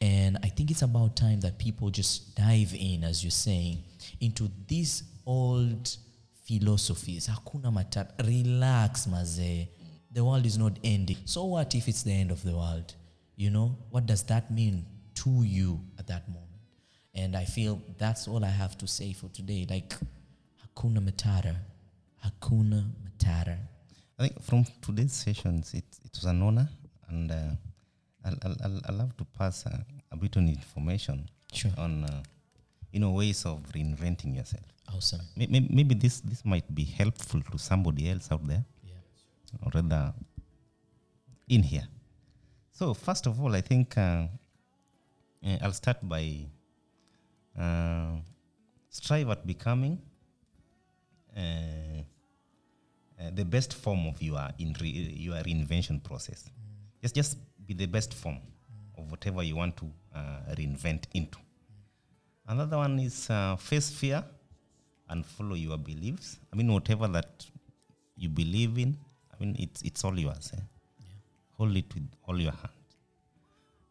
[0.00, 3.78] And i think it's about time that people just dive in as you're saying
[4.20, 5.96] into these old
[6.46, 7.28] philosophies.
[7.28, 8.26] Hakuna matata.
[8.26, 9.68] Relax mazee
[10.14, 11.16] the world is not ending.
[11.24, 12.94] So what if it's the end of the world?
[13.36, 14.86] You know what does that mean
[15.16, 16.44] to you at that moment?
[17.16, 19.66] And i feel that's all i have to say for today.
[19.68, 19.92] Like
[20.62, 21.56] hakuna matata
[22.24, 23.58] hakuna matata
[24.18, 26.68] I think from today's sessions, it, it was an honor,
[27.08, 27.34] and uh,
[28.24, 29.78] I'll, I'll, I'll, love to pass uh,
[30.12, 31.72] a bit on information Sure.
[31.76, 32.22] on uh,
[32.92, 34.62] you know ways of reinventing yourself.
[34.94, 39.58] awesome May- may- Maybe this this might be helpful to somebody else out there, yeah
[39.66, 40.14] or rather
[41.48, 41.88] in here.
[42.70, 44.26] So first of all, I think uh,
[45.44, 46.46] uh, I'll start by
[47.58, 48.16] uh,
[48.90, 49.98] strive at becoming
[53.20, 56.50] uh, the best form of your in re- your reinvention process.
[57.02, 58.38] Just just be the best form
[58.98, 61.38] of whatever you want to uh, reinvent into.
[62.46, 64.24] Another one is uh, face fear
[65.08, 66.38] and follow your beliefs.
[66.52, 67.46] I mean, whatever that
[68.16, 68.96] you believe in,
[69.32, 70.52] I mean, it's it's all yours.
[70.56, 70.60] Eh?
[71.56, 72.96] Hold it with all your hands.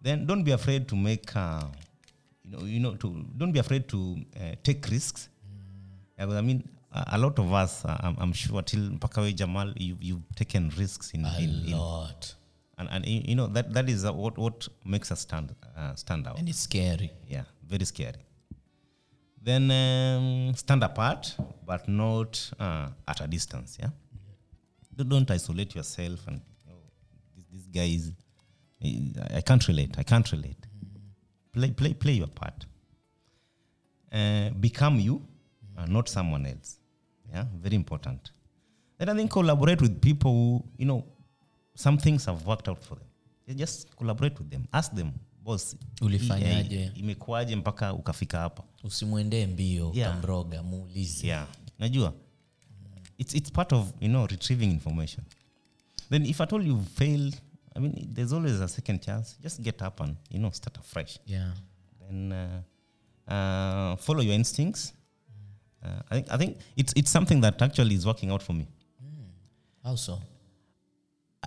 [0.02, 1.64] Then don't be afraid to make, uh,
[2.44, 5.30] you know, you know, to don't be afraid to uh, take risks.
[6.18, 9.74] Yeah, but I mean, a, lot of us, uh, I'm, I'm sure, till Pakawe Jamal,
[9.76, 11.80] you, you've taken risks in, a in, in
[12.78, 16.28] and, and you know that that is uh, what what makes us stand uh, stand
[16.28, 16.40] out.
[16.40, 18.26] and it's scary Yeah, very scary.
[19.42, 23.78] Then um, stand apart, but not uh, at a distance.
[23.80, 23.90] Yeah,
[24.96, 26.76] don't, don't isolate yourself and oh,
[27.36, 28.12] this, this guy is.
[29.36, 29.96] I can't relate.
[29.98, 30.58] I can't relate.
[31.54, 32.66] Play play play your part.
[34.12, 35.26] Uh, become you,
[35.78, 36.78] uh, not someone else.
[37.34, 38.32] Yeah, very important.
[38.98, 41.04] Then I think collaborate with people who you know
[41.76, 43.08] some things have worked out for them.
[43.48, 44.66] You just collaborate with them.
[44.72, 45.12] Ask them,
[45.44, 46.76] boss, Ulifanyaje?
[46.76, 48.64] imekuaje imekuwaje mpaka ukafika hapa?
[48.84, 50.12] usimwendee mbio Yeah.
[50.12, 51.48] ukamroga muulize Yeah,
[51.80, 52.14] najua.
[53.18, 55.26] It's it's part of you know retrieving information.
[56.10, 57.34] Then if at all you fail,
[57.76, 59.36] I mean, there's always a second chance.
[59.42, 61.20] Just get up and you know start afresh.
[61.26, 61.54] yeah
[62.00, 62.62] Then uh,
[63.28, 64.94] uh, follow your instincts.
[65.84, 68.68] Uh, I think I think it's it's something that actually is working out for me.
[69.84, 70.20] how so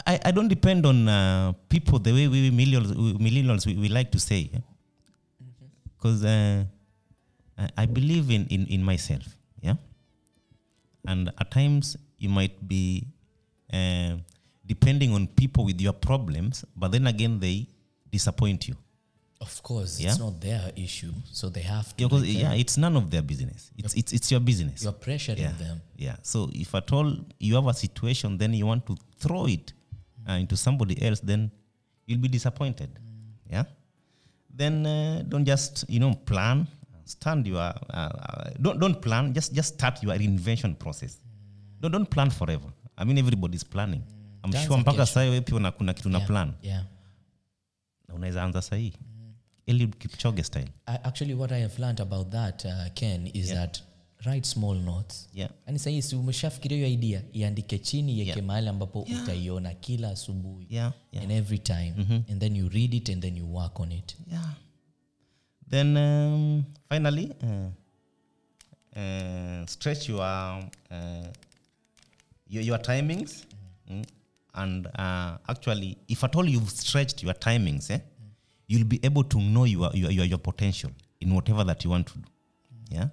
[0.04, 3.88] I, I don't depend on uh, people the way we millennials, we, millennials we, we
[3.88, 4.50] like to say.
[5.96, 6.64] Because uh,
[7.56, 9.24] I, I believe in, in, in myself.
[9.62, 9.74] Yeah.
[11.06, 13.06] And at times you might be
[13.72, 14.16] uh,
[14.66, 17.68] depending on people with your problems, but then again they
[18.10, 18.76] disappoint you.
[19.46, 20.10] Of course Yeah.
[20.10, 23.60] it's not their issue so they have to Yeah, yeah, it's none of their business.
[23.78, 24.82] It's, it's, it's your business.
[24.84, 25.58] you're pressuring yeah.
[25.64, 26.16] them Yeah.
[26.22, 27.08] So if at all
[27.38, 29.72] you have a situation, then you want to throw it
[30.28, 31.50] uh, into somebody else, then
[32.06, 32.90] you'll be disappointed.
[33.50, 33.64] Yeah.
[34.60, 36.66] Then uh, don't just you know plan.
[37.04, 39.32] Stand your uh, uh, don't don't plan.
[39.38, 41.12] Just just start your reinvention process.
[41.80, 42.70] Don't don't plan forever.
[42.98, 44.02] I mean everybody's planning.
[44.44, 46.28] I'm That's sure mpaka sasa wewe pia kuna kitu na yeah.
[46.28, 46.84] plan yeah
[48.08, 48.92] na unaweza anza sahii.
[49.66, 50.68] Eliud Kipchoge style.
[50.86, 53.82] I, actually what i have learned about that uh, ken is that
[54.26, 55.50] write small notes Yeah.
[55.66, 58.42] yani sahii si umeshafikiria hiyo idea iandike chini yeke Yeah.
[58.42, 61.22] mahali ambapo utaiona kila asubuhi Yeah, yeah.
[61.24, 61.94] and every time
[62.30, 64.54] and then you read it and then you work on it Yeah.
[65.70, 67.70] Then um, finally, uh,
[68.96, 70.20] uh, stretch your
[70.90, 71.26] uh,
[72.48, 73.44] your, your timings,
[73.90, 74.04] mm,
[74.54, 77.98] and uh, actually, if at all you've stretched your timings, eh,
[78.66, 80.90] you'll be able to know your, your your your potential
[81.20, 82.28] in whatever that you want to do.
[82.90, 83.08] Yeah.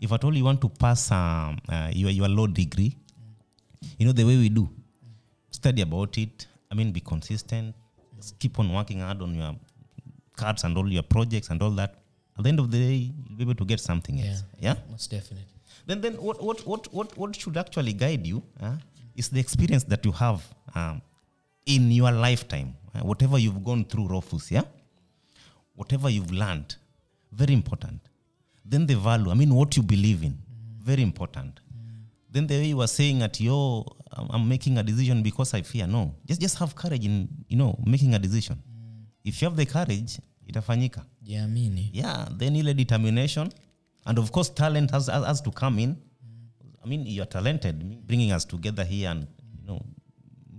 [0.00, 2.96] If at all you want to pass um, uh, your your law degree,
[3.98, 4.68] you know the way we do
[5.50, 7.74] study about it i mean be consistent
[8.16, 9.54] just keep on working hard on your
[10.36, 11.94] cards and all your projects and all that
[12.36, 15.10] at the end of the day you'll be able to get something else yeah, most
[15.10, 15.46] definitely
[15.86, 18.72] then then what what what what, what should actually guide you huh?
[19.14, 20.42] it's the experience that you have
[20.74, 21.00] um,
[21.64, 22.76] in your lifetime.
[22.94, 24.62] uh, whatever you've gone through, Rufus, yeah?
[25.76, 26.74] Whatever you've learned,
[27.32, 28.00] very important.
[28.64, 30.36] Then the value, I mean, what you believe in,
[30.82, 31.60] very important.
[32.30, 35.86] Then the way you were saying at yo, I'm, making a decision because I fear.
[35.86, 38.62] No, just just have courage in you know making a decision.
[39.24, 41.02] If you have the courage, itafanyika.
[41.22, 43.50] jiamini Yeah, then ile determination,
[44.04, 45.96] and of course talent has has, has to come in.
[46.84, 49.26] I mean, you're talented, bringing us together here and
[49.60, 49.80] you know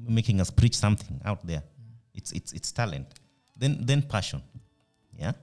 [0.07, 1.63] making us preach something out there.
[2.13, 3.07] It's it's it's talent.
[3.55, 4.41] Then then passion.
[5.19, 5.33] Yeah,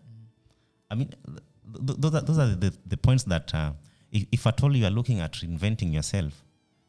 [0.90, 3.72] I mean, th- th- those are those are the, the points that uh,
[4.12, 6.32] if, if at all you are looking at reinventing yourself,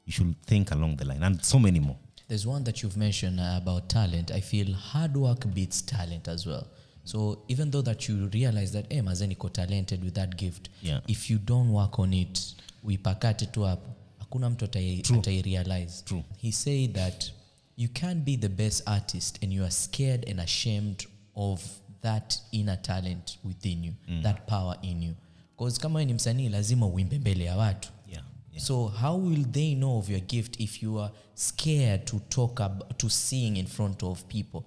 [0.06, 1.98] you should think along the line, and so many more.
[2.28, 4.32] There's one that you've mentioned uh, about talent.
[4.32, 6.68] I feel hard work beats talent as well.
[7.04, 11.02] So even though that you realize that hey, Mazeniko talented with that gift, Yeah.
[11.08, 12.40] if you don't work on it,
[12.84, 13.90] uipakate tu hapo,
[14.20, 16.02] hakuna mtu atai, atai realize.
[16.06, 16.24] True.
[16.38, 17.32] He said that
[17.78, 21.06] you can't be the best artist and you are scared and ashamed
[21.36, 21.62] of
[22.06, 25.16] that inner talent within you, that power in you.
[25.58, 27.90] Because kama ni msanii lazima uimbe mbele ya watu.
[28.12, 28.66] Yeah, yeah.
[28.66, 32.98] So how will they know of your gift if you are scared to talk ab-
[32.98, 34.62] to sing in front of people?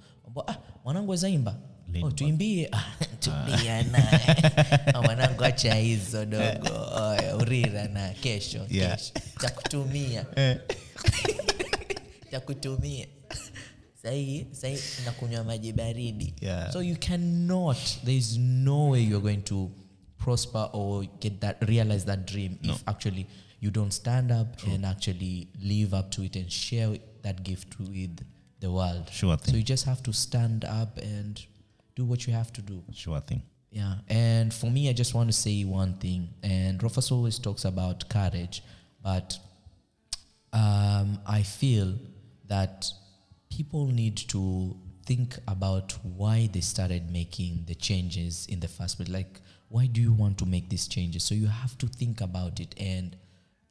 [0.47, 1.57] Ah, mwanangu wezaimba
[2.03, 2.69] Oh, tuimbie.
[2.73, 2.85] Ah,
[4.95, 6.69] Ah, mwanangu acha hizo dogo.
[7.41, 8.97] Urira na kesho Yeah.
[8.99, 9.13] kesho.
[9.41, 10.27] Takutumia
[12.31, 13.07] takutumia
[15.05, 16.71] nakunywa maji baridi Yeah.
[16.73, 19.71] so you cannot there is no way you're going to
[20.19, 23.27] prosper or get that realize that dream if actually
[23.61, 28.21] you don't stand up and actually live up to it and share that gift with
[28.61, 29.53] the world Sure thing.
[29.53, 31.47] so you just have to stand up and
[31.97, 33.43] do what you have to do Sure thing.
[33.71, 36.29] yeah, and for me, I just want to say one thing.
[36.43, 38.63] And Rufus always talks about courage,
[39.03, 39.39] but
[40.53, 41.95] um, I feel
[42.47, 42.87] that
[43.59, 49.09] people need to think about why they started making the changes in the first place.
[49.09, 51.25] Like, why do you want to make these changes?
[51.25, 53.17] So you have to think about it and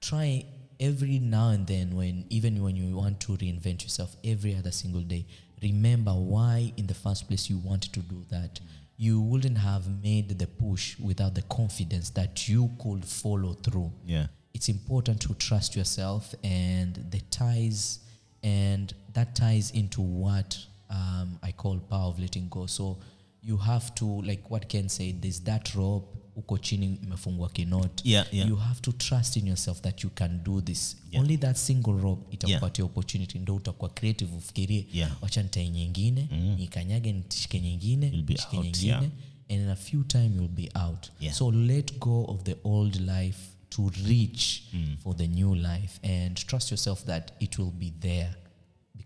[0.02, 0.44] try
[0.82, 5.02] every now and then when even when you want to reinvent yourself every other single
[5.02, 5.26] day
[5.64, 8.60] remember why in the first place you wanted to do that
[8.98, 14.28] you wouldn't have made the push without the confidence that you could follow through Yeah.
[14.54, 17.98] it's important to trust yourself and the ties
[18.44, 20.58] and that ties into what
[20.90, 22.68] um, i call power of letting go.
[22.68, 22.98] So
[23.42, 26.08] you have to like what ken said there's that rope
[26.38, 28.02] uko chini imefungwa kinot.
[28.04, 28.48] Yeah, yeah.
[28.48, 30.96] you have to trust in yourself that you can do this.
[31.16, 35.12] Only that single rope itakupatia opportunity ndo utakuwa creative ufikirie Yeah.
[35.22, 36.28] wacha nitai nyingine
[36.58, 39.02] nikanyage nishike nyingine out, nyingine yeah.
[39.50, 41.08] and in a few time you'll be out.
[41.20, 41.36] Yeah.
[41.36, 43.40] so let go of the old life
[43.70, 44.64] to reach
[45.04, 48.36] for the new life and trust yourself that it will be there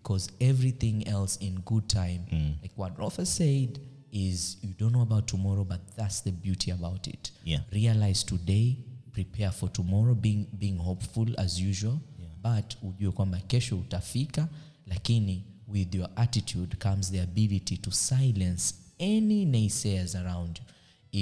[0.02, 2.52] because everything else in good time hmm.
[2.62, 3.78] like what Rafa said
[4.12, 7.30] is you don't know about tomorrow but that's the beauty about it.
[7.44, 7.58] Yeah.
[7.72, 8.76] realize today
[9.12, 12.00] prepare for tomorrow being, being hopeful as usual.
[12.42, 14.48] But ujue kwamba kesho utafika
[14.86, 20.64] lakini with your attitude comes the ability to silence any naysayers around you.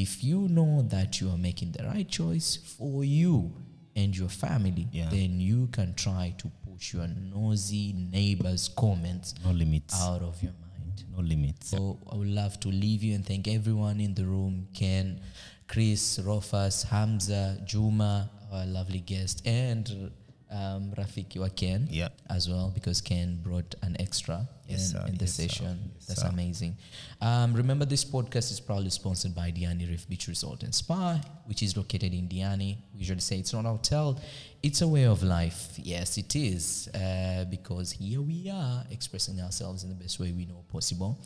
[0.02, 3.50] If you know that you are making the right choice for you
[3.96, 5.10] and your family Yeah.
[5.10, 6.48] then you can try to
[6.80, 9.94] push your nosy neighbors comments No limits.
[10.00, 11.68] out of your mind No limits.
[11.68, 15.20] so I would love to leave you and thank everyone in the room Ken,
[15.68, 20.10] Chris, Rufus, Hamza, Juma, our lovely guest, and
[20.50, 22.08] um, Rafiki wa Ken Yeah.
[22.28, 25.90] as well because Ken brought an extra Yes, in, in the Yes, session.
[25.96, 26.28] Yes, That's sir.
[26.28, 26.76] amazing.
[27.20, 31.62] Um, remember, this podcast is proudly sponsored by Diani Reef Beach Resort and Spa, which
[31.62, 32.76] is located in Diani.
[32.92, 34.20] We usually say it's not a hotel,
[34.62, 35.76] it's a way of life.
[35.76, 40.44] Yes, it is, uh, because here we are expressing ourselves in the best way we
[40.46, 41.18] know possible.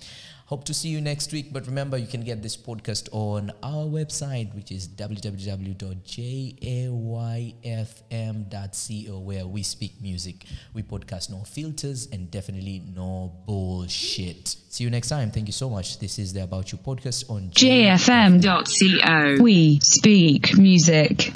[0.46, 1.52] Hope to see you next week.
[1.52, 5.38] But remember, you can get this podcast on our website, which is www.jfm.co,
[9.18, 10.44] where we speak music.
[10.74, 14.48] We podcast no filters and definitely no bullshit.
[14.68, 15.30] See you next time.
[15.30, 15.98] Thank you so much.
[15.98, 19.42] This is the About You podcast on JFM.co.
[19.42, 21.32] We speak music.